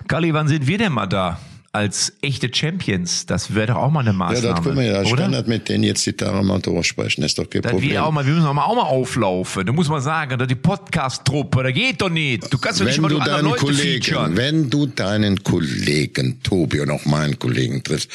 Galli, 0.08 0.34
wann 0.34 0.48
sind 0.48 0.66
wir 0.66 0.78
denn 0.78 0.92
mal 0.92 1.06
da? 1.06 1.38
Als 1.74 2.12
echte 2.22 2.48
Champions. 2.54 3.26
Das 3.26 3.52
wäre 3.54 3.66
doch 3.66 3.76
auch 3.76 3.90
mal 3.90 4.00
eine 4.00 4.10
Ja, 4.10 4.14
Maßnahme. 4.14 4.54
das 4.54 4.62
können 4.64 4.76
wir 4.78 4.84
ja. 4.84 5.02
Oder? 5.02 5.28
das 5.28 5.46
mit 5.48 5.68
denen 5.68 5.82
jetzt 5.82 6.06
die 6.06 6.12
Tage 6.12 6.40
mal 6.44 6.60
durchsprechen. 6.60 7.24
Ist 7.24 7.36
doch 7.36 7.50
kein 7.50 7.62
Das 7.62 7.72
Problem. 7.72 7.90
wir 7.90 8.04
auch 8.04 8.12
mal, 8.12 8.24
wir 8.24 8.32
müssen 8.32 8.46
auch 8.46 8.54
mal, 8.54 8.62
auch 8.62 8.76
mal 8.76 8.82
auflaufen. 8.82 9.66
Da 9.66 9.72
muss 9.72 9.88
man 9.88 10.00
sagen, 10.00 10.38
da 10.38 10.46
die 10.46 10.54
Podcast-Truppe, 10.54 11.64
da 11.64 11.72
geht 11.72 12.00
doch 12.00 12.10
nicht. 12.10 12.52
Du 12.52 12.58
kannst 12.58 12.80
doch 12.80 12.86
nicht 12.86 13.00
mal 13.00 13.08
du 13.08 13.18
andere 13.18 13.36
deinen 13.38 13.44
Leute 13.46 13.58
Kollegen, 13.64 14.02
featuren. 14.04 14.36
wenn 14.36 14.70
du 14.70 14.86
deinen 14.86 15.42
Kollegen 15.42 16.40
Tobi 16.44 16.78
und 16.80 16.90
auch 16.90 17.04
meinen 17.06 17.38
Kollegen 17.40 17.82
triffst, 17.82 18.08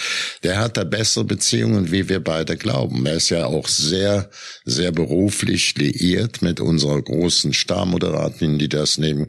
der 0.44 0.58
hat 0.58 0.78
da 0.78 0.86
bessere 0.86 1.26
Beziehungen, 1.26 1.92
wie 1.92 2.08
wir 2.08 2.24
beide 2.24 2.56
glauben. 2.56 3.06
Er 3.06 3.16
ist 3.16 3.30
ja 3.30 3.46
auch 3.46 3.68
sehr, 3.68 4.30
sehr 4.64 4.94
beruflich 4.94 5.76
liiert 5.76 6.42
mit 6.42 6.62
unserer 6.62 7.02
großen 7.02 7.52
Starmoderatin, 7.54 8.58
die 8.58 8.70
das 8.70 8.98
neben 8.98 9.28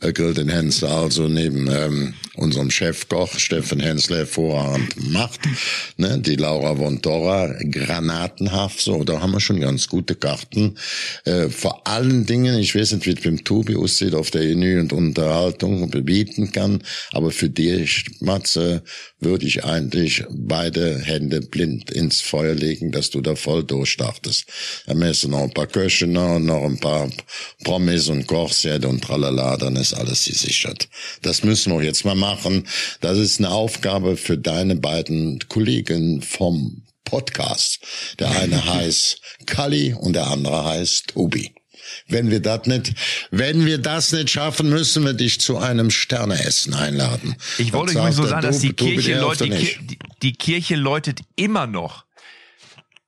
äh, 0.00 0.12
Grill 0.12 0.34
den 0.34 0.50
Hensler, 0.50 0.90
also 0.90 1.28
neben 1.28 1.66
ähm, 1.70 2.14
unserem 2.34 2.70
Chefkoch 2.70 3.38
Steffen 3.70 3.86
Hensler 3.86 4.16
hervorragend 4.18 5.12
macht. 5.12 5.40
Ne, 5.96 6.18
die 6.18 6.34
Laura 6.34 6.74
von 6.74 7.00
Dora, 7.00 7.54
granatenhaft, 7.70 8.80
so, 8.80 9.04
da 9.04 9.20
haben 9.20 9.30
wir 9.30 9.38
schon 9.38 9.60
ganz 9.60 9.86
gute 9.86 10.16
Karten. 10.16 10.76
Äh, 11.24 11.48
vor 11.50 11.86
allen 11.86 12.26
Dingen, 12.26 12.58
ich 12.58 12.74
weiß 12.74 12.92
nicht, 12.92 13.06
wie 13.06 13.12
es 13.12 13.20
beim 13.20 13.44
Tobi 13.44 13.76
aussieht, 13.76 14.14
auf 14.14 14.32
der 14.32 14.42
Menü 14.42 14.80
und 14.80 14.92
Unterhaltung 14.92 15.88
bieten 15.88 16.50
kann, 16.50 16.82
aber 17.12 17.30
für 17.30 17.48
dich, 17.48 18.06
Matze, 18.18 18.82
würde 19.20 19.46
ich 19.46 19.64
eigentlich 19.64 20.24
beide 20.30 20.98
Hände 20.98 21.40
blind 21.40 21.90
ins 21.90 22.20
Feuer 22.20 22.54
legen, 22.54 22.90
dass 22.90 23.10
du 23.10 23.20
da 23.20 23.36
voll 23.36 23.62
durchstartest. 23.64 24.46
Da 24.86 24.94
müssen 24.94 25.30
noch 25.30 25.42
ein 25.42 25.52
paar 25.52 25.66
Köche 25.66 26.06
noch, 26.06 26.38
noch 26.38 26.64
ein 26.64 26.78
paar 26.78 27.10
Promis 27.64 28.08
und 28.08 28.26
Kochset 28.26 28.84
und 28.84 29.02
tralala, 29.02 29.56
dann 29.56 29.76
ist 29.76 29.94
alles 29.94 30.24
gesichert. 30.24 30.88
Das 31.22 31.44
müssen 31.44 31.72
wir 31.72 31.84
jetzt 31.84 32.04
mal 32.04 32.14
machen. 32.14 32.66
Das 33.00 33.18
ist 33.18 33.38
eine 33.38 33.50
Aufgabe 33.50 34.16
für 34.16 34.38
deine 34.38 34.76
beiden 34.76 35.38
Kollegen 35.48 36.22
vom 36.22 36.82
Podcast. 37.04 37.80
Der 38.18 38.30
eine 38.30 38.64
heißt 38.74 39.20
Kali 39.46 39.94
und 39.94 40.14
der 40.14 40.28
andere 40.28 40.64
heißt 40.64 41.08
Tobi. 41.08 41.52
Wenn 42.08 42.30
wir 42.30 42.40
das 42.40 42.66
nicht, 42.66 42.94
wenn 43.30 43.66
wir 43.66 43.78
das 43.78 44.12
nicht 44.12 44.30
schaffen, 44.30 44.68
müssen 44.68 45.04
wir 45.04 45.14
dich 45.14 45.40
zu 45.40 45.58
einem 45.58 45.90
Sterneessen 45.90 46.74
einladen. 46.74 47.36
Ich 47.58 47.72
wollte 47.72 47.92
übrigens 47.92 48.16
nur 48.16 48.28
sagt 48.28 48.42
sagen, 48.42 48.52
dass 48.52 48.60
die 48.60 48.72
Kirche, 48.72 49.44
nicht. 49.44 49.80
die, 49.90 49.98
die 50.22 50.32
Kirche 50.32 50.76
läutet 50.76 51.20
immer 51.36 51.66
noch. 51.66 52.04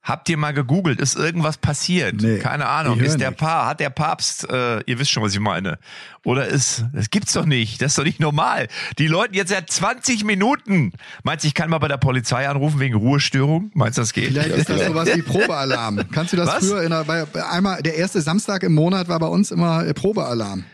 Habt 0.03 0.29
ihr 0.29 0.37
mal 0.37 0.53
gegoogelt? 0.53 1.01
Ist 1.01 1.17
irgendwas 1.17 1.59
passiert? 1.59 2.21
Nee, 2.21 2.39
Keine 2.39 2.67
Ahnung. 2.67 2.99
Ist 2.99 3.21
der 3.21 3.31
nichts. 3.31 3.41
Pa, 3.41 3.67
hat 3.67 3.79
der 3.79 3.91
Papst, 3.91 4.51
äh, 4.51 4.81
ihr 4.81 4.99
wisst 4.99 5.13
schon, 5.13 5.23
was 5.23 5.33
ich 5.33 5.39
meine. 5.39 5.79
Oder 6.25 6.49
ist, 6.49 6.85
das 6.93 7.11
gibt's 7.11 7.33
doch 7.35 7.47
nicht. 7.47 7.81
Das 7.81 7.93
ist 7.93 7.99
doch 7.99 8.05
nicht 8.05 8.19
normal. 8.19 8.67
Die 8.99 9.07
läuten 9.07 9.35
jetzt 9.35 9.51
seit 9.51 9.71
20 9.71 10.25
Minuten. 10.25 10.93
Meinst 11.23 11.45
du, 11.45 11.49
ich 11.49 11.55
kann 11.55 11.71
mal 11.71 11.79
bei 11.79 11.87
der 11.87 11.99
Polizei 11.99 12.49
anrufen 12.49 12.81
wegen 12.81 12.97
Ruhestörung? 12.97 13.71
Meinst 13.75 13.97
du, 13.97 14.03
das 14.03 14.13
geht? 14.13 14.29
Vielleicht 14.29 14.51
ist 14.51 14.69
das 14.69 14.81
sowas 14.87 15.09
wie 15.15 15.23
Probealarm. 15.23 16.01
Kannst 16.11 16.33
du 16.33 16.37
das 16.37 16.49
Was? 16.49 16.67
früher 16.67 16.83
in 16.83 16.91
der, 16.91 17.05
bei, 17.05 17.25
bei 17.25 17.49
einmal, 17.49 17.81
der 17.81 17.95
erste 17.95 18.21
Samstag 18.23 18.65
im 18.65 18.75
Monat 18.75 19.07
war 19.09 19.21
bei 19.21 19.29
uns 19.29 19.53
immer 19.53 19.87
äh, 19.87 19.95
Probealarm. 19.95 20.65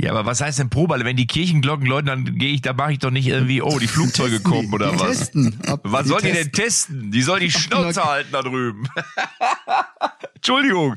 Ja, 0.00 0.12
aber 0.12 0.26
was 0.26 0.40
heißt 0.40 0.60
denn 0.60 0.70
Probe? 0.70 0.96
Wenn 1.04 1.16
die 1.16 1.26
Kirchenglocken 1.26 1.86
läuten, 1.86 2.06
dann 2.06 2.38
gehe 2.38 2.52
ich, 2.52 2.62
da 2.62 2.72
mache 2.72 2.92
ich 2.92 2.98
doch 3.00 3.10
nicht 3.10 3.26
irgendwie, 3.26 3.62
oh, 3.62 3.78
die 3.80 3.88
Flugzeuge 3.88 4.38
die, 4.38 4.42
kommen 4.44 4.72
oder 4.72 4.92
die 4.92 5.00
was? 5.00 5.18
testen, 5.18 5.58
was 5.82 6.04
die 6.04 6.08
soll 6.08 6.20
die 6.20 6.28
testen. 6.28 6.44
denn 6.44 6.52
testen? 6.52 7.10
Die 7.10 7.22
soll 7.22 7.40
die 7.40 7.50
Schnauze 7.50 8.04
halten 8.04 8.30
da 8.30 8.42
drüben. 8.42 8.88
Entschuldigung, 10.38 10.94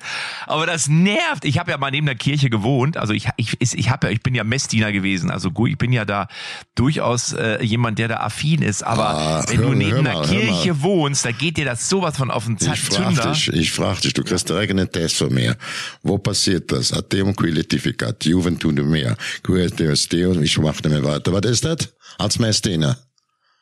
aber 0.48 0.66
das 0.66 0.88
nervt. 0.88 1.46
Ich 1.46 1.58
habe 1.60 1.72
ja 1.72 1.78
mal 1.78 1.92
neben 1.92 2.06
der 2.06 2.16
Kirche 2.16 2.50
gewohnt. 2.50 2.96
Also 2.98 3.14
ich 3.14 3.28
ich 3.38 3.56
ich, 3.60 3.90
habe 3.90 4.08
ja 4.08 4.14
ich 4.14 4.22
bin 4.22 4.34
ja 4.36 4.44
Messdiener 4.44 4.92
gewesen. 4.92 5.30
Also 5.32 5.52
gut, 5.52 5.70
ich 5.70 5.78
bin 5.78 5.92
ja 5.92 6.06
da 6.06 6.28
durchaus 6.76 7.34
äh, 7.34 7.64
jemand, 7.64 8.00
der 8.00 8.08
da 8.08 8.18
affin 8.18 8.62
ist. 8.62 8.84
Aber 8.84 9.10
Ah, 9.10 9.46
wenn 9.48 9.58
hör- 9.60 9.66
du 9.68 9.74
neben 9.74 10.04
der 10.04 10.14
mal, 10.14 10.28
Kirche 10.28 10.82
wohnst, 10.82 11.26
da 11.26 11.32
geht 11.32 11.58
dir 11.58 11.66
das 11.66 11.90
sowas 11.90 12.18
von 12.18 12.32
auf 12.32 12.46
den 12.46 12.58
Z- 12.58 12.74
Ich 12.74 12.80
frag 12.82 13.08
Zünder. 13.08 13.32
dich, 13.32 13.48
ich 13.54 13.72
frag 13.72 14.00
dich, 14.02 14.14
du 14.14 14.24
kriegst 14.24 14.48
direkt 14.50 14.72
einen 14.72 14.92
Test 14.92 15.18
von 15.18 15.34
mir. 15.34 15.58
Wo 16.04 16.18
passiert 16.18 16.72
das? 16.72 16.94
Atem 16.94 17.36
quilitificat, 17.36 18.26
Juventude 18.26 18.84
mehr. 18.84 19.18
Quilitificat, 19.44 20.38
ich 20.42 20.58
mach 20.60 20.74
nicht 20.74 20.90
mehr 20.90 21.04
weiter. 21.04 21.34
Was 21.34 21.46
ist 21.50 21.66
das? 21.66 21.94
Als 22.18 22.40
Messdiener. 22.40 22.98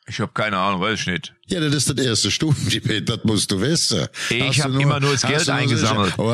Ich 0.06 0.18
habe 0.20 0.32
keine 0.34 0.56
Ahnung, 0.58 0.80
weiß 0.80 1.00
ich 1.00 1.06
nicht. 1.06 1.34
Ja, 1.50 1.60
das 1.60 1.74
ist 1.74 1.90
das 1.90 2.04
erste 2.04 2.30
Stufengebet, 2.30 3.08
das 3.08 3.24
musst 3.24 3.50
du 3.50 3.60
wissen. 3.60 4.06
Ich 4.30 4.62
habe 4.62 4.80
immer 4.80 5.00
nur 5.00 5.12
das 5.12 5.22
Geld 5.22 5.48
eingesammelt. 5.48 6.14
So, 6.16 6.30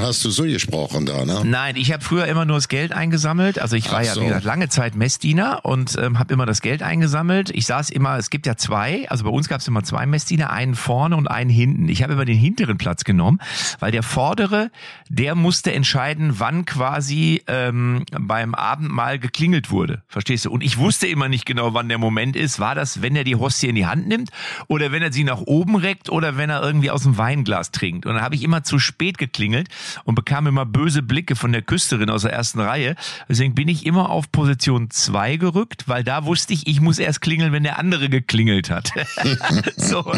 hast 0.00 0.24
du 0.24 0.30
so 0.30 0.44
gesprochen 0.44 1.04
da, 1.04 1.24
ne? 1.24 1.42
Nein, 1.44 1.76
ich 1.76 1.92
habe 1.92 2.02
früher 2.02 2.26
immer 2.26 2.46
nur 2.46 2.56
das 2.56 2.68
Geld 2.68 2.92
eingesammelt. 2.92 3.58
Also 3.58 3.76
ich 3.76 3.90
war 3.90 4.00
Ach 4.00 4.04
ja, 4.04 4.14
so. 4.14 4.22
wie 4.22 4.26
gesagt, 4.26 4.44
lange 4.44 4.68
Zeit 4.70 4.94
Messdiener 4.94 5.64
und 5.64 5.96
ähm, 5.98 6.18
habe 6.18 6.32
immer 6.32 6.46
das 6.46 6.62
Geld 6.62 6.82
eingesammelt. 6.82 7.50
Ich 7.50 7.66
saß 7.66 7.90
immer, 7.90 8.16
es 8.16 8.30
gibt 8.30 8.46
ja 8.46 8.56
zwei, 8.56 9.08
also 9.10 9.24
bei 9.24 9.30
uns 9.30 9.48
gab 9.48 9.60
es 9.60 9.68
immer 9.68 9.82
zwei 9.82 10.06
Messdiener, 10.06 10.50
einen 10.50 10.74
vorne 10.74 11.16
und 11.16 11.28
einen 11.28 11.50
hinten. 11.50 11.88
Ich 11.88 12.02
habe 12.02 12.14
immer 12.14 12.24
den 12.24 12.38
hinteren 12.38 12.78
Platz 12.78 13.04
genommen, 13.04 13.40
weil 13.80 13.92
der 13.92 14.02
vordere, 14.02 14.70
der 15.10 15.34
musste 15.34 15.72
entscheiden, 15.72 16.38
wann 16.38 16.64
quasi 16.64 17.42
ähm, 17.48 18.04
beim 18.18 18.54
Abendmahl 18.54 19.18
geklingelt 19.18 19.70
wurde. 19.70 20.02
Verstehst 20.08 20.46
du? 20.46 20.50
Und 20.50 20.62
ich 20.62 20.78
wusste 20.78 21.06
immer 21.06 21.28
nicht 21.28 21.44
genau, 21.44 21.74
wann 21.74 21.88
der 21.88 21.98
Moment 21.98 22.36
ist. 22.36 22.60
War 22.60 22.74
das, 22.74 22.93
wenn 23.02 23.16
er 23.16 23.24
die 23.24 23.36
Hostie 23.36 23.68
in 23.68 23.74
die 23.74 23.86
Hand 23.86 24.08
nimmt 24.08 24.30
oder 24.68 24.92
wenn 24.92 25.02
er 25.02 25.12
sie 25.12 25.24
nach 25.24 25.40
oben 25.40 25.76
reckt 25.76 26.10
oder 26.10 26.36
wenn 26.36 26.50
er 26.50 26.62
irgendwie 26.62 26.90
aus 26.90 27.02
dem 27.02 27.18
Weinglas 27.18 27.70
trinkt? 27.70 28.06
Und 28.06 28.14
dann 28.14 28.22
habe 28.22 28.34
ich 28.34 28.42
immer 28.42 28.62
zu 28.64 28.78
spät 28.78 29.18
geklingelt 29.18 29.68
und 30.04 30.14
bekam 30.14 30.46
immer 30.46 30.66
böse 30.66 31.02
Blicke 31.02 31.36
von 31.36 31.52
der 31.52 31.62
Küsterin 31.62 32.10
aus 32.10 32.22
der 32.22 32.32
ersten 32.32 32.60
Reihe. 32.60 32.96
Deswegen 33.28 33.54
bin 33.54 33.68
ich 33.68 33.86
immer 33.86 34.10
auf 34.10 34.30
Position 34.32 34.90
zwei 34.90 35.36
gerückt, 35.36 35.88
weil 35.88 36.04
da 36.04 36.24
wusste 36.24 36.52
ich, 36.52 36.66
ich 36.66 36.80
muss 36.80 36.98
erst 36.98 37.20
klingeln, 37.20 37.52
wenn 37.52 37.62
der 37.62 37.78
andere 37.78 38.08
geklingelt 38.08 38.70
hat. 38.70 38.92
so, 39.76 40.12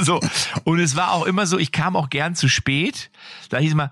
so. 0.00 0.20
Und 0.64 0.80
es 0.80 0.96
war 0.96 1.12
auch 1.12 1.26
immer 1.26 1.46
so, 1.46 1.58
ich 1.58 1.72
kam 1.72 1.96
auch 1.96 2.10
gern 2.10 2.34
zu 2.34 2.48
spät. 2.48 3.10
Da 3.48 3.58
hieß 3.58 3.74
mal, 3.74 3.90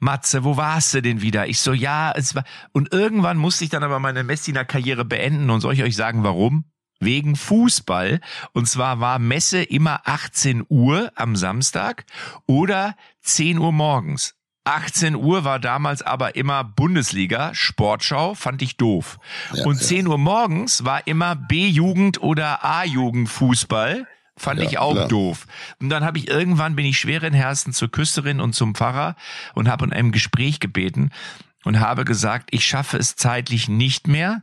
Matze, 0.00 0.44
wo 0.44 0.56
warst 0.56 0.94
du 0.94 1.02
denn 1.02 1.22
wieder? 1.22 1.48
Ich 1.48 1.60
so, 1.60 1.72
ja, 1.72 2.12
es 2.14 2.34
war. 2.34 2.44
Und 2.72 2.92
irgendwann 2.92 3.36
musste 3.36 3.64
ich 3.64 3.70
dann 3.70 3.82
aber 3.82 3.98
meine 3.98 4.22
Messdiener-Karriere 4.22 5.04
beenden 5.04 5.50
und 5.50 5.60
soll 5.60 5.74
ich 5.74 5.82
euch 5.82 5.96
sagen, 5.96 6.22
warum? 6.22 6.64
Wegen 7.00 7.36
Fußball. 7.36 8.20
Und 8.52 8.68
zwar 8.68 9.00
war 9.00 9.18
Messe 9.18 9.62
immer 9.62 10.00
18 10.04 10.64
Uhr 10.68 11.12
am 11.14 11.36
Samstag 11.36 12.04
oder 12.46 12.96
10 13.22 13.58
Uhr 13.58 13.72
morgens. 13.72 14.34
18 14.64 15.14
Uhr 15.14 15.44
war 15.44 15.58
damals 15.58 16.02
aber 16.02 16.36
immer 16.36 16.62
Bundesliga, 16.62 17.54
Sportschau, 17.54 18.34
fand 18.34 18.60
ich 18.60 18.76
doof. 18.76 19.18
und 19.64 19.76
10 19.82 20.06
Uhr 20.06 20.18
morgens 20.18 20.84
war 20.84 21.06
immer 21.06 21.36
B-Jugend 21.36 22.20
oder 22.22 22.64
A-Jugend 22.64 23.30
Fußball. 23.30 24.06
Fand 24.36 24.60
Ja, 24.60 24.68
ich 24.68 24.78
auch 24.78 24.92
klar. 24.92 25.08
doof. 25.08 25.46
Und 25.80 25.88
dann 25.88 26.04
habe 26.04 26.18
ich 26.18 26.28
irgendwann 26.28 26.76
bin 26.76 26.84
ich 26.84 26.98
schweren 26.98 27.32
Herzens 27.32 27.76
zur 27.76 27.90
Küsterin 27.90 28.40
und 28.40 28.54
zum 28.54 28.74
Pfarrer 28.74 29.16
und 29.54 29.68
habe 29.68 29.84
in 29.86 29.92
einem 29.92 30.12
Gespräch 30.12 30.60
gebeten 30.60 31.10
und 31.64 31.80
habe 31.80 32.04
gesagt, 32.04 32.50
ich 32.52 32.64
schaffe 32.64 32.98
es 32.98 33.16
zeitlich 33.16 33.68
nicht 33.68 34.06
mehr. 34.06 34.42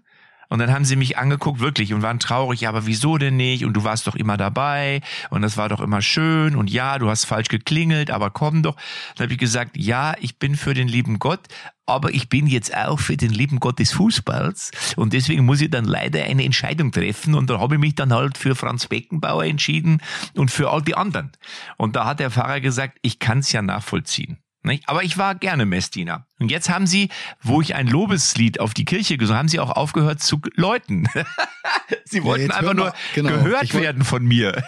Und 0.50 0.60
dann 0.60 0.72
haben 0.72 0.86
sie 0.86 0.96
mich 0.96 1.18
angeguckt, 1.18 1.60
wirklich, 1.60 1.94
und 1.94 2.02
waren 2.02 2.20
traurig, 2.20 2.62
ja, 2.62 2.70
aber 2.70 2.86
wieso 2.86 3.18
denn 3.18 3.38
nicht? 3.38 3.66
Und 3.66 3.74
du 3.74 3.84
warst 3.84 4.08
doch 4.08 4.16
immer 4.16 4.38
dabei 4.38 5.02
und 5.30 5.42
das 5.42 5.58
war 5.58 5.70
doch 5.70 5.82
immer 5.82 6.02
schön 6.02 6.56
und 6.56 6.70
ja, 6.70 7.00
du 7.00 7.10
hast 7.10 7.26
falsch 7.26 7.50
geklingelt, 7.50 8.12
aber 8.12 8.30
komm 8.30 8.64
doch. 8.64 8.76
Dann 9.16 9.26
habe 9.26 9.34
ich 9.34 9.40
gesagt, 9.40 9.78
ja, 9.78 10.16
ich 10.20 10.38
bin 10.38 10.56
für 10.56 10.74
den 10.74 10.88
lieben 10.88 11.20
Gott, 11.20 11.42
aber 11.86 12.14
ich 12.14 12.30
bin 12.30 12.48
jetzt 12.48 12.76
auch 12.76 13.00
für 13.00 13.18
den 13.18 13.32
lieben 13.32 13.60
Gott 13.60 13.80
des 13.80 13.92
Fußballs 13.94 14.72
und 14.96 15.14
deswegen 15.14 15.46
muss 15.46 15.62
ich 15.62 15.70
dann 15.70 15.86
leider 15.86 16.24
eine 16.24 16.44
Entscheidung 16.44 16.92
treffen 16.92 17.36
und 17.36 17.50
da 17.50 17.60
habe 17.60 17.76
ich 17.76 17.82
mich 17.82 17.96
dann 17.96 18.14
halt 18.14 18.38
für 18.38 18.56
Franz 18.56 18.88
Beckenbauer 18.88 19.46
entschieden 19.46 20.02
und 20.36 20.52
für 20.52 20.72
all 20.72 20.82
die 20.82 20.96
anderen. 20.96 21.32
Und 21.78 21.96
da 21.96 22.06
hat 22.06 22.20
der 22.20 22.32
Pfarrer 22.32 22.60
gesagt, 22.60 22.98
ich 23.02 23.20
kann 23.20 23.40
es 23.40 23.52
ja 23.52 23.62
nachvollziehen. 23.62 24.38
Aber 24.86 25.04
ich 25.04 25.18
war 25.18 25.36
gerne 25.36 25.66
Messdiener. 25.66 26.26
Und 26.40 26.52
jetzt 26.52 26.70
haben 26.70 26.86
sie, 26.86 27.10
wo 27.42 27.62
ich 27.62 27.76
ein 27.76 27.88
Lobeslied 27.88 28.60
auf 28.60 28.74
die 28.74 28.84
Kirche 28.86 29.18
gesungen 29.18 29.40
haben 29.40 29.48
sie 29.48 29.60
auch 29.60 29.72
aufgehört 29.72 30.22
zu 30.22 30.42
läuten. 30.56 31.08
sie 32.06 32.24
wollten 32.24 32.44
jetzt 32.48 32.56
einfach 32.56 32.74
nur 32.74 32.94
genau. 33.14 33.30
gehört 33.30 33.74
wollt- 33.74 33.84
werden 33.84 34.04
von 34.04 34.26
mir. 34.26 34.62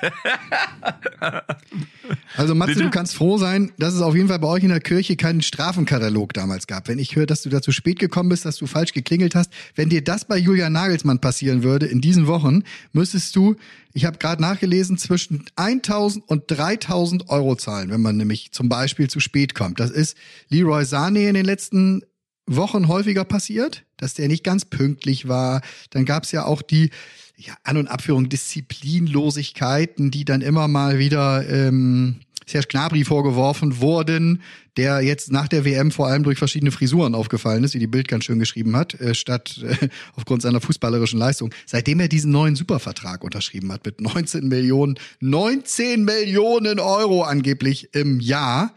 Also 2.38 2.56
Matze, 2.56 2.74
Bitte? 2.74 2.84
du 2.86 2.90
kannst 2.90 3.16
froh 3.16 3.38
sein, 3.38 3.72
dass 3.78 3.94
es 3.94 4.02
auf 4.02 4.16
jeden 4.16 4.28
Fall 4.30 4.40
bei 4.40 4.48
euch 4.48 4.64
in 4.64 4.70
der 4.70 4.80
Kirche 4.80 5.16
keinen 5.18 5.42
Strafenkatalog 5.42 6.34
damals 6.34 6.68
gab. 6.68 6.88
Wenn 6.88 7.00
ich 7.00 7.16
höre, 7.16 7.26
dass 7.26 7.42
du 7.42 7.50
da 7.50 7.62
zu 7.62 7.72
spät 7.72 8.00
gekommen 8.00 8.30
bist, 8.30 8.46
dass 8.46 8.58
du 8.58 8.68
falsch 8.68 8.94
geklingelt 8.94 9.36
hast, 9.36 9.52
wenn 9.76 9.90
dir 9.90 10.04
das 10.04 10.26
bei 10.26 10.38
Julian 10.38 10.72
Nagelsmann 10.74 11.20
passieren 11.20 11.64
würde 11.64 11.86
in 11.88 12.00
diesen 12.00 12.28
Wochen, 12.28 12.64
müsstest 12.94 13.36
du, 13.36 13.56
ich 13.98 14.06
habe 14.06 14.20
gerade 14.20 14.44
nachgelesen, 14.44 15.00
zwischen 15.00 15.46
1000 15.56 16.30
und 16.30 16.44
3000 16.48 17.30
Euro 17.30 17.56
zahlen, 17.56 17.90
wenn 17.90 18.02
man 18.02 18.16
nämlich 18.16 18.52
zum 18.52 18.70
Beispiel 18.70 19.10
zu 19.10 19.20
spät 19.20 19.56
kommt. 19.56 19.80
Das 19.80 19.90
ist 19.90 20.16
Leroy 20.50 20.84
Sané 20.84 21.28
in 21.28 21.34
den 21.34 21.46
letzten 21.46 22.04
Wochen 22.46 22.90
häufiger 22.90 23.26
passiert, 23.26 23.86
dass 23.98 24.14
der 24.14 24.28
nicht 24.28 24.44
ganz 24.44 24.66
pünktlich 24.66 25.28
war. 25.28 25.62
Dann 25.90 26.06
gab 26.06 26.26
es 26.26 26.32
ja 26.32 26.46
auch 26.46 26.62
die 26.62 26.92
ja, 27.38 27.56
An- 27.64 27.78
und 27.78 27.88
Abführung 27.88 28.30
Disziplinlosigkeiten, 28.30 30.12
die 30.12 30.26
dann 30.26 30.42
immer 30.42 30.68
mal 30.68 31.00
wieder 31.00 31.50
ähm, 31.50 32.18
Serge 32.48 32.68
Gnabry 32.70 33.04
vorgeworfen 33.04 33.82
wurden, 33.82 34.42
der 34.78 35.02
jetzt 35.02 35.32
nach 35.32 35.48
der 35.48 35.66
WM 35.66 35.92
vor 35.92 36.08
allem 36.08 36.24
durch 36.24 36.38
verschiedene 36.38 36.72
Frisuren 36.72 37.14
aufgefallen 37.14 37.64
ist, 37.64 37.74
wie 37.74 37.80
die 37.80 37.88
Bild 37.88 38.08
ganz 38.08 38.26
schön 38.26 38.40
geschrieben 38.40 38.76
hat, 38.76 38.94
äh, 39.02 39.14
statt 39.14 39.64
äh, 39.64 39.90
aufgrund 40.16 40.42
seiner 40.42 40.62
fußballerischen 40.62 41.20
Leistung. 41.20 41.54
Seitdem 41.66 42.00
er 42.00 42.08
diesen 42.08 42.32
neuen 42.32 42.56
Supervertrag 42.56 43.24
unterschrieben 43.24 43.72
hat 43.72 43.86
mit 43.86 44.00
19 44.00 44.48
Millionen, 44.48 44.96
19 45.20 46.06
Millionen 46.06 46.80
Euro 46.80 47.24
angeblich 47.24 47.94
im 47.94 48.20
Jahr. 48.20 48.74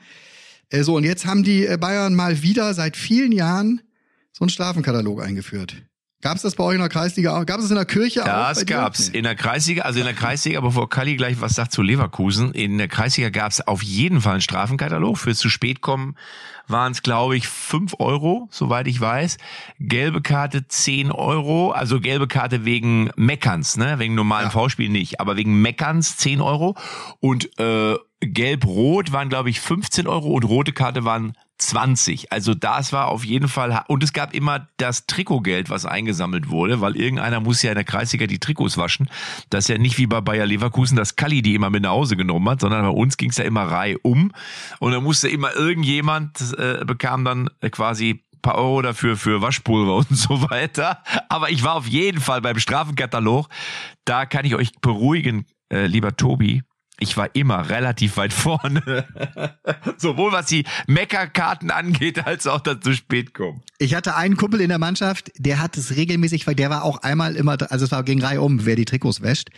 Äh, 0.70 0.82
so, 0.82 0.96
und 0.96 1.04
jetzt 1.04 1.26
haben 1.26 1.42
die 1.44 1.66
äh, 1.66 1.76
Bayern 1.78 2.14
mal 2.14 2.42
wieder 2.42 2.74
seit 2.74 2.96
vielen 2.96 3.32
Jahren 3.32 3.82
so 4.32 4.42
einen 4.42 4.50
Strafenkatalog 4.50 5.22
eingeführt. 5.22 5.76
Gab 6.22 6.36
es 6.36 6.42
das 6.42 6.54
bei 6.54 6.64
euch 6.64 6.74
in 6.74 6.80
der 6.80 6.90
Kreisliga 6.90 7.38
auch? 7.40 7.46
Gab 7.46 7.60
es 7.60 7.70
in 7.70 7.76
der 7.76 7.86
Kirche 7.86 8.22
auch? 8.22 8.26
Das 8.26 8.58
bei 8.58 8.64
dir? 8.64 8.74
gab's. 8.74 9.10
Nee. 9.10 9.18
In 9.18 9.24
der 9.24 9.34
Kreisliga, 9.34 9.82
also 9.82 10.00
in 10.00 10.04
der 10.04 10.14
Kreisliga, 10.14 10.60
bevor 10.60 10.90
Kalli 10.90 11.16
gleich 11.16 11.40
was 11.40 11.54
sagt 11.54 11.72
zu 11.72 11.80
Leverkusen, 11.80 12.52
in 12.52 12.76
der 12.76 12.88
Kreisliga 12.88 13.30
gab's 13.30 13.62
auf 13.62 13.82
jeden 13.82 14.20
Fall 14.20 14.32
einen 14.34 14.42
Strafenkatalog. 14.42 15.16
Für 15.16 15.34
zu 15.34 15.48
spät 15.48 15.80
kommen 15.80 16.16
waren 16.68 16.92
es, 16.92 17.02
glaube 17.02 17.36
ich, 17.36 17.48
fünf 17.48 17.94
Euro, 17.98 18.48
soweit 18.50 18.86
ich 18.86 19.00
weiß. 19.00 19.38
Gelbe 19.80 20.20
Karte 20.20 20.68
10 20.68 21.10
Euro, 21.10 21.72
also 21.72 22.00
gelbe 22.00 22.28
Karte 22.28 22.64
wegen 22.66 23.10
Meckerns, 23.16 23.76
ne? 23.78 23.98
Wegen 23.98 24.14
normalem 24.14 24.48
Ja. 24.48 24.50
V-Spiel 24.50 24.90
nicht, 24.90 25.20
aber 25.20 25.36
wegen 25.36 25.62
Meckerns 25.62 26.18
10 26.18 26.42
Euro. 26.42 26.76
Und 27.20 27.58
äh, 27.58 27.96
Gelb-Rot 28.20 29.12
waren, 29.12 29.30
glaube 29.30 29.48
ich, 29.50 29.60
15 29.60 30.06
Euro 30.06 30.28
und 30.28 30.44
rote 30.44 30.72
Karte 30.72 31.04
waren 31.04 31.32
20. 31.60 32.32
Also 32.32 32.54
das 32.54 32.92
war 32.92 33.08
auf 33.08 33.24
jeden 33.24 33.48
Fall, 33.48 33.84
und 33.88 34.02
es 34.02 34.12
gab 34.12 34.34
immer 34.34 34.68
das 34.76 35.06
Trikotgeld, 35.06 35.70
was 35.70 35.86
eingesammelt 35.86 36.48
wurde, 36.48 36.80
weil 36.80 36.96
irgendeiner 36.96 37.40
muss 37.40 37.62
ja 37.62 37.70
in 37.70 37.76
der 37.76 37.84
Kreisliga 37.84 38.26
die 38.26 38.38
Trikots 38.38 38.78
waschen. 38.78 39.08
Das 39.50 39.64
ist 39.64 39.68
ja 39.68 39.78
nicht 39.78 39.98
wie 39.98 40.06
bei 40.06 40.20
Bayer 40.20 40.46
Leverkusen, 40.46 40.96
dass 40.96 41.16
Kalli 41.16 41.42
die 41.42 41.54
immer 41.54 41.70
mit 41.70 41.82
nach 41.82 41.90
Hause 41.90 42.16
genommen 42.16 42.48
hat, 42.48 42.60
sondern 42.60 42.82
bei 42.82 42.88
uns 42.88 43.16
ging 43.16 43.30
es 43.30 43.36
ja 43.36 43.44
immer 43.44 43.64
Reihe 43.64 43.98
um. 43.98 44.32
Und 44.78 44.92
da 44.92 45.00
musste 45.00 45.28
immer 45.28 45.54
irgendjemand, 45.54 46.40
äh, 46.58 46.84
bekam 46.84 47.24
dann 47.24 47.50
äh, 47.60 47.70
quasi 47.70 48.24
paar 48.42 48.56
Euro 48.56 48.82
dafür 48.82 49.16
für 49.16 49.42
Waschpulver 49.42 49.96
und 50.08 50.16
so 50.16 50.48
weiter. 50.50 51.02
Aber 51.28 51.50
ich 51.50 51.62
war 51.62 51.74
auf 51.74 51.86
jeden 51.86 52.20
Fall 52.20 52.40
beim 52.40 52.58
Strafenkatalog. 52.58 53.48
Da 54.04 54.26
kann 54.26 54.44
ich 54.44 54.54
euch 54.54 54.72
beruhigen, 54.80 55.46
äh, 55.70 55.86
lieber 55.86 56.16
Tobi. 56.16 56.62
Ich 57.00 57.16
war 57.16 57.34
immer 57.34 57.68
relativ 57.70 58.16
weit 58.18 58.32
vorne. 58.32 59.04
Sowohl 59.96 60.32
was 60.32 60.46
die 60.46 60.64
Meckerkarten 60.86 61.70
angeht, 61.70 62.26
als 62.26 62.46
auch 62.46 62.60
das 62.60 62.80
zu 62.80 62.92
spät 62.94 63.34
kommen. 63.34 63.62
Ich 63.78 63.94
hatte 63.94 64.14
einen 64.16 64.36
Kumpel 64.36 64.60
in 64.60 64.68
der 64.68 64.78
Mannschaft, 64.78 65.32
der 65.36 65.60
hat 65.60 65.76
es 65.76 65.96
regelmäßig, 65.96 66.44
ver- 66.44 66.54
der 66.54 66.70
war 66.70 66.84
auch 66.84 66.98
einmal 66.98 67.36
immer, 67.36 67.56
also 67.70 67.84
es 67.86 67.90
war 67.90 68.02
gegen 68.04 68.22
Reihe 68.22 68.40
um, 68.42 68.64
wer 68.66 68.76
die 68.76 68.84
Trikots 68.84 69.22
wäscht. 69.22 69.48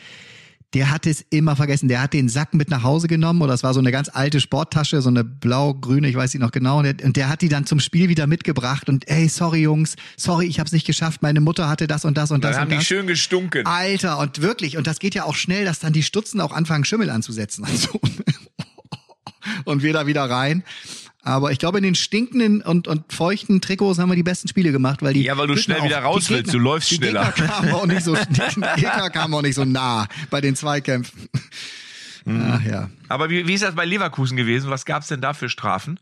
Der 0.74 0.90
hat 0.90 1.06
es 1.06 1.24
immer 1.30 1.54
vergessen. 1.54 1.88
Der 1.88 2.00
hat 2.00 2.14
den 2.14 2.28
Sack 2.28 2.54
mit 2.54 2.70
nach 2.70 2.82
Hause 2.82 3.06
genommen 3.06 3.42
oder 3.42 3.52
es 3.52 3.62
war 3.62 3.74
so 3.74 3.80
eine 3.80 3.92
ganz 3.92 4.08
alte 4.12 4.40
Sporttasche, 4.40 5.02
so 5.02 5.10
eine 5.10 5.22
blau-grüne, 5.22 6.08
ich 6.08 6.16
weiß 6.16 6.32
nicht 6.32 6.40
noch 6.42 6.50
genau. 6.50 6.78
Und 6.78 6.84
der, 6.84 7.06
und 7.06 7.16
der 7.16 7.28
hat 7.28 7.42
die 7.42 7.48
dann 7.48 7.66
zum 7.66 7.78
Spiel 7.78 8.08
wieder 8.08 8.26
mitgebracht 8.26 8.88
und 8.88 9.08
ey, 9.08 9.28
sorry 9.28 9.62
Jungs, 9.62 9.96
sorry, 10.16 10.46
ich 10.46 10.60
hab's 10.60 10.72
nicht 10.72 10.86
geschafft. 10.86 11.22
Meine 11.22 11.40
Mutter 11.40 11.68
hatte 11.68 11.86
das 11.86 12.04
und 12.04 12.16
das 12.16 12.30
und 12.30 12.42
das 12.42 12.52
Dann 12.52 12.60
haben 12.62 12.66
und 12.68 12.70
die 12.72 12.76
das. 12.76 12.86
schön 12.86 13.06
gestunken. 13.06 13.66
Alter, 13.66 14.18
und 14.18 14.40
wirklich, 14.40 14.76
und 14.76 14.86
das 14.86 14.98
geht 14.98 15.14
ja 15.14 15.24
auch 15.24 15.34
schnell, 15.34 15.64
dass 15.64 15.78
dann 15.78 15.92
die 15.92 16.02
Stutzen 16.02 16.40
auch 16.40 16.52
anfangen, 16.52 16.84
Schimmel 16.84 17.10
anzusetzen. 17.10 17.66
Also, 17.72 18.00
und 19.64 19.82
wir 19.82 19.92
da 19.92 20.06
wieder 20.06 20.28
rein. 20.28 20.62
Aber 21.24 21.52
ich 21.52 21.58
glaube, 21.60 21.78
in 21.78 21.84
den 21.84 21.94
stinkenden 21.94 22.62
und, 22.62 22.88
und 22.88 23.12
feuchten 23.12 23.60
Trikots 23.60 24.00
haben 24.00 24.08
wir 24.08 24.16
die 24.16 24.24
besten 24.24 24.48
Spiele 24.48 24.72
gemacht, 24.72 25.02
weil 25.02 25.14
die. 25.14 25.22
Ja, 25.22 25.36
weil 25.36 25.46
du 25.46 25.54
Gegner 25.54 25.76
schnell 25.76 25.88
wieder 25.88 26.00
raus 26.00 26.28
willst, 26.30 26.52
du 26.52 26.58
läufst 26.58 26.90
die 26.90 26.96
schneller. 26.96 27.32
Gegner 27.32 27.48
kamen 27.48 27.72
auch 27.72 27.86
nicht 27.86 28.02
so, 28.02 28.14
die 28.30 28.60
Gegner 28.60 29.10
kamen 29.10 29.32
auch 29.34 29.42
nicht 29.42 29.54
so 29.54 29.64
nah 29.64 30.08
bei 30.30 30.40
den 30.40 30.56
Zweikämpfen. 30.56 31.28
Mhm. 32.24 32.52
Ach 32.52 32.62
ja. 32.64 32.90
Aber 33.08 33.30
wie, 33.30 33.46
wie 33.46 33.54
ist 33.54 33.62
das 33.62 33.74
bei 33.74 33.84
Leverkusen 33.84 34.36
gewesen? 34.36 34.68
Was 34.70 34.84
gab's 34.84 35.06
denn 35.08 35.20
da 35.20 35.32
für 35.32 35.48
Strafen? 35.48 35.98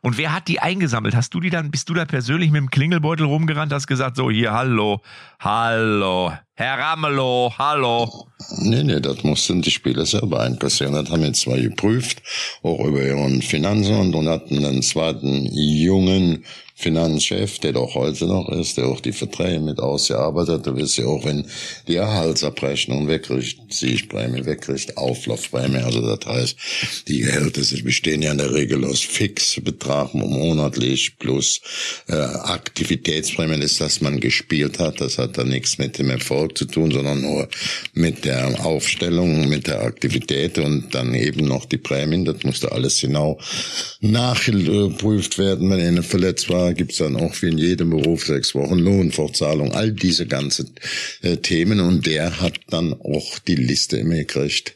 Und 0.00 0.18
wer 0.18 0.34
hat 0.34 0.48
die 0.48 0.60
eingesammelt? 0.60 1.14
Hast 1.16 1.32
du 1.32 1.40
die 1.40 1.48
dann, 1.48 1.70
bist 1.70 1.88
du 1.88 1.94
da 1.94 2.04
persönlich 2.04 2.50
mit 2.50 2.60
dem 2.60 2.70
Klingelbeutel 2.70 3.24
rumgerannt, 3.24 3.72
hast 3.72 3.86
gesagt, 3.86 4.16
so 4.16 4.30
hier, 4.30 4.52
hallo, 4.52 5.00
Hallo. 5.38 6.32
Herr 6.56 6.78
Ramelow, 6.78 7.52
hallo. 7.58 8.28
Nee, 8.58 8.84
nee, 8.84 9.00
das 9.00 9.24
mussten 9.24 9.60
die 9.60 9.72
Spieler 9.72 10.06
selber 10.06 10.38
einkassieren. 10.38 10.94
Das 10.94 11.10
haben 11.10 11.22
wir 11.22 11.32
zwar 11.32 11.58
geprüft, 11.58 12.22
auch 12.62 12.78
über 12.84 13.02
ihren 13.02 13.42
Finanzen 13.42 14.14
und 14.14 14.28
hatten 14.28 14.64
einen 14.64 14.82
zweiten 14.82 15.46
jungen 15.52 16.44
Finanzchef, 16.76 17.60
der 17.60 17.72
doch 17.72 17.94
heute 17.94 18.26
noch 18.26 18.48
ist, 18.48 18.76
der 18.76 18.86
auch 18.86 19.00
die 19.00 19.12
Verträge 19.12 19.60
mit 19.60 19.78
ausgearbeitet 19.78 20.66
hat. 20.66 20.76
Wirst 20.76 20.98
ja 20.98 21.06
auch, 21.06 21.24
wenn 21.24 21.46
die 21.86 21.94
Erhaltsabrechnung 21.94 23.06
wegkriegt, 23.06 23.72
Siegprämie 23.72 24.44
wegkriegt, 24.44 24.96
Auflaufprämie. 24.96 25.78
Also 25.78 26.00
das 26.00 26.26
heißt, 26.26 26.56
die 27.06 27.20
Gehälter 27.20 27.62
bestehen 27.84 28.22
ja 28.22 28.32
in 28.32 28.38
der 28.38 28.52
Regel 28.52 28.84
aus 28.84 29.00
Fixbetrag 29.00 30.14
monatlich 30.14 31.16
plus 31.18 31.60
äh, 32.08 32.14
Aktivitätsprämie, 32.14 33.60
das, 33.60 33.78
dass 33.78 34.00
man 34.00 34.18
gespielt 34.18 34.80
hat. 34.80 35.00
Das 35.00 35.18
hat 35.18 35.38
dann 35.38 35.48
nichts 35.48 35.78
mit 35.78 35.98
dem 35.98 36.10
Erfolg 36.10 36.43
zu 36.48 36.66
tun, 36.66 36.90
sondern 36.90 37.22
nur 37.22 37.48
mit 37.94 38.24
der 38.24 38.64
Aufstellung, 38.64 39.48
mit 39.48 39.66
der 39.66 39.82
Aktivität 39.82 40.58
und 40.58 40.94
dann 40.94 41.14
eben 41.14 41.46
noch 41.46 41.64
die 41.64 41.78
Prämien. 41.78 42.24
Das 42.24 42.42
musste 42.42 42.72
alles 42.72 43.00
genau 43.00 43.38
nachgeprüft 44.00 45.38
werden, 45.38 45.70
wenn 45.70 45.80
einer 45.80 46.02
verletzt 46.02 46.50
war 46.50 46.74
gibt's 46.74 46.98
dann 46.98 47.16
auch 47.16 47.34
wie 47.40 47.48
in 47.48 47.58
jedem 47.58 47.90
Beruf 47.90 48.26
sechs 48.26 48.54
Wochen 48.54 48.78
Lohnfortzahlung, 48.78 49.72
all 49.72 49.92
diese 49.92 50.26
ganzen 50.26 50.74
äh, 51.22 51.36
Themen. 51.36 51.80
Und 51.80 52.06
der 52.06 52.40
hat 52.40 52.54
dann 52.68 52.92
auch 52.92 53.38
die 53.40 53.56
Liste 53.56 53.98
immer 53.98 54.16
gekriegt, 54.16 54.74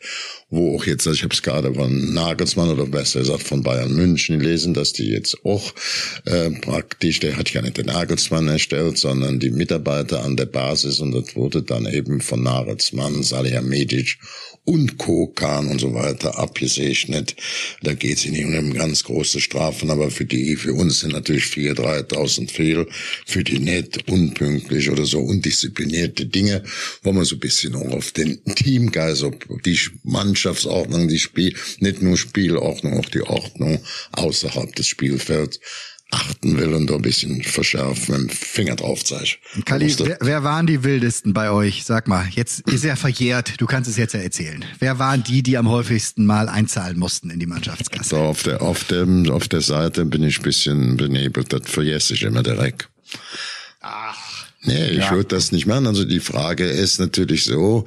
wo 0.50 0.76
auch 0.76 0.86
jetzt, 0.86 1.06
also 1.06 1.16
ich 1.16 1.22
habe 1.24 1.34
es 1.34 1.42
gerade 1.42 1.74
von 1.74 2.14
Nagelsmann 2.14 2.70
oder 2.70 2.86
besser 2.86 3.20
gesagt 3.20 3.42
von 3.42 3.62
Bayern 3.62 3.92
München 3.94 4.38
gelesen, 4.38 4.72
dass 4.72 4.92
die 4.92 5.08
jetzt 5.08 5.44
auch 5.44 5.74
äh, 6.24 6.50
praktisch, 6.50 7.20
der 7.20 7.36
hat 7.36 7.52
ja 7.52 7.60
nicht 7.60 7.76
den 7.76 7.86
Nagelsmann 7.86 8.48
erstellt, 8.48 8.96
sondern 8.98 9.40
die 9.40 9.50
Mitarbeiter 9.50 10.24
an 10.24 10.36
der 10.36 10.46
Basis 10.46 11.00
und 11.00 11.12
das 11.12 11.36
wurde 11.36 11.62
dann 11.62 11.86
eben 11.86 12.20
von 12.20 12.42
Nagelsmann, 12.42 13.22
Salihamidzic 13.22 14.18
und 14.68 14.98
Kokan 14.98 15.68
und 15.68 15.80
so 15.80 15.94
weiter 15.94 16.38
abgesegnet. 16.38 17.34
Da 17.82 17.94
geht 17.94 18.18
es 18.18 18.26
nicht 18.26 18.44
um 18.44 18.74
ganz 18.74 19.02
große 19.02 19.40
Strafen, 19.40 19.88
aber 19.88 20.10
für 20.10 20.26
die, 20.26 20.56
für 20.56 20.74
uns 20.74 21.00
sind 21.00 21.12
natürlich 21.12 21.44
4.000, 21.44 22.10
3.000 22.10 22.50
Fehl, 22.50 22.86
für 23.24 23.42
die 23.42 23.60
nicht 23.60 24.06
unpünktlich 24.10 24.90
oder 24.90 25.06
so 25.06 25.20
undisziplinierte 25.20 26.26
Dinge, 26.26 26.64
wo 27.02 27.12
man 27.12 27.24
so 27.24 27.36
ein 27.36 27.40
bisschen 27.40 27.74
auch 27.76 27.92
auf 27.92 28.12
den 28.12 28.44
Teamgeist, 28.44 29.22
ob 29.22 29.62
die 29.62 29.80
Mannschaftsordnung, 30.02 31.08
die 31.08 31.18
Spiel, 31.18 31.54
nicht 31.80 32.02
nur 32.02 32.18
Spielordnung, 32.18 32.98
auch 32.98 33.08
die 33.08 33.22
Ordnung 33.22 33.80
außerhalb 34.12 34.74
des 34.76 34.86
Spielfelds 34.86 35.60
achten 36.10 36.56
will 36.58 36.72
und 36.72 36.88
da 36.88 36.94
ein 36.94 37.02
bisschen 37.02 37.42
verschärfen, 37.42 38.22
mit 38.22 38.30
dem 38.30 38.36
Finger 38.36 38.76
drauf 38.76 39.04
zeige. 39.04 39.36
Kali, 39.64 39.94
wer, 39.98 40.18
wer, 40.20 40.44
waren 40.44 40.66
die 40.66 40.82
wildesten 40.82 41.34
bei 41.34 41.50
euch? 41.50 41.84
Sag 41.84 42.08
mal, 42.08 42.26
jetzt 42.30 42.60
ist 42.60 42.84
er 42.84 42.96
verjährt, 42.96 43.60
du 43.60 43.66
kannst 43.66 43.90
es 43.90 43.96
jetzt 43.96 44.14
ja 44.14 44.20
erzählen. 44.20 44.64
Wer 44.78 44.98
waren 44.98 45.22
die, 45.22 45.42
die 45.42 45.58
am 45.58 45.68
häufigsten 45.68 46.24
mal 46.24 46.48
einzahlen 46.48 46.98
mussten 46.98 47.30
in 47.30 47.38
die 47.38 47.46
Mannschaftskasse? 47.46 48.08
So, 48.10 48.16
auf 48.16 48.42
der, 48.42 48.62
auf 48.62 48.84
dem, 48.84 49.30
auf 49.30 49.48
der 49.48 49.60
Seite 49.60 50.06
bin 50.06 50.22
ich 50.22 50.38
ein 50.38 50.44
bisschen 50.44 50.96
benebelt, 50.96 51.52
das 51.52 51.62
vergesse 51.64 52.14
ich 52.14 52.22
immer 52.22 52.42
direkt. 52.42 52.88
Ach. 53.80 54.46
Nee, 54.62 54.88
ich 54.88 54.98
ja. 54.98 55.10
würde 55.12 55.28
das 55.28 55.52
nicht 55.52 55.66
machen. 55.66 55.86
Also 55.86 56.04
die 56.04 56.20
Frage 56.20 56.66
ist 56.66 56.98
natürlich 56.98 57.44
so, 57.44 57.86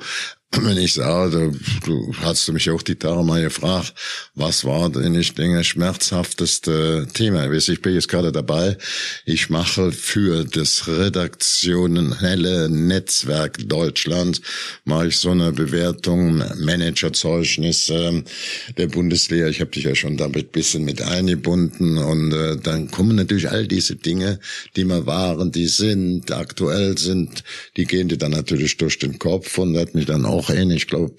wenn 0.64 0.78
ich 0.78 0.94
sage, 0.94 1.52
du 1.86 2.14
hast 2.22 2.48
du 2.48 2.54
mich 2.54 2.70
auch 2.70 2.82
die 2.82 2.96
Tage 2.96 3.24
mal 3.24 3.42
gefragt, 3.42 3.94
was 4.36 4.66
war 4.66 4.90
denn, 4.90 5.16
ich 5.16 5.34
denke, 5.34 5.64
schmerzhafteste 5.64 7.08
Thema? 7.14 7.50
Ich 7.52 7.82
bin 7.82 7.94
jetzt 7.94 8.10
gerade 8.10 8.32
dabei, 8.32 8.78
ich 9.26 9.50
mache 9.50 9.92
für 9.92 10.44
das 10.44 10.88
redaktionelle 10.88 12.70
Netzwerk 12.70 13.60
Deutschland, 13.68 14.42
mache 14.84 15.08
ich 15.08 15.18
so 15.18 15.32
eine 15.32 15.54
Bewertung, 15.54 16.44
Managerzeugnis 16.58 17.86
der 17.86 18.88
Bundesliga. 18.88 19.48
Ich 19.48 19.62
habe 19.62 19.72
dich 19.72 19.86
ja 19.86 19.96
schon 19.96 20.18
damit 20.18 20.52
bisschen 20.52 20.84
mit 20.84 21.02
eingebunden 21.02 21.98
und 21.98 22.34
äh, 22.34 22.58
dann 22.58 22.92
kommen 22.92 23.16
natürlich 23.16 23.50
all 23.50 23.68
diese 23.68 23.96
Dinge, 23.96 24.40
die 24.76 24.84
mal 24.84 25.06
waren, 25.06 25.52
die 25.52 25.68
sind, 25.68 26.32
aktuell 26.32 26.98
sind, 26.98 27.44
die 27.78 27.86
gehen 27.86 28.10
dir 28.10 28.18
dann 28.18 28.32
natürlich 28.32 28.78
durch 28.78 29.00
den 29.00 29.18
Kopf 29.18 29.58
und 29.58 29.78
hat 29.78 29.96
mich 29.96 30.06
dann 30.06 30.26
auch 30.26 30.41
auch 30.42 30.50
ein, 30.50 30.72
ich 30.72 30.88
glaube, 30.88 31.14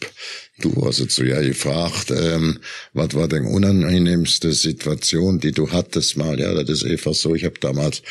du 0.59 0.85
hast 0.85 0.99
jetzt 0.99 1.15
so 1.15 1.23
ja 1.23 1.41
gefragt, 1.41 2.11
ähm, 2.11 2.59
was 2.93 3.15
war 3.15 3.29
denn 3.29 3.47
unangenehmste 3.47 4.53
Situation, 4.53 5.39
die 5.39 5.53
du 5.53 5.71
hattest 5.71 6.17
mal? 6.17 6.39
Ja, 6.41 6.53
das 6.55 6.83
ist 6.83 6.85
einfach 6.85 7.15
so, 7.15 7.35
ich 7.35 7.45
habe 7.45 7.59
damals 7.61 8.03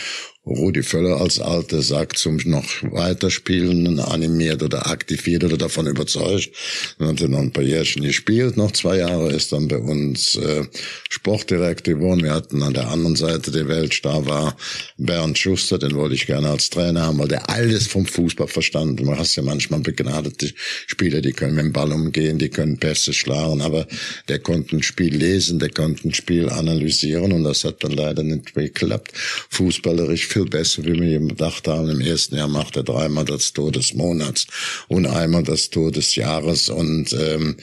Rudi 0.44 0.82
Völler 0.82 1.22
als 1.22 1.40
alter 1.40 1.84
Sack 1.84 2.18
zum 2.18 2.38
noch 2.46 2.66
weiterspielen 2.82 4.00
animiert 4.00 4.64
oder 4.64 4.88
aktiviert 4.88 5.44
oder 5.44 5.56
davon 5.56 5.86
überzeugt. 5.86 6.50
Dann 6.98 7.10
hat 7.10 7.22
er 7.22 7.28
noch 7.28 7.40
ein 7.40 7.52
paar 7.52 7.64
Jährchen 7.64 8.02
gespielt, 8.02 8.58
noch 8.58 8.72
zwei 8.72 8.98
Jahre 8.98 9.32
ist 9.32 9.52
dann 9.52 9.68
bei 9.68 9.78
uns 9.78 10.36
äh, 10.38 10.66
Sportdirektor 11.10 11.94
geworden. 11.94 12.24
Wir 12.24 12.34
hatten 12.34 12.64
an 12.64 12.74
der 12.74 12.90
anderen 12.90 13.16
Seite 13.16 13.52
der 13.52 13.68
Welt, 13.68 14.04
da 14.04 14.26
war 14.26 14.58
Bernd 14.98 15.38
Schuster, 15.38 15.78
den 15.78 15.94
wollte 15.94 16.16
ich 16.16 16.26
gerne 16.26 16.50
als 16.50 16.72
Trainer 16.72 17.04
haben, 17.04 17.20
weil 17.20 17.28
der 17.28 17.48
alles 17.48 17.86
vom 17.86 18.08
Fußball 18.08 18.48
verstanden. 18.48 19.06
Du 19.06 19.16
hast 19.16 19.36
ja 19.36 19.44
manchmal 19.44 19.82
begnadete 19.82 20.52
Spieler, 20.88 21.22
die 21.22 21.34
können 21.34 21.54
mit 21.54 21.66
dem 21.66 21.74
Ball 21.74 21.92
umgehen, 21.92 22.40
die 22.40 22.50
können 22.50 22.80
Pässe 22.80 23.14
schlagen, 23.14 23.62
aber 23.62 23.86
der 24.28 24.40
konnte 24.40 24.76
ein 24.76 24.82
Spiel 24.82 25.16
lesen, 25.16 25.60
der 25.60 25.70
konnte 25.70 26.08
ein 26.08 26.16
Spiel 26.16 26.50
analysieren 26.50 27.32
und 27.32 27.44
das 27.44 27.64
hat 27.64 27.84
dann 27.84 27.92
leider 27.92 28.24
nicht 28.24 28.56
geklappt. 28.56 29.12
Fußballerisch 29.52 30.31
viel 30.32 30.46
besser, 30.46 30.84
wie 30.84 31.00
wir 31.00 31.20
gedacht 31.20 31.68
haben. 31.68 31.90
Im 31.90 32.02
ersten 32.02 32.36
Jahr 32.36 32.48
macht 32.48 32.78
er 32.78 32.84
dreimal 32.84 33.26
das 33.26 33.54
Tor 33.54 33.72
des 33.72 33.94
Monats 33.94 34.48
und 34.88 35.06
einmal 35.06 35.44
das 35.44 35.70
Tor 35.70 35.92
des 35.92 36.16
Jahres 36.16 36.70
und 36.70 37.14
ähm, 37.14 37.58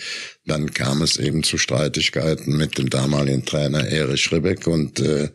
dann 0.49 0.73
kam 0.73 1.03
es 1.03 1.19
eben 1.19 1.43
zu 1.43 1.59
Streitigkeiten 1.59 2.57
mit 2.57 2.79
dem 2.79 2.89
damaligen 2.89 3.45
Trainer 3.45 3.87
Erich 3.87 4.33
Ribbeck 4.33 4.67
und 4.67 4.99
äh, 4.99 5.29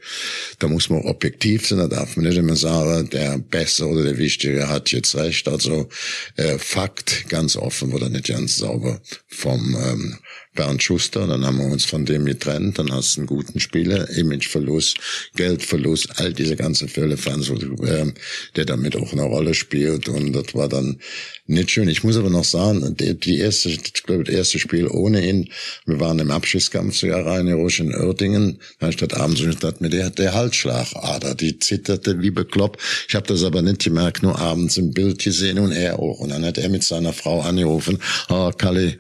da 0.60 0.68
muss 0.68 0.90
man 0.90 1.04
objektiv 1.04 1.68
sein, 1.68 1.78
da 1.78 1.88
darf 1.88 2.18
man 2.18 2.26
nicht 2.26 2.38
immer 2.38 2.56
sagen, 2.56 3.10
der 3.12 3.38
Bessere 3.38 3.90
oder 3.90 4.04
der 4.04 4.18
Wichtige 4.18 4.68
hat 4.70 4.92
jetzt 4.92 5.16
recht. 5.16 5.48
Also 5.48 5.88
äh, 6.36 6.58
Fakt, 6.58 7.30
ganz 7.30 7.56
offen 7.56 7.94
oder 7.94 8.10
nicht 8.10 8.28
ganz 8.28 8.58
sauber 8.58 9.02
vom 9.28 9.76
ähm, 9.76 10.18
Bernd 10.54 10.84
Schuster, 10.84 11.28
dann 11.28 11.46
haben 11.46 11.58
wir 11.58 11.66
uns 11.66 11.86
von 11.86 12.06
dem 12.06 12.26
getrennt, 12.26 12.80
dann 12.80 12.92
hast 12.92 13.16
du 13.16 13.22
einen 13.22 13.28
guten 13.28 13.60
Spieler, 13.60 14.10
Imageverlust, 14.10 14.98
Geldverlust, 15.36 16.20
all 16.20 16.34
diese 16.34 16.56
ganzen 16.56 16.88
Fälle, 16.88 17.16
äh, 17.16 18.14
der 18.56 18.66
damit 18.66 18.96
auch 18.96 19.12
eine 19.12 19.24
Rolle 19.24 19.54
spielt 19.54 20.10
und 20.10 20.34
das 20.34 20.54
war 20.54 20.70
dann 20.70 21.00
nicht 21.46 21.72
schön. 21.72 21.90
Ich 21.90 22.04
muss 22.04 22.18
aber 22.18 22.30
noch 22.30 22.46
sagen, 22.46 22.96
die, 22.96 23.38
erste, 23.38 23.70
ich 23.70 24.04
glaube, 24.04 24.24
das 24.24 24.34
erste 24.34 24.60
Spiel 24.60 24.88
ohne 24.88 25.28
ihn, 25.28 25.50
wir 25.86 26.00
waren 26.00 26.20
im 26.20 26.32
zu 26.92 27.08
Reine 27.08 27.56
Rusch 27.56 27.80
in 27.80 27.94
Oerdingen, 27.94 28.60
da 28.80 28.90
ich 28.90 28.98
dort 28.98 29.14
abends 29.16 29.42
und 29.42 29.64
hat 29.64 29.82
mir 29.82 29.90
der, 29.90 30.10
der 30.10 30.34
Halsschlagader, 30.34 31.36
die 31.36 31.60
zitterte 31.60 32.22
wie 32.22 32.32
bekloppt. 32.32 32.80
Ich 33.08 33.16
habe 33.16 33.28
das 33.28 33.44
aber 33.44 33.62
nicht 33.62 33.84
gemerkt, 33.84 34.24
nur 34.24 34.40
abends 34.40 34.78
im 34.78 34.92
Bild 34.92 35.20
gesehen 35.20 35.60
und 35.60 35.72
er 35.72 36.00
auch. 36.00 36.20
Und 36.20 36.30
dann 36.30 36.46
hat 36.46 36.58
er 36.58 36.70
mit 36.70 36.84
seiner 36.84 37.14
Frau 37.14 37.42
angerufen, 37.42 38.00
oh, 38.30 38.52
Kalle, 38.58 38.98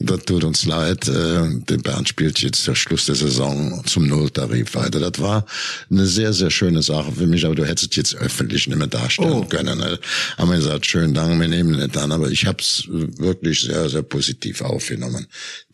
das 0.00 0.24
tut 0.24 0.44
uns 0.44 0.64
leid. 0.64 1.08
Äh, 1.08 1.60
der 1.68 1.78
Bernd 1.78 2.08
spielt 2.08 2.38
jetzt 2.40 2.66
der 2.66 2.74
Schluss 2.74 3.06
der 3.06 3.16
Saison 3.16 3.82
zum 3.84 4.06
Nulltarif 4.06 4.74
weiter. 4.74 5.00
Das 5.00 5.20
war 5.20 5.44
eine 5.90 6.06
sehr, 6.06 6.32
sehr 6.32 6.50
schöne 6.50 6.82
Sache 6.82 7.12
für 7.12 7.26
mich, 7.26 7.44
aber 7.44 7.56
du 7.56 7.66
hättest 7.66 7.96
jetzt 7.96 8.14
öffentlich 8.14 8.68
nicht 8.68 8.78
mehr 8.78 8.86
darstellen 8.86 9.32
oh. 9.32 9.44
können. 9.44 9.78
Ne? 9.78 9.98
Haben 10.36 10.50
wir 10.50 10.56
gesagt, 10.56 10.86
schönen 10.86 11.14
Dank, 11.14 11.40
wir 11.40 11.48
nehmen 11.48 11.76
nicht 11.76 11.96
an, 11.96 12.12
aber 12.12 12.30
ich 12.30 12.46
habe 12.46 12.58
es 12.60 12.84
wirklich 12.88 13.62
sehr, 13.62 13.88
sehr 13.88 14.02
positiv 14.02 14.62
aufgenommen, 14.62 15.26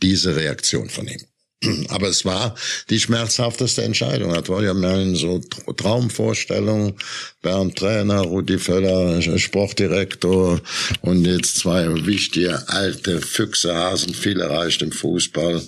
diese 0.02 0.34
Reaktion 0.34 0.88
von 0.88 1.06
ihm. 1.06 1.20
Aber 1.88 2.08
es 2.08 2.24
war 2.24 2.54
die 2.90 3.00
schmerzhafteste 3.00 3.82
Entscheidung. 3.82 4.32
War 4.34 4.62
ja 4.62 4.74
mehr 4.74 5.14
so 5.14 5.40
Traumvorstellung. 5.76 6.96
Bernd 7.42 7.76
Trainer, 7.76 8.20
Rudi 8.20 8.58
Völler, 8.58 9.20
Sportdirektor 9.38 10.60
und 11.02 11.24
jetzt 11.26 11.58
zwei 11.58 11.86
wichtige 12.06 12.68
alte 12.68 13.20
Füchse, 13.20 13.74
Hasen, 13.74 14.14
viel 14.14 14.40
erreicht 14.40 14.80
im 14.82 14.92
Fußball. 14.92 15.62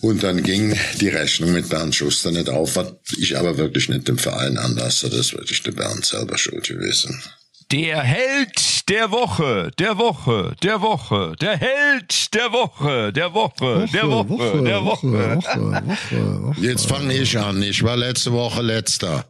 Und 0.00 0.22
dann 0.22 0.42
ging 0.42 0.78
die 1.00 1.08
Rechnung 1.08 1.52
mit 1.52 1.70
Bernd 1.70 1.94
Schuster 1.94 2.30
nicht 2.30 2.50
auf, 2.50 2.76
was 2.76 2.92
ich 3.16 3.38
aber 3.38 3.56
wirklich 3.56 3.88
nicht 3.88 4.06
dem 4.06 4.18
Verein 4.18 4.58
anlasse. 4.58 5.08
Das 5.08 5.20
ist 5.20 5.32
wirklich 5.32 5.62
der 5.62 5.72
Bernd 5.72 6.04
selber 6.04 6.36
schuld 6.36 6.68
gewesen. 6.68 7.22
Der 7.70 8.02
Held 8.02 8.88
der 8.88 9.10
Woche, 9.10 9.70
der 9.78 9.96
Woche, 9.96 10.54
der 10.62 10.80
Woche, 10.82 11.34
der 11.40 11.56
Held 11.56 12.34
der 12.34 12.52
Woche, 12.52 13.12
der 13.12 13.32
Woche, 13.32 13.86
der 13.92 14.10
Woche, 14.10 14.62
der 14.62 14.84
Woche. 14.84 16.54
Jetzt 16.60 16.88
fange 16.88 17.14
ich 17.14 17.38
an. 17.38 17.62
Ich 17.62 17.82
war 17.82 17.96
letzte 17.96 18.32
Woche 18.32 18.60
letzter. 18.62 19.24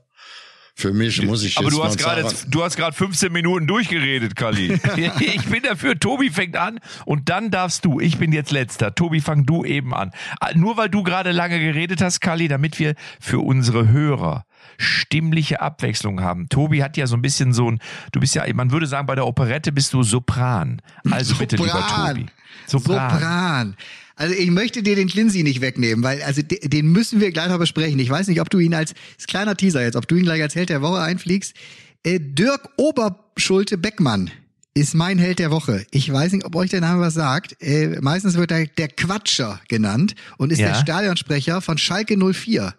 Für 0.77 0.93
mich 0.93 1.23
muss 1.23 1.45
ich 1.45 1.57
Aber 1.57 1.71
du 1.71 1.85
hast 1.85 1.99
gerade 1.99 2.29
du 2.49 2.65
hast 2.65 2.77
gerade 2.77 2.97
15 2.97 3.33
Minuten 3.33 3.69
durchgeredet, 3.69 4.35
Kali. 4.35 4.73
ich 5.21 5.45
bin 5.45 5.63
dafür, 5.63 5.99
Tobi 5.99 6.31
fängt 6.31 6.57
an 6.57 6.81
und 7.05 7.29
dann 7.29 7.53
darfst 7.53 7.85
du. 7.85 8.01
Ich 8.01 8.19
bin 8.19 8.33
jetzt 8.33 8.51
letzter. 8.51 8.93
Tobi, 8.93 9.21
fang 9.21 9.47
du 9.47 9.65
eben 9.65 9.95
an. 9.95 10.11
Nur 10.57 10.77
weil 10.77 10.89
du 10.89 11.05
gerade 11.05 11.31
lange 11.31 11.61
geredet 11.61 12.01
hast, 12.03 12.21
Kali, 12.21 12.49
damit 12.49 12.81
wir 12.81 12.97
für 13.21 13.39
unsere 13.39 13.89
Hörer 13.89 14.45
stimmliche 14.79 15.61
Abwechslung 15.61 16.21
haben. 16.21 16.49
Tobi 16.49 16.83
hat 16.83 16.97
ja 16.97 17.07
so 17.07 17.17
ein 17.17 17.23
bisschen 17.23 17.53
so 17.53 17.71
ein, 17.71 17.79
du 18.13 18.21
bist 18.21 18.35
ja, 18.35 18.45
man 18.55 18.71
würde 18.71 18.87
sagen, 18.87 19.07
bei 19.07 19.15
der 19.15 19.27
Operette 19.27 19.73
bist 19.73 19.93
du 19.93 20.03
Sopran. 20.03 20.81
Also 21.11 21.35
bitte, 21.37 21.57
lieber 21.57 21.87
Tobi. 21.87 22.27
Sopran. 22.67 23.11
Sopran. 23.11 23.77
Also 24.17 24.35
ich 24.35 24.51
möchte 24.51 24.83
dir 24.83 24.95
den 24.95 25.09
Klinsi 25.09 25.43
nicht 25.43 25.61
wegnehmen, 25.61 26.05
weil 26.05 26.23
also 26.23 26.41
den 26.43 26.87
müssen 26.93 27.21
wir 27.21 27.33
gleich 27.33 27.49
noch 27.49 27.59
besprechen. 27.59 27.99
Ich 27.99 28.11
weiß 28.11 28.29
nicht, 28.29 28.41
ob 28.41 28.49
du 28.49 28.59
ihn 28.59 28.75
als, 28.75 28.95
als 29.17 29.27
kleiner 29.27 29.57
Teaser 29.57 29.83
jetzt, 29.83 29.97
ob 29.97 30.07
du 30.07 30.15
ihn 30.15 30.25
gleich 30.25 30.41
als 30.41 30.55
Held 30.55 30.69
der 30.69 30.83
Woche 30.83 31.01
einfliegst. 31.01 31.55
Äh, 32.05 32.21
Dirk 32.21 32.69
Oberschulte 32.77 33.77
Beckmann 33.77 34.31
ist 34.75 34.95
mein 34.95 35.19
Held 35.19 35.39
der 35.41 35.51
Woche. 35.51 35.87
Ich 35.91 36.13
weiß 36.13 36.33
nicht, 36.33 36.45
ob 36.45 36.55
euch 36.55 36.71
der 36.71 36.81
Name 36.81 37.01
was 37.01 37.15
sagt. 37.15 37.61
Äh, 37.61 37.99
meistens 38.01 38.35
wird 38.35 38.53
er 38.53 38.67
der 38.67 38.89
Quatscher 38.89 39.61
genannt 39.69 40.15
und 40.37 40.53
ist 40.53 40.61
ja. 40.61 40.69
der 40.69 40.75
Stadionsprecher 40.75 41.61
von 41.61 41.79
Schalke 41.79 42.17
04. 42.17 42.75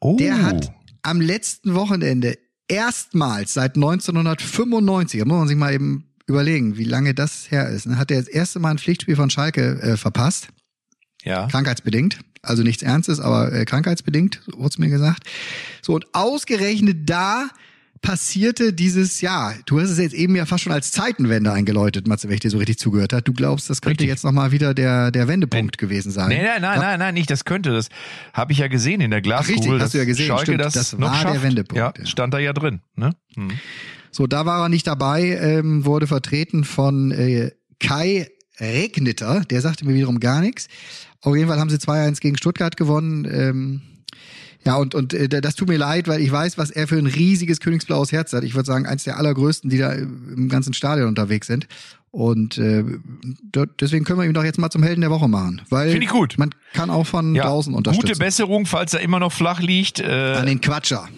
Oh. 0.00 0.16
Der 0.16 0.42
hat 0.42 0.72
am 1.02 1.20
letzten 1.20 1.74
Wochenende 1.74 2.38
erstmals 2.68 3.54
seit 3.54 3.76
1995, 3.76 5.20
da 5.20 5.26
muss 5.26 5.38
man 5.38 5.48
sich 5.48 5.56
mal 5.56 5.72
eben 5.72 6.10
überlegen, 6.26 6.76
wie 6.78 6.84
lange 6.84 7.14
das 7.14 7.50
her 7.50 7.68
ist, 7.68 7.86
hat 7.86 8.10
er 8.10 8.18
das 8.18 8.28
erste 8.28 8.60
Mal 8.60 8.70
ein 8.70 8.78
Pflichtspiel 8.78 9.16
von 9.16 9.30
Schalke 9.30 9.80
äh, 9.82 9.96
verpasst. 9.96 10.48
Ja. 11.22 11.48
Krankheitsbedingt. 11.48 12.20
Also 12.42 12.62
nichts 12.62 12.82
Ernstes, 12.82 13.20
aber 13.20 13.52
äh, 13.52 13.66
krankheitsbedingt, 13.66 14.40
wurde 14.56 14.80
mir 14.80 14.88
gesagt. 14.88 15.24
So, 15.82 15.94
und 15.94 16.06
ausgerechnet 16.14 17.10
da 17.10 17.50
passierte 18.02 18.72
dieses, 18.72 19.20
ja, 19.20 19.54
du 19.66 19.80
hast 19.80 19.90
es 19.90 19.98
jetzt 19.98 20.14
eben 20.14 20.34
ja 20.34 20.46
fast 20.46 20.64
schon 20.64 20.72
als 20.72 20.90
Zeitenwende 20.90 21.52
eingeläutet, 21.52 22.06
Matze, 22.06 22.28
wenn 22.28 22.34
ich 22.34 22.40
dir 22.40 22.50
so 22.50 22.58
richtig 22.58 22.78
zugehört 22.78 23.12
hat. 23.12 23.28
Du 23.28 23.32
glaubst, 23.32 23.68
das 23.68 23.82
könnte 23.82 24.02
richtig. 24.02 24.08
jetzt 24.08 24.24
nochmal 24.24 24.52
wieder 24.52 24.74
der, 24.74 25.10
der 25.10 25.28
Wendepunkt 25.28 25.76
nein. 25.76 25.88
gewesen 25.88 26.10
sein. 26.10 26.28
Nein, 26.28 26.42
nein, 26.44 26.62
nein, 26.62 26.78
nein, 26.78 26.98
nein, 26.98 27.14
nicht, 27.14 27.30
das 27.30 27.44
könnte. 27.44 27.70
Das 27.70 27.88
habe 28.32 28.52
ich 28.52 28.58
ja 28.58 28.68
gesehen 28.68 29.00
in 29.00 29.10
der 29.10 29.20
Glaskugel. 29.20 29.56
Ach, 29.58 29.64
richtig, 29.64 29.82
hast 29.82 29.94
du 29.94 29.98
ja 29.98 30.04
gesehen. 30.04 30.26
Schalke 30.28 30.44
Stimmt, 30.44 30.60
das, 30.60 30.72
das 30.74 31.00
war 31.00 31.14
schafft. 31.14 31.34
der 31.34 31.42
Wendepunkt. 31.42 31.76
Ja, 31.76 31.92
ja, 31.96 32.06
stand 32.06 32.32
da 32.32 32.38
ja 32.38 32.52
drin. 32.52 32.80
Ne? 32.96 33.14
Hm. 33.34 33.50
So, 34.10 34.26
da 34.26 34.46
war 34.46 34.62
er 34.62 34.68
nicht 34.68 34.86
dabei, 34.86 35.22
ähm, 35.22 35.84
wurde 35.84 36.06
vertreten 36.06 36.64
von 36.64 37.10
äh, 37.12 37.52
Kai 37.78 38.28
Regnitter, 38.58 39.42
der 39.44 39.60
sagte 39.60 39.86
mir 39.86 39.94
wiederum 39.94 40.20
gar 40.20 40.40
nichts. 40.40 40.68
Auf 41.22 41.36
jeden 41.36 41.48
Fall 41.48 41.58
haben 41.58 41.70
sie 41.70 41.76
2-1 41.76 42.20
gegen 42.20 42.36
Stuttgart 42.36 42.76
gewonnen. 42.76 43.26
Ähm, 43.30 43.82
ja, 44.64 44.76
und, 44.76 44.94
und 44.94 45.14
äh, 45.14 45.28
das 45.28 45.54
tut 45.54 45.68
mir 45.68 45.78
leid, 45.78 46.06
weil 46.06 46.20
ich 46.20 46.30
weiß, 46.30 46.58
was 46.58 46.70
er 46.70 46.86
für 46.86 46.98
ein 46.98 47.06
riesiges 47.06 47.60
königsblaues 47.60 48.12
Herz 48.12 48.32
hat. 48.32 48.44
Ich 48.44 48.54
würde 48.54 48.66
sagen, 48.66 48.86
eins 48.86 49.04
der 49.04 49.16
allergrößten, 49.16 49.70
die 49.70 49.78
da 49.78 49.92
im 49.92 50.48
ganzen 50.48 50.74
Stadion 50.74 51.08
unterwegs 51.08 51.46
sind. 51.46 51.66
Und 52.12 52.58
äh, 52.58 52.84
deswegen 53.80 54.04
können 54.04 54.18
wir 54.18 54.26
ihn 54.26 54.34
doch 54.34 54.44
jetzt 54.44 54.58
mal 54.58 54.70
zum 54.70 54.82
Helden 54.82 55.00
der 55.00 55.10
Woche 55.10 55.28
machen. 55.28 55.62
Weil 55.70 55.90
Finde 55.90 56.04
ich 56.04 56.10
gut. 56.10 56.36
Man 56.38 56.50
kann 56.72 56.90
auch 56.90 57.06
von 57.06 57.34
ja, 57.34 57.44
draußen 57.44 57.72
unterstützen. 57.72 58.08
Gute 58.08 58.18
Besserung, 58.18 58.66
falls 58.66 58.94
er 58.94 59.00
immer 59.00 59.20
noch 59.20 59.32
flach 59.32 59.60
liegt. 59.60 60.00
Äh, 60.00 60.34
An 60.36 60.46
den 60.46 60.60
Quatscher 60.60 61.08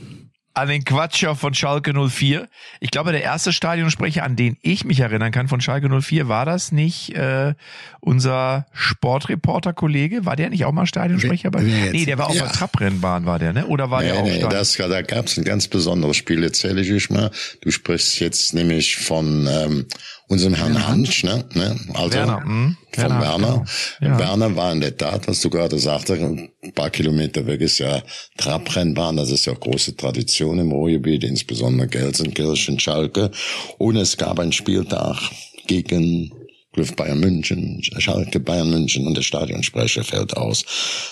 an 0.55 0.69
den 0.69 0.85
Quatscher 0.85 1.35
von 1.35 1.55
Schalke 1.55 1.93
04. 1.93 2.49
Ich 2.81 2.91
glaube, 2.91 3.13
der 3.13 3.23
erste 3.23 3.53
Stadionsprecher, 3.53 4.23
an 4.23 4.37
den 4.37 4.57
ich 4.63 4.85
mich 4.85 5.01
erinnern 5.01 5.33
kann 5.33 5.49
von 5.49 5.61
Schalke 5.61 5.89
04, 5.89 6.29
war 6.29 6.45
das 6.45 6.73
nicht 6.73 7.15
äh, 7.15 7.55
unser 8.01 8.67
Sportreporter-Kollege? 8.73 10.27
War 10.27 10.37
der 10.37 10.51
nicht 10.51 10.65
auch 10.65 10.73
mal 10.73 10.87
Stadionsprecher? 10.87 11.51
Bei, 11.51 11.63
nee, 11.63 12.05
der 12.05 12.19
war 12.19 12.29
auf 12.29 12.35
ja. 12.35 12.45
der 12.45 12.53
Trabrennbahn, 12.53 13.25
war 13.25 13.39
der, 13.39 13.53
ne? 13.53 13.67
Oder 13.67 13.91
war 13.91 14.03
nee, 14.03 14.09
der 14.09 14.17
auch 14.19 14.25
nee, 14.25 14.41
das, 14.41 14.75
Da 14.75 15.03
gab 15.03 15.27
es 15.27 15.39
ein 15.39 15.45
ganz 15.45 15.69
besonderes 15.69 16.17
Spiel, 16.17 16.43
erzähle 16.43 16.83
ich 16.83 16.93
euch 16.93 17.09
mal. 17.09 17.31
Du 17.63 17.71
sprichst 17.71 18.21
jetzt 18.21 18.53
nämlich 18.53 18.97
von 18.97 19.49
ähm, 19.51 19.87
unserem 20.29 20.55
Herrn 20.55 20.75
ja. 20.75 20.89
Hansch, 20.89 21.25
ne? 21.25 21.45
ne? 21.55 21.79
Also 21.95 22.15
Werner, 22.15 22.41
mh. 22.41 22.77
von 22.93 23.03
Werner. 23.03 23.21
Werner. 23.21 23.65
Genau. 24.01 24.13
Ja. 24.13 24.19
Werner 24.19 24.57
war 24.57 24.73
in 24.73 24.81
der 24.81 24.97
Tat, 24.97 25.29
was 25.29 25.41
du 25.41 25.51
gerade 25.51 25.79
sagte, 25.79 26.15
ein 26.15 26.73
paar 26.75 26.91
Kilometer 26.91 27.47
weg 27.47 27.61
ist 27.61 27.79
ja 27.79 28.03
Trabrennbahn, 28.39 29.17
das 29.17 29.31
ist 29.31 29.47
ja 29.47 29.53
große 29.53 29.97
Tradition 29.97 30.59
im 30.59 30.73
Ruhrgebiet, 30.73 31.25
insbesondere 31.25 31.89
Gelsenkirchen, 31.89 32.81
Schalke. 32.81 33.31
Und 33.79 33.97
es 33.97 34.17
gab 34.17 34.39
einen 34.39 34.53
Spieltag 34.53 35.19
gegen 35.67 36.33
Griff 36.73 36.97
Bayern 36.97 37.21
München, 37.21 37.83
Schalke 37.83 38.41
Bayern 38.41 38.71
München 38.71 39.07
und 39.07 39.15
der 39.15 39.23
Stadionsprecher 39.23 40.05
fällt 40.05 40.35
aus. 40.37 40.65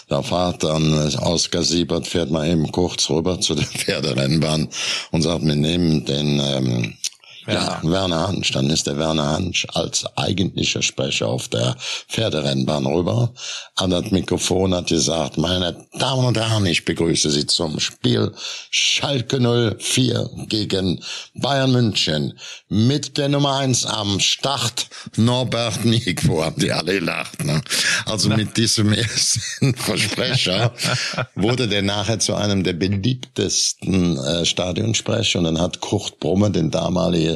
Da 0.08 0.22
fahrt 0.22 0.64
dann 0.64 0.94
Oskar 1.18 1.62
Siebert, 1.62 2.06
fährt 2.06 2.30
mal 2.30 2.48
eben 2.48 2.72
kurz 2.72 3.10
rüber 3.10 3.40
zu 3.40 3.54
der 3.54 3.66
Pferderennbahn 3.66 4.68
und 5.10 5.22
sagt, 5.22 5.44
wir 5.44 5.54
nehmen 5.54 6.04
den 6.06 6.40
ähm. 6.40 6.94
Ja, 7.46 7.80
Werner 7.82 8.28
Hansch. 8.28 8.52
Dann 8.52 8.70
ist 8.70 8.86
der 8.86 8.98
Werner 8.98 9.30
Hansch 9.30 9.66
als 9.72 10.04
eigentlicher 10.16 10.82
Sprecher 10.82 11.28
auf 11.28 11.48
der 11.48 11.76
Pferderennbahn 12.08 12.86
rüber 12.86 13.32
an 13.80 13.90
das 13.90 14.10
Mikrofon 14.10 14.74
hat 14.74 14.88
gesagt, 14.88 15.38
meine 15.38 15.74
Damen 15.98 16.26
und 16.26 16.36
Herren, 16.36 16.66
ich 16.66 16.84
begrüße 16.84 17.30
Sie 17.30 17.46
zum 17.46 17.80
Spiel 17.80 18.32
Schalke 18.70 19.40
04 19.40 20.28
gegen 20.48 21.02
Bayern 21.34 21.72
München 21.72 22.34
mit 22.68 23.16
der 23.16 23.30
Nummer 23.30 23.56
eins 23.56 23.86
am 23.86 24.20
Start 24.20 24.88
Norbert 25.16 25.84
Nico. 25.84 26.44
Haben 26.44 26.60
die 26.60 26.72
alle 26.72 26.98
gelacht. 26.98 27.42
Ne? 27.44 27.62
Also 28.04 28.28
mit 28.28 28.56
diesem 28.58 28.92
ersten 28.92 29.74
Versprecher 29.76 30.74
wurde 31.34 31.66
der 31.66 31.82
nachher 31.82 32.18
zu 32.18 32.34
einem 32.34 32.64
der 32.64 32.74
beliebtesten 32.74 34.18
äh, 34.18 34.44
Stadionsprecher 34.44 35.38
und 35.38 35.46
dann 35.46 35.60
hat 35.60 35.80
Kurt 35.80 36.20
Brummer, 36.20 36.50
den 36.50 36.70
damaligen 36.70 37.29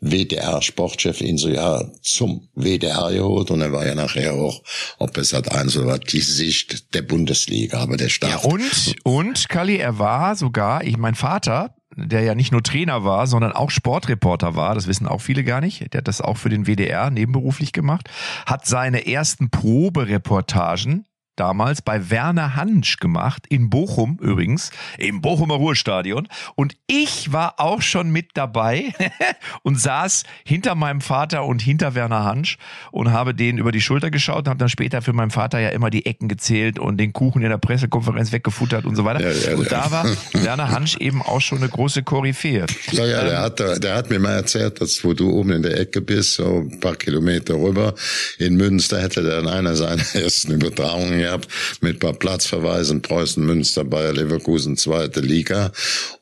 WDR-Sportchef 0.00 1.20
ihn 1.20 1.38
so 1.38 1.48
ja 1.48 1.82
zum 2.02 2.48
WDR 2.54 3.10
geholt 3.12 3.50
und 3.50 3.60
er 3.60 3.72
war 3.72 3.86
ja 3.86 3.94
nachher 3.94 4.34
auch, 4.34 4.62
ob 4.98 5.16
es 5.16 5.32
hat 5.32 5.52
eins 5.52 5.76
oder 5.76 5.86
was, 5.86 6.00
die 6.00 6.20
Sicht 6.20 6.94
der 6.94 7.02
Bundesliga, 7.02 7.80
aber 7.80 7.96
der 7.96 8.08
Start. 8.08 8.44
Ja, 8.44 8.50
und, 8.50 8.94
und, 9.04 9.48
Kalli, 9.48 9.76
er 9.76 9.98
war 9.98 10.36
sogar, 10.36 10.84
ich, 10.84 10.96
mein 10.96 11.14
Vater, 11.14 11.74
der 11.96 12.22
ja 12.22 12.34
nicht 12.34 12.52
nur 12.52 12.62
Trainer 12.62 13.04
war, 13.04 13.26
sondern 13.26 13.52
auch 13.52 13.70
Sportreporter 13.70 14.54
war, 14.54 14.74
das 14.74 14.86
wissen 14.86 15.08
auch 15.08 15.20
viele 15.20 15.44
gar 15.44 15.60
nicht, 15.60 15.92
der 15.92 15.98
hat 15.98 16.08
das 16.08 16.20
auch 16.20 16.36
für 16.36 16.48
den 16.48 16.66
WDR 16.66 17.10
nebenberuflich 17.10 17.72
gemacht, 17.72 18.08
hat 18.46 18.66
seine 18.66 19.06
ersten 19.06 19.50
Probereportagen 19.50 21.06
damals 21.36 21.82
bei 21.82 22.10
Werner 22.10 22.56
Hansch 22.56 22.98
gemacht, 22.98 23.46
in 23.48 23.70
Bochum 23.70 24.18
übrigens, 24.20 24.70
im 24.98 25.20
Bochumer 25.20 25.54
Ruhrstadion. 25.54 26.28
Und 26.54 26.76
ich 26.86 27.32
war 27.32 27.54
auch 27.58 27.82
schon 27.82 28.10
mit 28.10 28.30
dabei 28.34 28.92
und 29.62 29.80
saß 29.80 30.24
hinter 30.44 30.74
meinem 30.74 31.00
Vater 31.00 31.44
und 31.44 31.62
hinter 31.62 31.94
Werner 31.94 32.24
Hansch 32.24 32.58
und 32.90 33.12
habe 33.12 33.34
den 33.34 33.58
über 33.58 33.72
die 33.72 33.80
Schulter 33.80 34.10
geschaut 34.10 34.40
und 34.40 34.48
habe 34.48 34.58
dann 34.58 34.68
später 34.68 35.02
für 35.02 35.12
meinen 35.12 35.30
Vater 35.30 35.60
ja 35.60 35.70
immer 35.70 35.90
die 35.90 36.06
Ecken 36.06 36.28
gezählt 36.28 36.78
und 36.78 36.98
den 36.98 37.12
Kuchen 37.12 37.42
in 37.42 37.48
der 37.48 37.58
Pressekonferenz 37.58 38.32
weggefuttert 38.32 38.84
und 38.84 38.96
so 38.96 39.04
weiter. 39.04 39.20
Ja, 39.20 39.50
ja, 39.50 39.56
und 39.56 39.70
da 39.70 39.90
war 39.90 40.06
Werner 40.32 40.70
Hansch 40.70 40.96
eben 40.98 41.22
auch 41.22 41.40
schon 41.40 41.58
eine 41.58 41.68
große 41.68 42.02
Koryphäe. 42.02 42.66
Ja, 42.92 43.06
ja, 43.06 43.24
der, 43.24 43.32
ähm, 43.32 43.38
hat, 43.38 43.84
der 43.84 43.94
hat 43.94 44.10
mir 44.10 44.18
mal 44.18 44.32
erzählt, 44.32 44.80
dass 44.80 45.04
wo 45.04 45.14
du 45.14 45.30
oben 45.30 45.52
in 45.52 45.62
der 45.62 45.78
Ecke 45.78 46.00
bist, 46.00 46.34
so 46.34 46.68
ein 46.70 46.80
paar 46.80 46.96
Kilometer 46.96 47.54
rüber, 47.54 47.94
in 48.38 48.56
Münster 48.56 49.00
hätte 49.00 49.20
in 49.20 49.48
einer 49.48 49.76
seiner 49.76 50.02
ersten 50.14 50.52
Übertragungen 50.52 51.19
gehabt 51.20 51.48
mit 51.80 51.96
ein 51.96 51.98
paar 51.98 52.14
Platzverweisen, 52.14 53.02
Preußen, 53.02 53.44
Münster, 53.44 53.84
Bayer 53.84 54.12
Leverkusen, 54.12 54.76
zweite 54.76 55.20
Liga. 55.20 55.72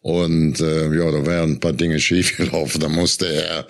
Und 0.02 0.60
äh, 0.60 0.94
ja, 0.94 1.10
da 1.10 1.26
wären 1.26 1.52
ein 1.52 1.60
paar 1.60 1.72
Dinge 1.72 2.00
schiefgelaufen. 2.00 2.80
Da 2.80 2.88
musste 2.88 3.26
er 3.26 3.66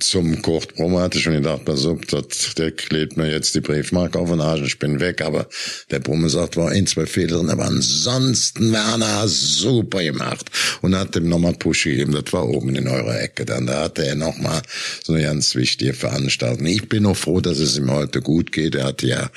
zum 0.00 0.42
Kurt 0.42 0.74
Brummer, 0.74 1.02
hatte 1.02 1.18
schon 1.18 1.34
gedacht, 1.34 1.64
pass 1.64 1.86
auf, 1.86 2.00
das, 2.06 2.54
der 2.56 2.72
klebt 2.72 3.16
mir 3.16 3.30
jetzt 3.30 3.54
die 3.54 3.60
Briefmarke 3.60 4.18
auf 4.18 4.30
den 4.30 4.40
Arsch, 4.40 4.62
ich 4.62 4.78
bin 4.78 5.00
weg. 5.00 5.22
Aber 5.22 5.46
der 5.90 6.00
Brummer 6.00 6.28
sagt, 6.28 6.56
war 6.56 6.70
ein, 6.70 6.86
zwei 6.86 7.06
Fehler 7.06 7.38
drin, 7.38 7.50
aber 7.50 7.66
ansonsten, 7.66 8.72
Werner, 8.72 9.28
super 9.28 10.02
gemacht. 10.02 10.50
Und 10.82 10.96
hat 10.96 11.14
dem 11.14 11.28
nochmal 11.28 11.54
Push 11.54 11.84
gegeben, 11.84 12.12
das 12.12 12.32
war 12.32 12.48
oben 12.48 12.74
in 12.74 12.88
eurer 12.88 13.20
Ecke 13.20 13.44
dann. 13.44 13.66
Da 13.66 13.82
hatte 13.82 14.04
er 14.04 14.14
nochmal 14.14 14.62
so 15.04 15.12
eine 15.12 15.22
ganz 15.22 15.54
wichtige 15.54 15.94
Veranstaltung. 15.94 16.66
Ich 16.66 16.88
bin 16.88 17.06
auch 17.06 17.16
froh, 17.16 17.40
dass 17.40 17.58
es 17.58 17.78
ihm 17.78 17.90
heute 17.90 18.20
gut 18.20 18.52
geht. 18.52 18.74
Er 18.74 18.84
hat 18.84 19.02
ja 19.02 19.30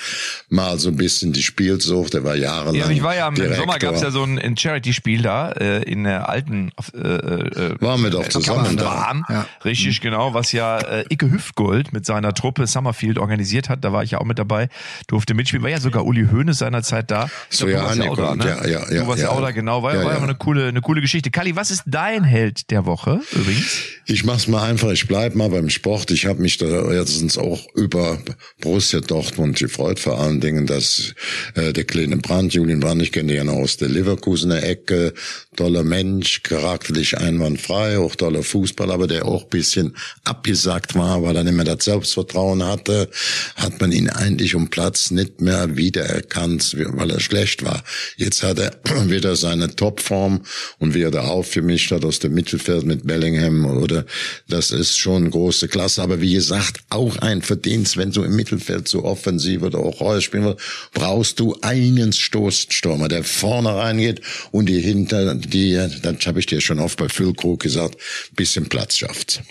mal 0.49 0.79
so 0.79 0.89
ein 0.89 0.95
bisschen 0.95 1.28
die 1.33 1.43
Spielsucht, 1.43 2.13
er 2.13 2.23
war 2.23 2.35
jahrelang 2.35 2.75
Ja, 2.75 2.89
ich 2.89 3.03
war 3.03 3.15
ja 3.15 3.27
im 3.27 3.35
Direktor. 3.35 3.65
Sommer 3.65 3.79
gab 3.79 3.95
es 3.95 4.01
ja 4.01 4.11
so 4.11 4.23
ein, 4.23 4.57
Charity-Spiel 4.57 5.21
da 5.21 5.51
äh, 5.51 5.83
in 5.83 6.03
der 6.03 6.29
alten 6.29 6.71
äh, 6.93 6.97
äh, 6.97 7.81
Waren 7.81 8.03
wir 8.03 8.09
doch 8.09 8.25
äh, 8.25 8.29
zusammen 8.29 8.77
da. 8.77 9.13
Ja. 9.29 9.45
Richtig, 9.63 10.01
genau, 10.01 10.33
was 10.33 10.51
ja 10.51 10.79
äh, 10.79 11.05
Icke 11.09 11.31
Hüftgold 11.31 11.93
mit 11.93 12.05
seiner 12.05 12.33
Truppe 12.33 12.67
Summerfield 12.67 13.17
organisiert 13.17 13.69
hat, 13.69 13.83
da 13.83 13.93
war 13.93 14.03
ich 14.03 14.11
ja 14.11 14.19
auch 14.19 14.25
mit 14.25 14.39
dabei, 14.39 14.69
durfte 15.07 15.33
mitspielen, 15.33 15.63
war 15.63 15.69
ja 15.69 15.79
sogar 15.79 16.05
Uli 16.05 16.27
Hoeneß 16.31 16.59
seinerzeit 16.59 17.09
da. 17.11 17.29
So, 17.49 17.67
ja, 17.67 17.93
ja, 17.93 18.09
auch 18.09 18.17
da, 18.17 18.35
ne? 18.35 18.45
ja, 18.45 18.67
ja, 18.67 18.91
ja, 18.91 19.01
Du 19.01 19.07
warst 19.07 19.21
ja, 19.21 19.27
ja 19.27 19.31
auch 19.31 19.41
da, 19.41 19.51
genau, 19.51 19.83
war 19.83 19.95
ja, 19.95 20.03
war 20.03 20.13
ja 20.13 20.21
eine 20.21 20.35
coole, 20.35 20.67
eine 20.67 20.81
coole 20.81 21.01
Geschichte. 21.01 21.31
Kali, 21.31 21.55
was 21.55 21.71
ist 21.71 21.83
dein 21.85 22.23
Held 22.23 22.71
der 22.71 22.85
Woche 22.85 23.21
übrigens? 23.31 23.79
Ich 24.05 24.23
mach's 24.23 24.47
mal 24.47 24.63
einfach, 24.63 24.89
ich 24.89 25.07
bleib 25.07 25.35
mal 25.35 25.49
beim 25.49 25.69
Sport. 25.69 26.11
Ich 26.11 26.25
habe 26.25 26.41
mich 26.41 26.57
da 26.57 26.65
letztens 26.65 27.37
auch 27.37 27.59
über 27.75 28.17
Borussia 28.61 28.99
Dortmund 29.01 29.59
gefreut, 29.59 29.99
vor 29.99 30.19
allen 30.19 30.41
Dingen, 30.41 30.65
dass 30.65 31.13
äh, 31.55 31.73
der 31.73 31.83
kleine 31.83 32.17
Brand, 32.17 32.53
Julian 32.53 32.79
Brand, 32.79 33.01
ich 33.01 33.11
kenne 33.11 33.43
noch 33.43 33.53
aus 33.53 33.77
der 33.77 33.89
Leverkusener 33.89 34.63
Ecke, 34.63 35.13
toller 35.59 35.83
Mensch, 35.83 36.41
charakterlich 36.43 37.17
einwandfrei, 37.17 37.99
auch 37.99 38.15
toller 38.15 38.43
Fußball, 38.43 38.89
aber 38.91 39.07
der 39.07 39.25
auch 39.25 39.43
bisschen 39.43 39.93
abgesagt 40.23 40.95
war, 40.95 41.21
weil 41.21 41.35
er 41.35 41.43
nicht 41.43 41.53
mehr 41.53 41.65
das 41.65 41.83
Selbstvertrauen 41.83 42.65
hatte, 42.65 43.09
hat 43.57 43.81
man 43.81 43.91
ihn 43.91 44.09
eigentlich 44.09 44.55
um 44.55 44.69
Platz 44.69 45.11
nicht 45.11 45.41
mehr 45.41 45.75
wiedererkannt, 45.75 46.77
weil 46.77 47.11
er 47.11 47.19
schlecht 47.19 47.65
war. 47.65 47.83
Jetzt 48.15 48.41
hat 48.41 48.57
er 48.57 48.71
wieder 49.09 49.35
seine 49.35 49.75
Topform 49.75 50.43
und 50.77 50.93
wie 50.93 51.01
er 51.01 51.11
da 51.11 51.23
aufgemischt 51.23 51.91
hat 51.91 52.05
aus 52.05 52.19
dem 52.19 52.35
Mittelfeld 52.35 52.85
mit 52.85 53.05
Bellingham 53.05 53.65
oder 53.65 54.05
das 54.47 54.71
ist 54.71 54.97
schon 54.97 55.29
große 55.29 55.67
Klasse. 55.67 56.01
Aber 56.01 56.21
wie 56.21 56.35
gesagt, 56.35 56.77
auch 56.87 57.17
ein 57.17 57.41
Verdienst, 57.41 57.97
wenn 57.97 58.11
du 58.11 58.23
im 58.23 58.33
Mittelfeld 58.33 58.87
so 58.87 59.03
offensiv 59.03 59.63
oder 59.63 59.79
auch 59.79 59.99
Reus 59.99 60.23
spielen 60.23 60.45
willst, 60.45 60.61
brauchst 60.93 61.37
du 61.41 61.57
einen 61.59 62.13
Stoßstürmer, 62.13 63.09
der 63.09 63.25
vorne 63.25 63.75
reingeht 63.75 64.21
und 64.51 64.67
die 64.67 64.79
hinter, 64.79 65.35
die, 65.49 65.73
das 66.01 66.25
habe 66.25 66.39
ich 66.39 66.45
dir 66.45 66.61
schon 66.61 66.79
oft 66.79 66.97
bei 66.97 67.09
Füllkrug 67.09 67.61
gesagt, 67.61 67.97
bisschen 68.33 68.69
Platz 68.69 68.97
schafft. 68.97 69.41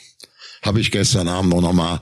Habe 0.62 0.80
ich 0.80 0.90
gestern 0.90 1.28
Abend 1.28 1.54
auch 1.54 1.60
nochmal 1.60 2.00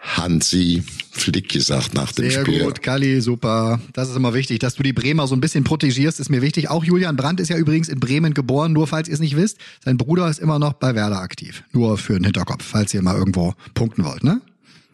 Hansi 0.00 0.84
Flick 1.10 1.48
gesagt 1.48 1.94
nach 1.94 2.12
dem 2.12 2.30
Sehr 2.30 2.42
Spiel. 2.42 2.62
gut, 2.62 2.80
Kalli, 2.82 3.20
super. 3.20 3.80
Das 3.92 4.08
ist 4.08 4.16
immer 4.16 4.34
wichtig, 4.34 4.60
dass 4.60 4.76
du 4.76 4.82
die 4.84 4.92
Bremer 4.92 5.26
so 5.26 5.34
ein 5.34 5.40
bisschen 5.40 5.64
protegierst, 5.64 6.20
ist 6.20 6.30
mir 6.30 6.40
wichtig. 6.40 6.70
Auch 6.70 6.84
Julian 6.84 7.16
Brandt 7.16 7.40
ist 7.40 7.48
ja 7.48 7.56
übrigens 7.56 7.88
in 7.88 7.98
Bremen 7.98 8.34
geboren, 8.34 8.72
nur 8.72 8.86
falls 8.86 9.08
ihr 9.08 9.14
es 9.14 9.20
nicht 9.20 9.36
wisst. 9.36 9.58
Sein 9.84 9.96
Bruder 9.96 10.28
ist 10.30 10.38
immer 10.38 10.58
noch 10.60 10.74
bei 10.74 10.94
Werder 10.94 11.18
aktiv. 11.20 11.64
Nur 11.72 11.98
für 11.98 12.14
den 12.14 12.24
Hinterkopf, 12.24 12.64
falls 12.64 12.94
ihr 12.94 13.02
mal 13.02 13.16
irgendwo 13.16 13.54
punkten 13.74 14.04
wollt, 14.04 14.22
ne? 14.22 14.40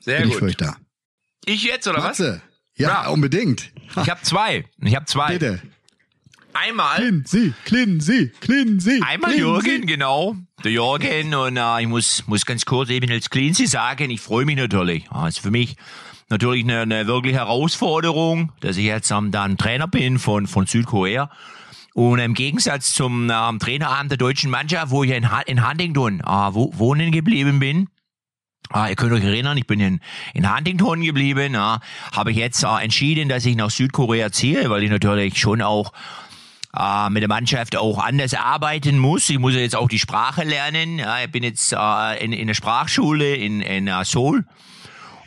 Sehr 0.01 0.21
Bin 0.21 0.29
ich 0.29 0.35
gut. 0.35 0.39
für 0.41 0.45
euch 0.47 0.57
da. 0.57 0.77
Ich 1.45 1.63
jetzt, 1.65 1.87
oder 1.87 1.99
was? 1.99 2.19
Matze. 2.19 2.41
Ja, 2.77 2.89
Ja. 3.05 3.09
unbedingt. 3.09 3.71
Ich 4.03 4.09
habe 4.11 4.23
zwei. 4.23 4.65
Ich 4.83 4.97
habe 4.97 5.05
zwei. 5.05 5.35
Bitte. 5.39 5.61
Einmal. 6.55 6.97
Klinsi, 6.97 7.53
Klinsi, 7.65 8.33
Klinsi. 8.41 9.01
Einmal 9.07 9.33
Klinsi. 9.33 9.39
Jürgen, 9.39 9.87
genau. 9.87 10.37
Der 10.63 10.71
Jürgen 10.73 11.35
und 11.35 11.57
äh, 11.57 11.83
ich 11.83 11.89
muss, 11.89 12.25
muss 12.27 12.47
ganz 12.47 12.65
kurz 12.65 12.89
eben 12.91 13.11
als 13.11 13.29
Cleansy 13.29 13.67
sagen, 13.67 14.11
ich 14.11 14.21
freue 14.21 14.45
mich 14.47 14.57
natürlich. 14.57 15.05
Ist 15.29 15.41
für 15.41 15.51
mich 15.51 15.77
natürlich 16.31 16.65
eine, 16.65 16.81
eine 16.81 17.07
wirkliche 17.07 17.39
Herausforderung, 17.39 18.53
dass 18.61 18.77
ich 18.77 18.85
jetzt 18.85 19.11
ähm, 19.11 19.31
dann 19.31 19.59
Trainer 19.59 19.89
bin 19.89 20.19
von, 20.19 20.47
von 20.47 20.67
Südkorea. 20.67 21.31
Und 21.93 22.19
im 22.19 22.35
Gegensatz 22.35 22.93
zum 22.95 23.31
ähm, 23.31 23.59
Traineramt 23.59 24.11
der 24.11 24.19
deutschen 24.19 24.51
Mannschaft, 24.51 24.91
wo 24.91 25.05
ich 25.05 25.11
in, 25.11 25.31
Ha- 25.31 25.43
in 25.47 25.69
Huntington 25.69 26.21
äh, 26.21 26.25
wo, 26.25 26.73
wohnen 26.77 27.11
geblieben 27.13 27.59
bin, 27.59 27.89
Ah, 28.71 28.89
ihr 28.89 28.97
könnt 28.97 29.13
euch 29.13 29.23
erinnern, 29.23 29.59
ich 29.59 29.67
bin 29.67 29.79
in, 29.79 30.01
in 30.33 30.53
Huntington 30.53 31.03
geblieben, 31.03 31.53
ja, 31.53 31.81
habe 32.13 32.31
ich 32.31 32.39
jetzt 32.39 32.65
äh, 32.65 32.83
entschieden, 32.83 33.29
dass 33.29 33.45
ich 33.45 33.57
nach 33.57 33.69
Südkorea 33.71 34.33
ziehe, 34.33 34.71
weil 34.71 34.83
ich 34.83 34.91
natürlich 34.91 35.39
schon 35.39 35.61
auch 35.61 35.93
äh, 36.77 37.11
mit 37.11 37.23
der 37.23 37.29
Mannschaft 37.29 37.77
auch 37.77 37.99
anders 37.99 38.35
arbeiten 38.35 38.99
muss. 38.99 39.29
Ich 39.29 39.39
muss 39.39 39.55
ja 39.55 39.61
jetzt 39.61 39.77
auch 39.77 39.89
die 39.89 39.99
Sprache 39.99 40.45
lernen. 40.45 40.99
Ja, 40.99 41.23
ich 41.23 41.31
bin 41.31 41.43
jetzt 41.43 41.73
äh, 41.73 42.25
in, 42.25 42.33
in 42.33 42.47
der 42.47 42.55
Sprachschule 42.55 43.35
in, 43.37 43.61
in 43.61 43.87
äh, 43.87 44.05
Seoul. 44.05 44.45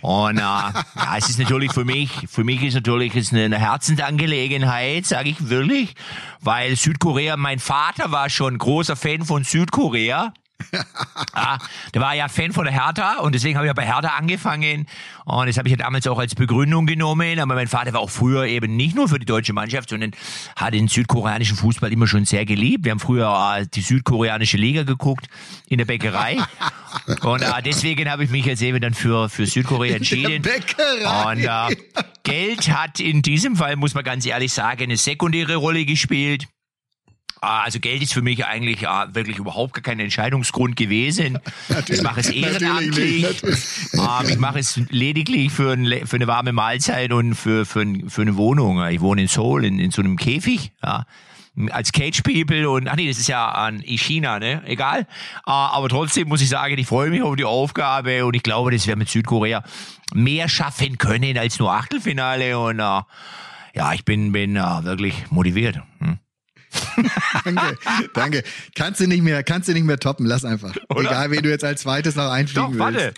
Und 0.01 0.37
äh, 0.37 0.41
ja, 0.41 0.73
es 1.17 1.29
ist 1.29 1.39
natürlich 1.39 1.73
für 1.73 1.85
mich, 1.85 2.11
für 2.29 2.43
mich 2.43 2.61
ist 2.63 2.75
natürlich 2.75 3.15
es 3.15 3.31
eine, 3.31 3.45
eine 3.45 3.59
Herzensangelegenheit, 3.59 5.05
sage 5.05 5.29
ich 5.29 5.49
wirklich, 5.49 5.95
weil 6.41 6.75
Südkorea, 6.75 7.37
mein 7.37 7.59
Vater 7.59 8.11
war 8.11 8.29
schon 8.29 8.57
großer 8.57 8.95
Fan 8.95 9.23
von 9.23 9.43
Südkorea. 9.43 10.33
Ah, 11.34 11.60
der 11.93 12.01
war 12.01 12.16
ja 12.16 12.28
Fan 12.30 12.51
von 12.51 12.66
der 12.66 12.74
Hertha 12.74 13.20
und 13.20 13.36
deswegen 13.36 13.58
habe 13.58 13.68
ich 13.68 13.70
ja 13.70 13.74
bei 13.74 13.86
Hertha 13.86 14.18
angefangen 14.18 14.88
und 15.26 15.47
das 15.47 15.58
habe 15.58 15.68
ich 15.68 15.72
ja 15.72 15.78
damals 15.78 16.08
auch 16.08 16.18
als 16.18 16.34
Begründung 16.34 16.88
genommen. 16.88 17.39
Aber 17.39 17.53
mein 17.53 17.68
Vater 17.68 17.93
war 17.93 18.01
auch 18.01 18.10
früher 18.10 18.45
eben 18.45 18.76
nicht 18.76 18.95
nur 18.95 19.08
für 19.08 19.20
die 19.20 19.26
deutsche 19.26 19.53
Mannschaft, 19.53 19.89
sondern 19.89 20.12
hat 20.55 20.74
den 20.74 20.88
südkoreanischen 20.88 21.55
Fußball 21.55 21.93
immer 21.93 22.08
schon 22.08 22.26
sehr 22.26 22.45
geliebt. 22.45 22.86
Wir 22.86 22.91
haben 22.91 22.99
früher 22.99 23.58
äh, 23.60 23.68
die 23.68 23.82
südkoreanische 23.82 24.58
Liga 24.58 24.84
geguckt 24.84 25.28
in 25.68 25.78
der 25.78 25.86
Bäckerei 25.86 26.38
und 27.22 27.43
äh, 27.43 27.62
deswegen 27.64 28.10
habe 28.10 28.24
ich 28.24 28.32
mich 28.32 28.45
jetzt 28.45 28.62
eben 28.64 28.82
dann 28.82 28.95
für 28.95 29.30
für 29.30 29.45
Südkorea 29.45 29.95
entschieden. 29.95 30.43
Und 30.43 31.43
äh, 31.43 31.76
Geld 32.24 32.70
hat 32.70 32.99
in 32.99 33.22
diesem 33.22 33.55
Fall, 33.55 33.76
muss 33.76 33.93
man 33.93 34.03
ganz 34.03 34.26
ehrlich 34.26 34.51
sagen, 34.51 34.84
eine 34.84 34.97
sekundäre 34.97 35.55
Rolle 35.55 35.86
gespielt. 35.86 36.47
Ah, 37.41 37.63
Also 37.63 37.79
Geld 37.79 38.01
ist 38.01 38.13
für 38.13 38.21
mich 38.21 38.45
eigentlich 38.45 38.83
äh, 38.83 39.13
wirklich 39.13 39.38
überhaupt 39.38 39.73
gar 39.73 39.83
kein 39.83 39.99
Entscheidungsgrund 39.99 40.75
gewesen. 40.75 41.38
ich 41.88 42.01
mache 42.01 42.21
es 42.21 42.29
ehrenamtlich. 42.29 43.43
Ähm, 43.43 44.29
ich 44.29 44.38
mache 44.38 44.59
es 44.59 44.79
lediglich 44.89 45.51
für, 45.51 45.73
ein, 45.73 46.07
für 46.07 46.15
eine 46.15 46.27
warme 46.27 46.51
Mahlzeit 46.51 47.11
und 47.11 47.35
für, 47.35 47.65
für, 47.65 47.81
ein, 47.81 48.09
für 48.09 48.21
eine 48.23 48.38
Wohnung. 48.38 48.83
Ich 48.88 49.01
wohne 49.01 49.21
in 49.21 49.27
Seoul 49.27 49.65
in, 49.65 49.79
in 49.79 49.91
so 49.91 50.01
einem 50.01 50.17
Käfig. 50.17 50.71
Ja. 50.83 51.05
Als 51.71 51.91
Cage 51.91 52.21
People 52.21 52.69
und 52.69 52.88
ach 52.88 52.95
nee, 52.95 53.07
das 53.07 53.17
ist 53.17 53.27
ja 53.27 53.49
an 53.49 53.79
in 53.79 53.97
China, 53.97 54.38
ne? 54.38 54.61
Egal. 54.65 55.07
Aber 55.43 55.89
trotzdem 55.89 56.27
muss 56.27 56.41
ich 56.41 56.49
sagen, 56.49 56.77
ich 56.77 56.85
freue 56.85 57.09
mich 57.09 57.23
auf 57.23 57.35
die 57.35 57.45
Aufgabe 57.45 58.25
und 58.27 58.35
ich 58.35 58.43
glaube, 58.43 58.69
dass 58.69 58.85
wir 58.85 58.95
mit 58.95 59.09
Südkorea 59.09 59.63
mehr 60.13 60.49
schaffen 60.49 60.99
können 60.99 61.35
als 61.35 61.57
nur 61.57 61.73
Achtelfinale 61.73 62.59
und 62.59 62.77
ja, 62.77 63.93
ich 63.93 64.05
bin, 64.05 64.31
bin 64.31 64.53
wirklich 64.53 65.31
motiviert. 65.31 65.79
Hm? 65.97 66.19
Danke, 67.45 67.78
danke. 68.13 68.43
Kannst 68.76 68.99
du 68.99 69.07
nicht 69.07 69.24
mehr, 69.24 69.43
kannst 69.43 69.70
du 69.70 69.74
nicht 69.74 69.86
mehr 69.86 69.99
toppen, 69.99 70.26
lass 70.26 70.43
einfach. 70.45 70.76
Oder? 70.89 71.01
Egal, 71.09 71.32
wen 71.32 71.41
du 71.43 71.49
jetzt 71.49 71.63
als 71.63 71.82
zweites 71.82 72.15
noch 72.15 72.30
einfliegen 72.30 72.78
Doch, 72.78 72.86
willst. 72.86 73.05
warte. 73.05 73.13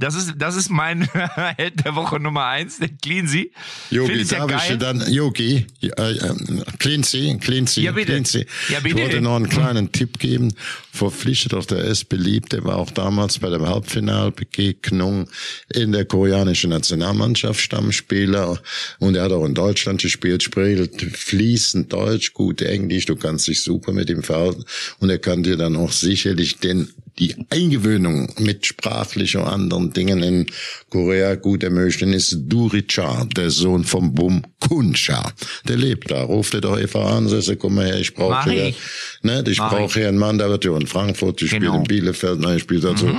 Das 0.00 0.14
ist, 0.14 0.34
das 0.38 0.54
ist 0.54 0.70
mein 0.70 1.02
Held 1.56 1.84
der 1.84 1.96
Woche 1.96 2.20
Nummer 2.20 2.46
eins, 2.46 2.78
der 2.78 2.88
Cleansy. 2.88 3.50
Ich 3.90 3.96
ja 3.96 4.46
darf 4.46 4.50
ich 4.50 4.68
geil. 4.68 4.78
dann, 4.78 5.12
Yogi, 5.12 5.66
äh, 5.82 5.86
äh, 5.88 6.34
Cleansy, 6.78 7.36
Cleansy, 7.40 7.82
Ja, 7.82 7.90
bitte. 7.92 8.12
Cleansy. 8.12 8.46
Ja, 8.68 8.78
bitte. 8.78 8.96
Ich 8.96 9.02
wollte 9.02 9.20
noch 9.20 9.34
einen 9.34 9.48
kleinen 9.48 9.90
Tipp 9.90 10.20
geben. 10.20 10.54
Verpflichtet 10.92 11.52
auf 11.54 11.66
der 11.66 11.84
S 11.84 12.04
beliebt, 12.04 12.52
der 12.52 12.64
war 12.64 12.76
auch 12.76 12.90
damals 12.90 13.38
bei 13.38 13.50
der 13.50 13.60
Halbfinalbegegnung 13.60 15.28
in 15.72 15.92
der 15.92 16.04
koreanischen 16.04 16.70
Nationalmannschaft 16.70 17.60
Stammspieler 17.60 18.60
und 18.98 19.16
er 19.16 19.24
hat 19.24 19.32
auch 19.32 19.44
in 19.44 19.54
Deutschland 19.54 20.00
gespielt, 20.00 20.42
spricht 20.42 21.00
fließend 21.00 21.92
Deutsch, 21.92 22.32
gut 22.34 22.62
Englisch, 22.62 23.06
du 23.06 23.16
kannst 23.16 23.46
dich 23.46 23.62
super 23.62 23.92
mit 23.92 24.10
ihm 24.10 24.22
verhalten 24.22 24.64
und 24.98 25.10
er 25.10 25.18
kann 25.18 25.42
dir 25.42 25.56
dann 25.56 25.76
auch 25.76 25.92
sicherlich 25.92 26.58
den 26.58 26.88
die 27.18 27.34
Eingewöhnung 27.50 28.32
mit 28.38 28.66
sprachlichen 28.66 29.40
und 29.40 29.48
anderen 29.48 29.92
Dingen 29.92 30.22
in 30.22 30.46
Korea 30.90 31.34
gut 31.34 31.62
ermöglichen, 31.62 32.12
ist 32.12 32.36
Duri 32.46 32.82
Cha, 32.86 33.24
der 33.36 33.50
Sohn 33.50 33.84
von 33.84 34.14
Bum 34.14 34.42
Kunsha. 34.60 35.32
Der 35.66 35.76
lebt 35.76 36.10
da. 36.10 36.22
Ruft 36.22 36.54
er 36.54 36.60
doch 36.60 36.76
einfach 36.76 37.04
an, 37.10 37.28
sagt, 37.28 37.58
komm 37.58 37.74
mal 37.76 37.86
her, 37.86 37.98
ich 37.98 38.14
brauche 38.14 38.50
hier, 38.50 38.68
ich. 38.68 38.76
ne, 39.22 39.42
ich 39.46 39.58
brauche 39.58 39.98
hier 39.98 40.08
einen 40.08 40.18
Mann, 40.18 40.38
der 40.38 40.48
wird 40.48 40.64
ja 40.64 40.76
in 40.76 40.86
Frankfurt, 40.86 41.40
spielt 41.40 41.62
Genau. 41.62 41.74
Mhm. 41.74 41.80
in 41.80 41.84
Bielefeld, 41.84 42.40
nein, 42.40 42.56
ich 42.56 42.62
spielt 42.62 42.84
also, 42.84 43.12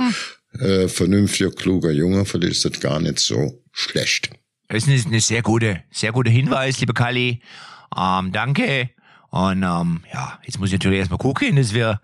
äh, 0.58 0.88
vernünftiger, 0.88 1.50
kluger 1.50 1.90
Junge, 1.90 2.24
für 2.24 2.38
die 2.40 2.48
ist 2.48 2.64
das 2.64 2.80
gar 2.80 3.00
nicht 3.00 3.18
so 3.18 3.62
schlecht. 3.72 4.30
Das 4.68 4.86
ist 4.86 4.88
eine, 4.88 5.02
eine 5.14 5.20
sehr 5.20 5.42
gute, 5.42 5.82
sehr 5.90 6.12
guter 6.12 6.30
Hinweis, 6.30 6.80
liebe 6.80 6.94
Kali. 6.94 7.42
Ähm, 7.96 8.32
danke. 8.32 8.90
Und 9.30 9.62
ähm, 9.62 10.00
ja, 10.12 10.38
jetzt 10.44 10.58
muss 10.58 10.68
ich 10.70 10.72
natürlich 10.74 10.98
erstmal 10.98 11.18
gucken, 11.18 11.54
dass 11.56 11.72
wir, 11.72 12.00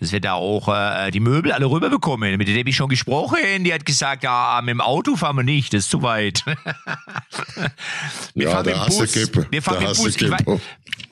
dass 0.00 0.12
wir 0.12 0.20
da 0.20 0.32
auch 0.34 0.68
äh, 0.68 1.10
die 1.10 1.20
Möbel 1.20 1.52
alle 1.52 1.66
rüberbekommen. 1.70 2.36
Mit 2.38 2.48
der 2.48 2.58
habe 2.58 2.68
ich 2.70 2.76
schon 2.76 2.88
gesprochen. 2.88 3.38
Die 3.64 3.72
hat 3.72 3.84
gesagt, 3.84 4.22
ja, 4.24 4.60
mit 4.62 4.70
dem 4.72 4.80
Auto 4.80 5.16
fahren 5.16 5.36
wir 5.36 5.42
nicht, 5.42 5.72
das 5.74 5.84
ist 5.84 5.90
zu 5.90 6.02
weit. 6.02 6.44
wir 8.34 8.44
Ja, 8.44 8.50
fahren 8.50 8.66
mit 8.66 8.74
dem 8.74 8.86
Bus. 8.98 9.46
Wir 9.50 9.62
fahren 9.62 9.78
mit 9.84 9.96
Bus. 9.96 10.16
Ich 10.16 10.30
wei- 10.30 10.36
Kippe. 10.38 10.60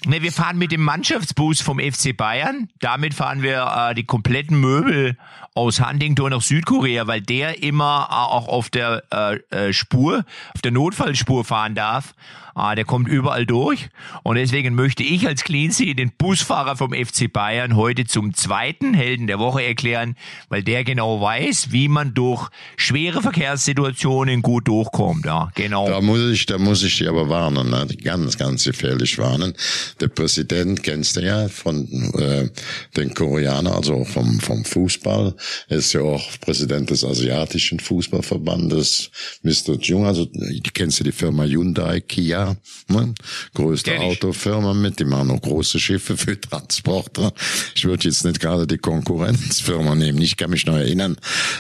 Ne, 0.07 0.23
wir 0.23 0.31
fahren 0.33 0.59
mit 0.59 0.71
dem 0.71 0.83
Mannschaftsbus 0.83 1.61
vom 1.61 1.81
FC 1.81 2.17
Bayern. 2.17 2.69
Damit 2.81 3.15
fahren 3.15 3.43
wir 3.43 3.89
äh, 3.91 3.95
die 3.95 4.05
kompletten 4.05 4.59
Möbel 4.61 5.17
aus 5.55 5.81
Huntington 5.85 6.31
nach 6.31 6.41
Südkorea, 6.41 7.09
weil 7.09 7.21
der 7.21 7.63
immer 7.65 8.07
äh, 8.09 8.15
auch 8.15 8.47
auf 8.49 8.71
der 8.71 9.03
äh, 9.13 9.37
äh, 9.69 9.73
Spur, 9.73 10.25
auf 10.55 10.63
der 10.63 10.71
Notfallspur 10.71 11.45
fahren 11.45 11.75
darf. 11.75 12.15
Äh, 12.57 12.77
der 12.77 12.85
kommt 12.85 13.09
überall 13.09 13.45
durch. 13.45 13.89
Und 14.23 14.37
deswegen 14.37 14.77
möchte 14.77 15.03
ich 15.03 15.27
als 15.27 15.43
Cleansy 15.43 15.95
den 15.97 16.13
Busfahrer 16.17 16.77
vom 16.77 16.93
FC 16.93 17.31
Bayern 17.33 17.75
heute 17.75 18.05
zum 18.07 18.35
zweiten 18.35 18.78
Helden 18.95 19.27
der 19.27 19.39
Woche 19.39 19.63
erklären, 19.63 20.17
weil 20.49 20.63
der 20.63 20.85
genau 20.85 21.21
weiß, 21.21 21.69
wie 21.71 21.89
man 21.89 22.15
durch 22.15 22.49
schwere 22.77 23.23
Verkehrssituationen 23.23 24.43
gut 24.43 24.69
durchkommt. 24.69 25.25
Ja, 25.25 25.51
genau. 25.55 25.89
Da 25.89 26.01
muss 26.01 26.21
ich, 26.31 26.47
da 26.47 26.59
muss 26.59 26.83
ich 26.83 26.99
dich 26.99 27.09
aber 27.09 27.29
warnen, 27.29 27.71
ne? 27.71 27.87
ganz, 28.03 28.37
ganz 28.37 28.65
gefährlich 28.65 29.19
warnen. 29.19 29.55
Der 30.01 30.09
Präsident 30.09 30.83
kennst 30.83 31.17
du 31.17 31.21
ja 31.21 31.49
von 31.49 31.87
äh, 32.15 32.49
den 32.97 33.15
Koreanern, 33.15 33.73
also 33.73 34.05
vom 34.05 34.41
vom 34.41 34.65
Fußball. 34.65 35.35
Er 35.69 35.77
ist 35.77 35.93
ja 35.93 36.01
auch 36.01 36.23
Präsident 36.41 36.91
des 36.91 37.05
asiatischen 37.05 37.81
Fußballverbandes, 37.81 39.11
Mr. 39.43 39.75
Jung. 39.81 40.07
Also 40.07 40.29
kennst 40.75 41.01
du 41.01 41.05
die 41.05 41.13
Firma 41.13 41.45
Hyundai, 41.45 42.01
Kia, 42.01 42.57
ne? 42.89 43.15
größte. 43.55 43.99
Autofirma 43.99 44.75
mit. 44.75 44.99
Die 45.01 45.05
machen 45.05 45.31
auch 45.31 45.41
große 45.41 45.79
Schiffe 45.79 46.17
für 46.17 46.41
Transporter. 46.41 47.33
Ich 47.75 47.85
würde 47.85 48.09
jetzt 48.09 48.25
nicht 48.25 48.41
gerade 48.41 48.67
die 48.69 48.79
Konkurrenzfirma 48.79 49.95
nehmen. 49.95 50.21
Ich 50.23 50.37
kann 50.37 50.51
mich 50.51 50.67
noch 50.67 50.77
erinnern, 50.77 51.17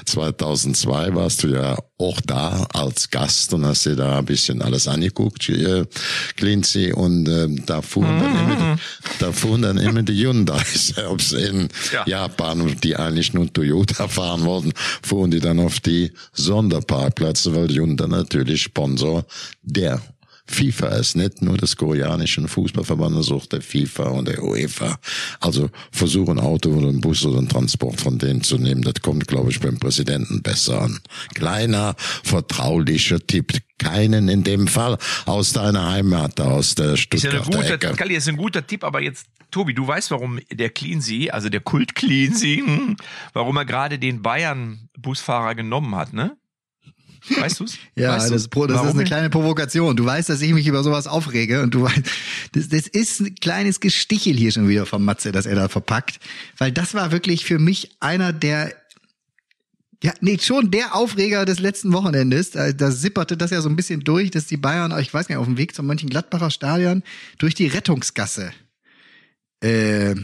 2002 0.07 1.15
warst 1.15 1.43
du 1.43 1.49
ja 1.49 1.77
auch 1.99 2.21
da 2.21 2.67
als 2.73 3.11
Gast 3.11 3.53
und 3.55 3.65
hast 3.65 3.85
dir 3.87 3.97
da 3.97 4.19
ein 4.19 4.25
bisschen 4.25 4.63
alles 4.63 4.87
angeguckt, 4.87 5.49
äh, 5.49 5.85
Clincy, 6.37 6.93
und 6.93 7.29
äh, 7.29 7.49
da 7.67 7.83
fuhren 7.83 8.19
dann 8.21 8.39
immer 8.39 8.57
die, 8.57 8.81
da 9.19 9.33
fuhren 9.33 9.63
dann 9.63 9.79
immer 9.79 10.03
die 10.03 10.25
Hyundais, 10.25 10.95
ob 11.09 11.21
es 11.21 11.33
in 11.33 11.69
Ja. 11.93 12.07
Japan, 12.07 12.77
die 12.83 12.97
eigentlich 12.97 13.35
nur 13.35 13.53
Toyota 13.53 14.07
fahren 14.09 14.45
wollten, 14.45 14.73
fuhren 15.03 15.31
die 15.31 15.41
dann 15.41 15.59
auf 15.59 15.81
die 15.81 16.13
Sonderparkplätze, 16.33 17.55
weil 17.55 17.69
Hyundai 17.69 18.07
natürlich 18.07 18.63
Sponsor 18.63 19.25
der 19.63 20.01
FIFA 20.49 20.89
ist 20.89 21.15
nicht 21.15 21.43
nur 21.43 21.57
des 21.57 21.77
koreanischen 21.77 22.49
Fußballverbandes, 22.49 23.31
auch 23.31 23.47
der 23.47 23.61
FIFA 23.61 24.09
und 24.09 24.29
der 24.29 24.43
UEFA. 24.43 24.99
Also 25.41 25.71
versuchen 25.93 26.39
ein 26.39 26.45
Auto 26.45 26.71
oder 26.71 26.89
ein 26.89 27.01
Bus 27.01 27.25
oder 27.25 27.39
einen 27.39 27.49
Transport 27.49 28.01
von 28.01 28.19
denen 28.19 28.43
zu 28.43 28.59
nehmen. 28.59 28.83
Das 28.83 28.95
kommt, 29.03 29.29
glaube 29.29 29.51
ich, 29.51 29.61
beim 29.61 29.79
Präsidenten 29.79 30.43
besser 30.43 30.83
an. 30.83 31.01
Kleiner, 31.35 31.95
vertraulicher 32.25 33.21
Tipp. 33.21 33.53
Keinen 33.79 34.29
in 34.29 34.43
dem 34.43 34.67
Fall 34.67 34.99
aus 35.25 35.53
deiner 35.53 35.89
Heimat, 35.93 36.41
aus 36.41 36.75
der 36.75 36.95
Ist 36.95 37.13
ja 37.13 37.31
ein 37.31 37.45
Stuttgarter 37.45 37.79
guter. 37.79 37.95
Kalli, 37.95 38.17
ist 38.17 38.29
ein 38.29 38.37
guter 38.37 38.67
Tipp, 38.67 38.83
aber 38.83 39.01
jetzt, 39.01 39.27
Tobi, 39.53 39.73
du 39.73 39.87
weißt, 39.87 40.11
warum 40.11 40.41
der 40.51 40.71
Cleansea, 40.71 41.33
also 41.33 41.49
der 41.49 41.61
Kult 41.61 41.95
Cleansea, 41.95 42.67
hm, 42.67 42.97
warum 43.35 43.57
er 43.57 43.65
gerade 43.67 44.01
den 44.01 44.21
Bayern-Busfahrer 44.21 45.55
genommen 45.55 45.95
hat, 45.95 46.13
ne? 46.13 46.37
Weißt 47.37 47.61
du's? 47.61 47.79
Ja, 47.97 48.17
weißt 48.17 48.31
das, 48.31 48.49
du's? 48.49 48.67
das 48.69 48.85
ist 48.85 48.95
eine 48.95 49.05
kleine 49.05 49.31
Provokation. 49.31 49.97
Du 49.97 50.05
weißt, 50.05 50.29
dass 50.29 50.41
ich 50.41 50.53
mich 50.53 50.67
über 50.67 50.83
sowas 50.83 51.07
aufrege 51.07 51.63
und 51.63 51.75
du 51.75 51.83
weißt, 51.83 52.03
das, 52.53 52.69
das 52.69 52.87
ist 52.87 53.21
ein 53.21 53.35
kleines 53.37 53.81
Gestichel 53.81 54.35
hier 54.35 54.53
schon 54.53 54.69
wieder 54.69 54.87
vom 54.87 55.05
Matze, 55.05 55.33
das 55.33 55.47
er 55.47 55.57
da 55.57 55.69
verpackt, 55.69 56.21
weil 56.57 56.73
das 56.73 56.95
war 56.95 57.13
wirklich 57.13 57.45
für 57.45 57.59
mich 57.59 57.97
einer 58.01 58.33
der 58.33 58.73
ja, 60.03 60.13
nee, 60.21 60.39
schon 60.41 60.71
der 60.71 60.95
Aufreger 60.95 61.45
des 61.45 61.59
letzten 61.59 61.93
Wochenendes. 61.93 62.53
Da, 62.53 62.71
da 62.71 62.93
sipperte 62.93 63.37
das 63.37 63.51
ja 63.51 63.61
so 63.61 63.69
ein 63.69 63.75
bisschen 63.75 64.05
durch, 64.05 64.31
dass 64.31 64.47
die 64.47 64.57
Bayern, 64.57 64.97
ich 65.01 65.13
weiß 65.13 65.27
gar 65.27 65.35
nicht, 65.35 65.41
auf 65.41 65.47
dem 65.47 65.59
Weg 65.59 65.75
zum 65.75 65.87
Mönchengladbacher 65.87 66.51
Stadion 66.51 67.03
durch 67.39 67.55
die 67.55 67.67
Rettungsgasse 67.67 68.53
äh, 69.61 70.15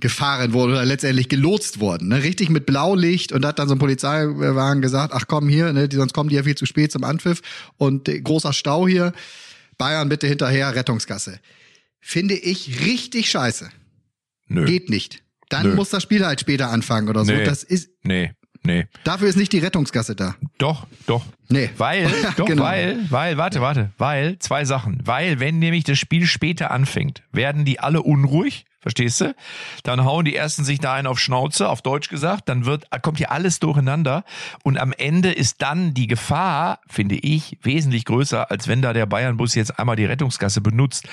gefahren 0.00 0.52
wurde 0.52 0.72
oder 0.74 0.84
letztendlich 0.84 1.28
gelotst 1.28 1.80
worden. 1.80 2.08
Ne? 2.08 2.22
Richtig 2.22 2.50
mit 2.50 2.66
Blaulicht 2.66 3.32
und 3.32 3.42
da 3.42 3.48
hat 3.48 3.58
dann 3.58 3.68
so 3.68 3.74
ein 3.74 3.78
Polizeiwagen 3.78 4.82
gesagt, 4.82 5.12
ach 5.14 5.26
komm 5.28 5.48
hier, 5.48 5.72
ne, 5.72 5.88
die, 5.88 5.96
sonst 5.96 6.12
kommen 6.12 6.28
die 6.28 6.36
ja 6.36 6.42
viel 6.42 6.56
zu 6.56 6.66
spät 6.66 6.90
zum 6.92 7.04
Anpfiff 7.04 7.40
und 7.76 8.08
äh, 8.08 8.20
großer 8.20 8.52
Stau 8.52 8.86
hier. 8.88 9.12
Bayern 9.78 10.08
bitte 10.08 10.26
hinterher, 10.26 10.74
Rettungsgasse. 10.74 11.40
Finde 12.00 12.34
ich 12.34 12.80
richtig 12.84 13.30
scheiße. 13.30 13.70
Nö. 14.48 14.64
Geht 14.66 14.90
nicht. 14.90 15.22
Dann 15.48 15.68
Nö. 15.68 15.74
muss 15.74 15.90
das 15.90 16.02
Spiel 16.02 16.24
halt 16.26 16.40
später 16.40 16.70
anfangen 16.70 17.08
oder 17.08 17.24
so. 17.24 17.32
Nee. 17.32 17.44
Das 17.44 17.62
ist, 17.62 17.90
Nee, 18.02 18.32
nee. 18.62 18.86
dafür 19.04 19.28
ist 19.28 19.36
nicht 19.36 19.52
die 19.52 19.58
Rettungsgasse 19.58 20.14
da. 20.14 20.36
Doch, 20.58 20.86
doch. 21.06 21.24
Nee. 21.48 21.70
Weil, 21.78 22.08
doch, 22.36 22.46
Genau. 22.46 22.62
weil, 22.64 23.10
weil, 23.10 23.36
warte, 23.36 23.60
warte, 23.60 23.90
weil, 23.98 24.38
zwei 24.38 24.64
Sachen. 24.64 25.00
Weil, 25.04 25.40
wenn 25.40 25.58
nämlich 25.58 25.84
das 25.84 25.98
Spiel 25.98 26.26
später 26.26 26.70
anfängt, 26.70 27.22
werden 27.32 27.64
die 27.64 27.80
alle 27.80 28.02
unruhig, 28.02 28.64
verstehst 28.84 29.22
du? 29.22 29.34
Dann 29.82 30.04
hauen 30.04 30.26
die 30.26 30.36
ersten 30.36 30.62
sich 30.62 30.78
da 30.78 30.92
einen 30.92 31.06
auf 31.06 31.18
Schnauze, 31.18 31.70
auf 31.70 31.80
Deutsch 31.80 32.10
gesagt, 32.10 32.50
dann 32.50 32.66
wird, 32.66 32.84
kommt 33.00 33.16
hier 33.16 33.32
alles 33.32 33.58
durcheinander 33.58 34.24
und 34.62 34.78
am 34.78 34.92
Ende 34.92 35.32
ist 35.32 35.62
dann 35.62 35.94
die 35.94 36.06
Gefahr, 36.06 36.80
finde 36.86 37.14
ich, 37.14 37.58
wesentlich 37.62 38.04
größer, 38.04 38.50
als 38.50 38.68
wenn 38.68 38.82
da 38.82 38.92
der 38.92 39.06
Bayernbus 39.06 39.54
jetzt 39.54 39.78
einmal 39.78 39.96
die 39.96 40.04
Rettungsgasse 40.04 40.60
benutzt. 40.60 41.08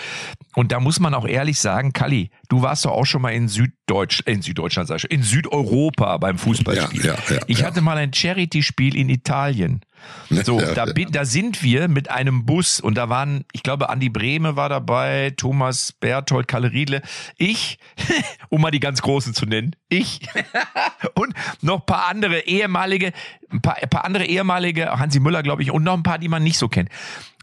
Und 0.54 0.74
da 0.74 0.82
muss 0.82 1.00
man 1.00 1.14
auch 1.14 1.26
ehrlich 1.26 1.60
sagen, 1.60 1.94
Kalli, 1.94 2.30
du 2.50 2.62
warst 2.62 2.84
doch 2.84 2.92
auch 2.92 3.06
schon 3.06 3.22
mal 3.22 3.30
in 3.30 3.48
Süddeutsch, 3.48 4.22
in 4.26 4.42
Süddeutschland, 4.42 4.90
sag 4.90 4.98
ich, 4.98 5.02
schon, 5.04 5.12
in 5.12 5.24
Südeuropa 5.24 6.18
beim 6.18 6.38
Fußballspiel. 6.38 7.06
Ja, 7.06 7.14
ja, 7.14 7.36
ja, 7.36 7.42
ich 7.48 7.64
hatte 7.64 7.80
mal 7.80 7.98
ein 7.98 8.14
Charity-Spiel 8.14 8.98
in 8.98 9.08
Italien. 9.08 9.82
So, 10.44 10.62
da, 10.62 10.86
bin, 10.86 11.12
da 11.12 11.26
sind 11.26 11.62
wir 11.62 11.88
mit 11.88 12.10
einem 12.10 12.46
Bus 12.46 12.80
und 12.80 12.96
da 12.96 13.10
waren, 13.10 13.46
ich 13.52 13.64
glaube, 13.64 13.90
Andi 13.90 14.10
Brehme 14.10 14.56
war 14.56 14.70
dabei, 14.70 15.34
Thomas 15.36 15.92
Berthold, 15.92 16.48
Kalle 16.48 16.72
Riedle, 16.72 17.02
ich, 17.38 17.78
um 18.50 18.62
mal 18.62 18.72
die 18.72 18.80
ganz 18.80 19.02
Großen 19.02 19.34
zu 19.34 19.46
nennen, 19.46 19.76
ich 19.90 20.22
und 21.16 21.34
noch 21.62 21.82
ein 21.82 21.86
paar 21.86 22.08
andere 22.08 22.46
ehemalige, 22.46 23.12
ein 23.52 23.62
paar, 23.62 23.76
ein 23.82 23.90
paar 23.90 24.06
andere 24.06 24.26
ehemalige, 24.26 24.90
Hansi 24.92 25.20
Müller, 25.20 25.44
glaube 25.44 25.64
ich, 25.64 25.72
und 25.72 25.84
noch 25.84 25.94
ein 25.94 26.04
paar, 26.04 26.18
die 26.18 26.30
man 26.30 26.44
nicht 26.44 26.58
so 26.58 26.70
kennt. 26.70 26.90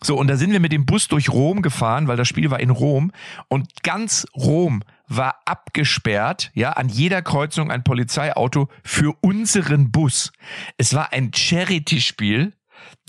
So, 0.03 0.17
und 0.17 0.29
da 0.29 0.37
sind 0.37 0.53
wir 0.53 0.61
mit 0.61 0.73
dem 0.73 0.87
Bus 0.87 1.09
durch 1.09 1.29
Rom 1.29 1.61
gefahren, 1.63 2.09
weil 2.09 2.17
das 2.17 2.29
Spiel 2.29 2.51
war 2.51 2.61
in 2.61 2.71
Rom 2.71 3.13
und 3.49 3.83
ganz 3.83 4.27
Rom 4.35 4.83
war 5.09 5.41
abgesperrt, 5.47 6.51
ja, 6.55 6.73
an 6.73 6.89
jeder 6.89 7.23
Kreuzung 7.23 7.71
ein 7.71 7.83
Polizeiauto 7.85 8.69
für 8.85 9.17
unseren 9.21 9.91
Bus. 9.91 10.33
Es 10.77 10.95
war 10.95 11.13
ein 11.13 11.33
Charity-Spiel, 11.35 12.53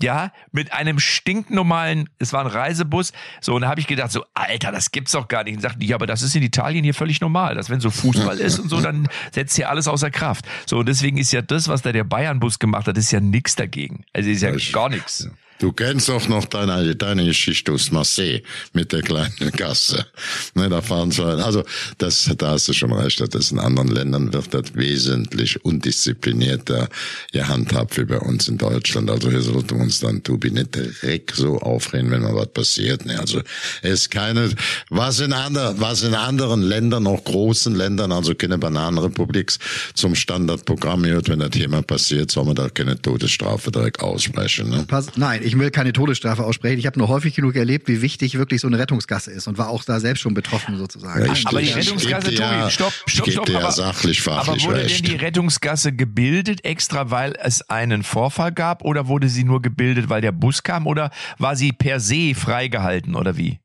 ja, 0.02 0.32
mit 0.50 0.72
einem 0.72 0.98
stinknormalen, 0.98 2.08
es 2.18 2.32
war 2.32 2.40
ein 2.40 2.46
Reisebus. 2.46 3.12
So, 3.40 3.54
und 3.54 3.62
da 3.62 3.68
habe 3.68 3.80
ich 3.80 3.86
gedacht, 3.86 4.10
so, 4.10 4.24
Alter, 4.34 4.72
das 4.72 4.90
gibt's 4.92 5.12
doch 5.12 5.28
gar 5.28 5.44
nicht. 5.44 5.54
Und 5.56 5.60
sagten 5.60 5.80
die, 5.80 5.86
ja, 5.86 5.96
aber 5.96 6.06
das 6.06 6.22
ist 6.22 6.34
in 6.34 6.42
Italien 6.42 6.82
hier 6.84 6.94
völlig 6.94 7.20
normal. 7.20 7.54
Dass 7.54 7.68
wenn 7.70 7.80
so 7.80 7.90
Fußball 7.90 8.38
ist 8.38 8.58
und 8.58 8.68
so, 8.68 8.80
dann 8.80 9.08
setzt 9.30 9.56
hier 9.56 9.68
alles 9.68 9.86
außer 9.88 10.10
Kraft. 10.10 10.46
So, 10.66 10.78
und 10.78 10.88
deswegen 10.88 11.18
ist 11.18 11.32
ja 11.32 11.42
das, 11.42 11.68
was 11.68 11.82
da 11.82 11.92
der 11.92 12.04
Bayern-Bus 12.04 12.58
gemacht 12.58 12.88
hat, 12.88 12.96
ist 12.96 13.10
ja 13.12 13.20
nix 13.20 13.56
dagegen. 13.56 14.04
Also 14.14 14.30
ist 14.30 14.42
ja 14.42 14.54
Ich- 14.54 14.72
gar 14.72 14.88
nichts. 14.88 15.28
Du 15.60 15.72
kennst 15.72 16.08
doch 16.08 16.26
noch 16.26 16.46
deine, 16.46 16.96
deine 16.96 17.26
Geschichte 17.26 17.72
aus 17.72 17.92
Marseille 17.92 18.40
mit 18.72 18.92
der 18.92 19.02
kleinen 19.02 19.52
Gasse. 19.54 20.06
Ne, 20.54 20.70
da 20.70 20.80
fahren 20.80 21.12
zwei, 21.12 21.34
also 21.34 21.64
das, 21.98 22.30
da 22.38 22.52
hast 22.52 22.68
du 22.68 22.72
schon 22.72 22.94
recht, 22.94 23.20
das 23.20 23.28
ist 23.34 23.52
in 23.52 23.58
anderen 23.58 23.88
Ländern 23.88 24.32
wird 24.32 24.54
das 24.54 24.74
wesentlich 24.74 25.62
undisziplinierter 25.62 26.88
gehandhabt 27.32 27.98
wie 27.98 28.06
bei 28.06 28.18
uns 28.18 28.48
in 28.48 28.56
Deutschland. 28.56 29.10
Also 29.10 29.30
hier 29.30 29.42
sollten 29.42 29.76
wir 29.76 29.82
uns 29.82 30.00
dann, 30.00 30.22
Tobi, 30.22 30.50
nicht 30.50 30.74
direkt 30.74 31.36
so 31.36 31.58
aufregen, 31.58 32.10
wenn 32.10 32.22
mal 32.22 32.34
was 32.34 32.48
passiert. 32.48 33.04
Ne, 33.04 33.20
also 33.20 33.42
es 33.82 34.08
keine, 34.08 34.50
was 34.88 35.20
in 35.20 35.34
anderen, 35.34 35.78
was 35.78 36.02
in 36.02 36.14
anderen 36.14 36.62
Ländern, 36.62 37.06
auch 37.06 37.22
großen 37.22 37.74
Ländern, 37.74 38.12
also 38.12 38.34
keine 38.34 38.56
Bananenrepublik, 38.56 39.52
zum 39.92 40.14
Standardprogramm 40.14 41.02
gehört, 41.02 41.28
wenn 41.28 41.40
das 41.40 41.50
Thema 41.50 41.82
passiert, 41.82 42.30
soll 42.30 42.46
man 42.46 42.54
da 42.54 42.70
keine 42.70 43.00
Todesstrafe 43.00 43.70
direkt 43.70 44.00
aussprechen. 44.00 44.70
Ne? 44.70 44.84
Pass, 44.88 45.08
nein, 45.16 45.49
will 45.58 45.70
keine 45.70 45.92
Todesstrafe 45.92 46.44
aussprechen. 46.44 46.78
Ich 46.78 46.86
habe 46.86 46.98
nur 46.98 47.08
häufig 47.08 47.34
genug 47.34 47.56
erlebt, 47.56 47.88
wie 47.88 48.02
wichtig 48.02 48.36
wirklich 48.38 48.60
so 48.60 48.66
eine 48.68 48.78
Rettungsgasse 48.78 49.30
ist 49.30 49.48
und 49.48 49.58
war 49.58 49.68
auch 49.68 49.84
da 49.84 50.00
selbst 50.00 50.20
schon 50.20 50.34
betroffen 50.34 50.76
sozusagen. 50.78 51.24
Ja, 51.26 51.32
ich- 51.32 51.46
Aber 51.46 51.60
die 51.60 51.66
ich 51.66 51.76
Rettungsgasse, 51.76 52.32
ja- 52.32 52.60
Tobi, 52.60 52.70
stopp, 52.70 52.92
ich 53.06 53.12
stopp, 53.14 53.30
stopp. 53.30 53.50
aber, 53.56 53.72
sachlich, 53.72 54.20
fachlich 54.22 54.62
aber 54.64 54.72
wurde 54.72 54.84
recht. 54.84 55.06
denn 55.06 55.10
die 55.12 55.16
Rettungsgasse 55.16 55.92
gebildet 55.92 56.64
extra, 56.64 57.10
weil 57.10 57.34
es 57.42 57.62
einen 57.68 58.02
Vorfall 58.02 58.52
gab 58.52 58.84
oder 58.84 59.08
wurde 59.08 59.28
sie 59.28 59.44
nur 59.44 59.62
gebildet, 59.62 60.08
weil 60.08 60.20
der 60.20 60.32
Bus 60.32 60.62
kam 60.62 60.86
oder 60.86 61.10
war 61.38 61.56
sie 61.56 61.72
per 61.72 62.00
se 62.00 62.34
freigehalten 62.34 63.14
oder 63.14 63.36
wie? 63.36 63.58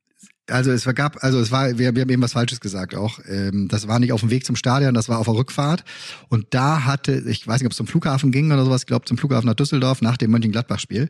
Also 0.47 0.71
es 0.71 0.85
gab, 0.93 1.23
also 1.23 1.39
es 1.39 1.51
war, 1.51 1.75
wir, 1.79 1.95
wir 1.95 2.01
haben 2.03 2.09
eben 2.11 2.21
was 2.21 2.33
Falsches 2.33 2.59
gesagt 2.59 2.93
auch. 2.93 3.17
Ähm, 3.27 3.67
das 3.67 3.87
war 3.87 3.97
nicht 3.97 4.11
auf 4.13 4.19
dem 4.19 4.29
Weg 4.29 4.45
zum 4.45 4.55
Stadion, 4.55 4.93
das 4.93 5.09
war 5.09 5.17
auf 5.17 5.25
der 5.25 5.33
Rückfahrt. 5.33 5.83
Und 6.29 6.45
da 6.51 6.85
hatte, 6.85 7.23
ich 7.27 7.47
weiß 7.47 7.61
nicht, 7.61 7.65
ob 7.65 7.71
es 7.71 7.77
zum 7.77 7.87
Flughafen 7.87 8.31
ging 8.31 8.51
oder 8.51 8.63
sowas, 8.63 8.81
ich 8.83 8.85
glaube 8.85 9.05
zum 9.05 9.17
Flughafen 9.17 9.47
nach 9.47 9.55
Düsseldorf 9.55 10.03
nach 10.03 10.17
dem 10.17 10.29
Mönchengladbach-Spiel. 10.29 11.09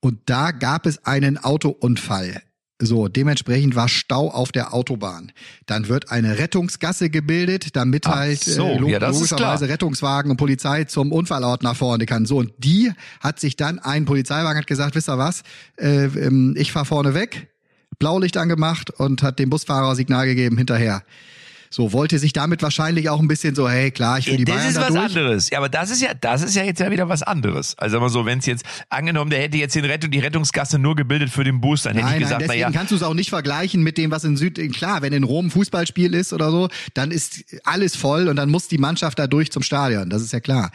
Und 0.00 0.20
da 0.26 0.50
gab 0.52 0.86
es 0.86 1.04
einen 1.04 1.38
Autounfall. 1.38 2.42
So, 2.78 3.08
dementsprechend 3.08 3.74
war 3.74 3.88
Stau 3.88 4.28
auf 4.30 4.52
der 4.52 4.74
Autobahn. 4.74 5.32
Dann 5.64 5.88
wird 5.88 6.10
eine 6.10 6.38
Rettungsgasse 6.38 7.08
gebildet, 7.08 7.74
damit 7.74 8.06
Ach 8.06 8.16
halt 8.16 8.44
so, 8.44 8.66
äh, 8.68 8.76
log- 8.78 8.90
ja, 8.90 8.98
logischerweise. 9.08 9.70
Rettungswagen 9.70 10.30
und 10.30 10.36
Polizei 10.36 10.84
zum 10.84 11.10
Unfallort 11.10 11.62
nach 11.62 11.74
vorne 11.74 12.04
kann. 12.04 12.26
So, 12.26 12.36
und 12.36 12.52
die 12.58 12.92
hat 13.20 13.40
sich 13.40 13.56
dann, 13.56 13.78
ein 13.78 14.04
Polizeiwagen 14.04 14.58
hat 14.58 14.66
gesagt, 14.66 14.94
wisst 14.94 15.08
ihr 15.08 15.16
was, 15.16 15.42
äh, 15.78 16.04
ähm, 16.04 16.54
ich 16.58 16.70
fahr 16.70 16.84
vorne 16.84 17.14
weg, 17.14 17.48
Blaulicht 17.98 18.36
angemacht 18.36 18.90
und 18.90 19.22
hat 19.22 19.38
dem 19.38 19.48
Busfahrer 19.48 19.96
Signal 19.96 20.26
gegeben 20.26 20.58
hinterher. 20.58 21.02
So, 21.70 21.92
wollte 21.92 22.18
sich 22.18 22.32
damit 22.32 22.62
wahrscheinlich 22.62 23.08
auch 23.08 23.20
ein 23.20 23.28
bisschen 23.28 23.54
so, 23.54 23.68
hey, 23.68 23.90
klar, 23.90 24.18
ich 24.18 24.26
will 24.26 24.36
die 24.36 24.44
das 24.44 24.56
Bayern 24.56 24.68
ist 24.68 24.76
da 24.76 24.88
was 24.88 24.96
anderes. 24.96 25.50
Ja, 25.50 25.58
aber 25.58 25.68
das 25.68 25.90
ist 25.90 26.02
ja, 26.02 26.14
das 26.14 26.42
ist 26.42 26.54
ja 26.54 26.64
jetzt 26.64 26.80
ja 26.80 26.90
wieder 26.90 27.08
was 27.08 27.22
anderes. 27.22 27.76
Also 27.78 28.00
mal 28.00 28.08
so, 28.08 28.26
wenn 28.26 28.38
es 28.38 28.46
jetzt 28.46 28.64
angenommen, 28.88 29.30
der 29.30 29.40
hätte 29.40 29.56
jetzt 29.56 29.74
den 29.74 29.84
Rettung, 29.84 30.10
die 30.10 30.18
Rettungsgasse 30.18 30.78
nur 30.78 30.96
gebildet 30.96 31.30
für 31.30 31.44
den 31.44 31.60
Bus, 31.60 31.82
dann 31.82 31.94
hätte 31.94 32.06
Nein, 32.06 32.14
ich 32.14 32.20
nein, 32.20 32.22
gesagt, 32.28 32.42
deswegen 32.42 32.60
naja, 32.62 32.76
kannst 32.76 32.92
du 32.92 32.96
es 32.96 33.02
auch 33.02 33.14
nicht 33.14 33.30
vergleichen 33.30 33.82
mit 33.82 33.98
dem, 33.98 34.10
was 34.10 34.24
in 34.24 34.36
Süd, 34.36 34.56
klar, 34.72 35.02
wenn 35.02 35.12
in 35.12 35.24
Rom 35.24 35.50
Fußballspiel 35.50 36.14
ist 36.14 36.32
oder 36.32 36.50
so, 36.50 36.68
dann 36.94 37.10
ist 37.10 37.44
alles 37.64 37.96
voll 37.96 38.28
und 38.28 38.36
dann 38.36 38.50
muss 38.50 38.68
die 38.68 38.78
Mannschaft 38.78 39.18
da 39.18 39.26
durch 39.26 39.50
zum 39.52 39.62
Stadion, 39.62 40.10
das 40.10 40.22
ist 40.22 40.32
ja 40.32 40.40
klar. 40.40 40.70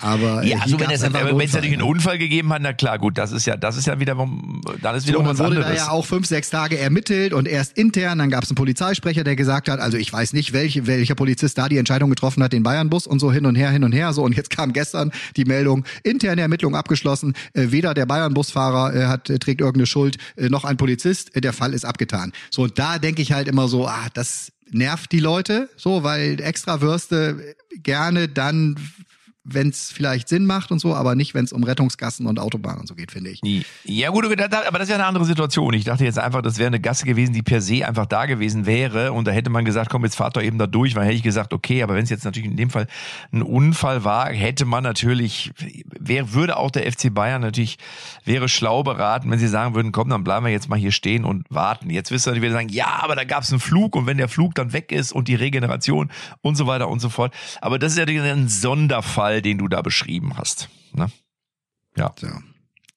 Aber 0.00 0.44
ja, 0.44 0.58
also 0.58 0.78
wenn 0.78 0.90
es 0.90 1.02
wenn 1.02 1.12
natürlich 1.12 1.72
einen 1.72 1.78
ne? 1.78 1.84
Unfall 1.84 2.18
gegeben 2.18 2.52
hat, 2.52 2.62
na 2.62 2.72
klar, 2.72 2.98
gut, 2.98 3.18
das 3.18 3.32
ist 3.32 3.46
ja, 3.46 3.56
das 3.56 3.76
ist 3.76 3.86
ja 3.86 3.98
wieder, 3.98 4.14
dann 4.14 4.94
ist 4.94 5.08
wieder 5.08 5.18
So, 5.18 5.24
was 5.24 5.38
dann 5.38 5.46
wurde 5.46 5.56
anderes. 5.56 5.78
da 5.78 5.86
ja 5.86 5.90
auch 5.90 6.06
fünf, 6.06 6.26
sechs 6.26 6.50
Tage 6.50 6.78
ermittelt 6.78 7.32
und 7.32 7.48
erst 7.48 7.76
intern, 7.76 8.18
dann 8.18 8.30
gab 8.30 8.44
es 8.44 8.50
einen 8.50 8.56
Polizeisprecher, 8.56 9.24
der 9.24 9.34
gesagt 9.34 9.68
hat, 9.68 9.80
also 9.80 9.96
ich 9.96 10.12
weiß 10.12 10.34
nicht, 10.34 10.52
welche, 10.52 10.86
welcher 10.86 11.14
Polizist 11.14 11.58
da 11.58 11.68
die 11.68 11.78
Entscheidung 11.78 12.10
getroffen 12.10 12.42
hat, 12.42 12.52
den 12.52 12.62
Bayernbus 12.62 13.06
und 13.06 13.18
so 13.18 13.32
hin 13.32 13.46
und 13.46 13.56
her, 13.56 13.70
hin 13.70 13.82
und 13.82 13.92
her. 13.92 14.12
So, 14.12 14.22
und 14.22 14.36
jetzt 14.36 14.50
kam 14.50 14.72
gestern 14.72 15.10
die 15.36 15.44
Meldung, 15.44 15.84
interne 16.04 16.42
Ermittlung 16.42 16.76
abgeschlossen, 16.76 17.34
äh, 17.54 17.66
weder 17.70 17.94
der 17.94 18.06
Bayernbusfahrer 18.06 18.94
äh, 18.94 19.06
hat, 19.06 19.24
trägt 19.24 19.60
irgendeine 19.60 19.86
Schuld, 19.86 20.18
äh, 20.36 20.48
noch 20.48 20.64
ein 20.64 20.76
Polizist, 20.76 21.34
äh, 21.34 21.40
der 21.40 21.52
Fall 21.52 21.74
ist 21.74 21.84
abgetan. 21.84 22.32
So, 22.50 22.62
und 22.62 22.78
da 22.78 22.98
denke 22.98 23.22
ich 23.22 23.32
halt 23.32 23.48
immer 23.48 23.66
so, 23.66 23.88
ah, 23.88 24.06
das 24.14 24.52
nervt 24.70 25.12
die 25.12 25.20
Leute 25.20 25.68
so, 25.76 26.04
weil 26.04 26.40
extra 26.40 26.80
Würste 26.80 27.56
gerne 27.82 28.28
dann 28.28 28.76
wenn 29.50 29.68
es 29.68 29.90
vielleicht 29.90 30.28
Sinn 30.28 30.46
macht 30.46 30.70
und 30.70 30.78
so, 30.78 30.94
aber 30.94 31.14
nicht, 31.14 31.34
wenn 31.34 31.44
es 31.44 31.52
um 31.52 31.64
Rettungsgassen 31.64 32.26
und 32.26 32.38
Autobahnen 32.38 32.80
und 32.80 32.86
so 32.86 32.94
geht, 32.94 33.10
finde 33.10 33.30
ich. 33.30 33.40
Ja 33.84 34.10
gut, 34.10 34.24
aber 34.24 34.36
das 34.36 34.82
ist 34.82 34.88
ja 34.88 34.96
eine 34.96 35.06
andere 35.06 35.24
Situation. 35.24 35.74
Ich 35.74 35.84
dachte 35.84 36.04
jetzt 36.04 36.18
einfach, 36.18 36.42
das 36.42 36.58
wäre 36.58 36.68
eine 36.68 36.80
Gasse 36.80 37.04
gewesen, 37.04 37.32
die 37.32 37.42
per 37.42 37.60
se 37.60 37.86
einfach 37.86 38.06
da 38.06 38.26
gewesen 38.26 38.66
wäre 38.66 39.12
und 39.12 39.26
da 39.26 39.30
hätte 39.30 39.50
man 39.50 39.64
gesagt, 39.64 39.90
komm, 39.90 40.04
jetzt 40.04 40.16
fahrt 40.16 40.36
doch 40.36 40.42
eben 40.42 40.58
da 40.58 40.66
durch, 40.66 40.94
weil 40.94 41.04
hätte 41.04 41.16
ich 41.16 41.22
gesagt, 41.22 41.52
okay, 41.52 41.82
aber 41.82 41.94
wenn 41.94 42.04
es 42.04 42.10
jetzt 42.10 42.24
natürlich 42.24 42.50
in 42.50 42.56
dem 42.56 42.70
Fall 42.70 42.86
ein 43.32 43.42
Unfall 43.42 44.04
war, 44.04 44.28
hätte 44.30 44.64
man 44.64 44.82
natürlich, 44.82 45.50
wer 45.98 46.32
würde 46.32 46.56
auch 46.56 46.70
der 46.70 46.90
FC 46.90 47.12
Bayern 47.12 47.40
natürlich, 47.40 47.78
wäre 48.24 48.48
schlau 48.48 48.82
beraten, 48.82 49.30
wenn 49.30 49.38
sie 49.38 49.48
sagen 49.48 49.74
würden, 49.74 49.92
komm, 49.92 50.10
dann 50.10 50.24
bleiben 50.24 50.44
wir 50.44 50.52
jetzt 50.52 50.68
mal 50.68 50.78
hier 50.78 50.92
stehen 50.92 51.24
und 51.24 51.46
warten. 51.48 51.90
Jetzt 51.90 52.10
wirst 52.10 52.26
du 52.26 52.34
wieder 52.34 52.52
sagen, 52.52 52.68
ja, 52.68 53.00
aber 53.02 53.16
da 53.16 53.24
gab 53.24 53.42
es 53.42 53.50
einen 53.50 53.60
Flug 53.60 53.96
und 53.96 54.06
wenn 54.06 54.18
der 54.18 54.28
Flug 54.28 54.54
dann 54.54 54.72
weg 54.72 54.92
ist 54.92 55.12
und 55.12 55.28
die 55.28 55.34
Regeneration 55.34 56.10
und 56.42 56.56
so 56.56 56.66
weiter 56.66 56.88
und 56.88 57.00
so 57.00 57.08
fort. 57.08 57.32
Aber 57.60 57.78
das 57.78 57.96
ist 57.96 57.98
ja 57.98 58.04
ein 58.04 58.48
Sonderfall, 58.48 59.37
den 59.42 59.58
du 59.58 59.68
da 59.68 59.82
beschrieben 59.82 60.36
hast. 60.36 60.68
Ne? 60.92 61.10
Ja. 61.96 62.14
So. 62.18 62.28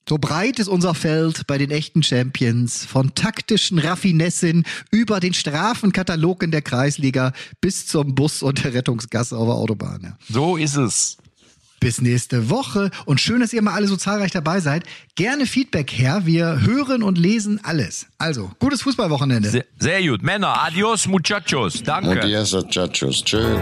So 0.09 0.17
breit 0.17 0.59
ist 0.59 0.67
unser 0.67 0.93
Feld 0.93 1.47
bei 1.47 1.57
den 1.57 1.71
echten 1.71 2.03
Champions, 2.03 2.83
von 2.83 3.15
taktischen 3.15 3.79
Raffinessen 3.79 4.65
über 4.89 5.19
den 5.19 5.33
Strafenkatalog 5.33 6.43
in 6.43 6.51
der 6.51 6.61
Kreisliga 6.61 7.31
bis 7.61 7.87
zum 7.87 8.15
Bus 8.15 8.43
und 8.43 8.63
der 8.63 8.73
Rettungsgasse 8.73 9.37
auf 9.37 9.45
der 9.45 9.55
Autobahn. 9.55 10.01
Ja. 10.03 10.17
So 10.29 10.57
ist 10.57 10.75
es. 10.75 11.17
Bis 11.79 12.01
nächste 12.01 12.49
Woche 12.49 12.91
und 13.05 13.21
schön, 13.21 13.39
dass 13.39 13.53
ihr 13.53 13.61
mal 13.61 13.73
alle 13.73 13.87
so 13.87 13.95
zahlreich 13.95 14.31
dabei 14.31 14.59
seid. 14.59 14.83
Gerne 15.15 15.47
Feedback 15.47 15.91
her, 15.91 16.25
wir 16.25 16.61
hören 16.61 17.01
und 17.01 17.17
lesen 17.17 17.59
alles. 17.63 18.05
Also, 18.17 18.51
gutes 18.59 18.83
Fußballwochenende. 18.83 19.49
Sehr, 19.49 19.65
sehr 19.79 20.03
gut. 20.03 20.21
Männer, 20.21 20.61
adios 20.61 21.07
muchachos. 21.07 21.81
Danke. 21.83 22.21
Adios 22.21 22.51
muchachos. 22.51 23.23
Tschüss. 23.23 23.61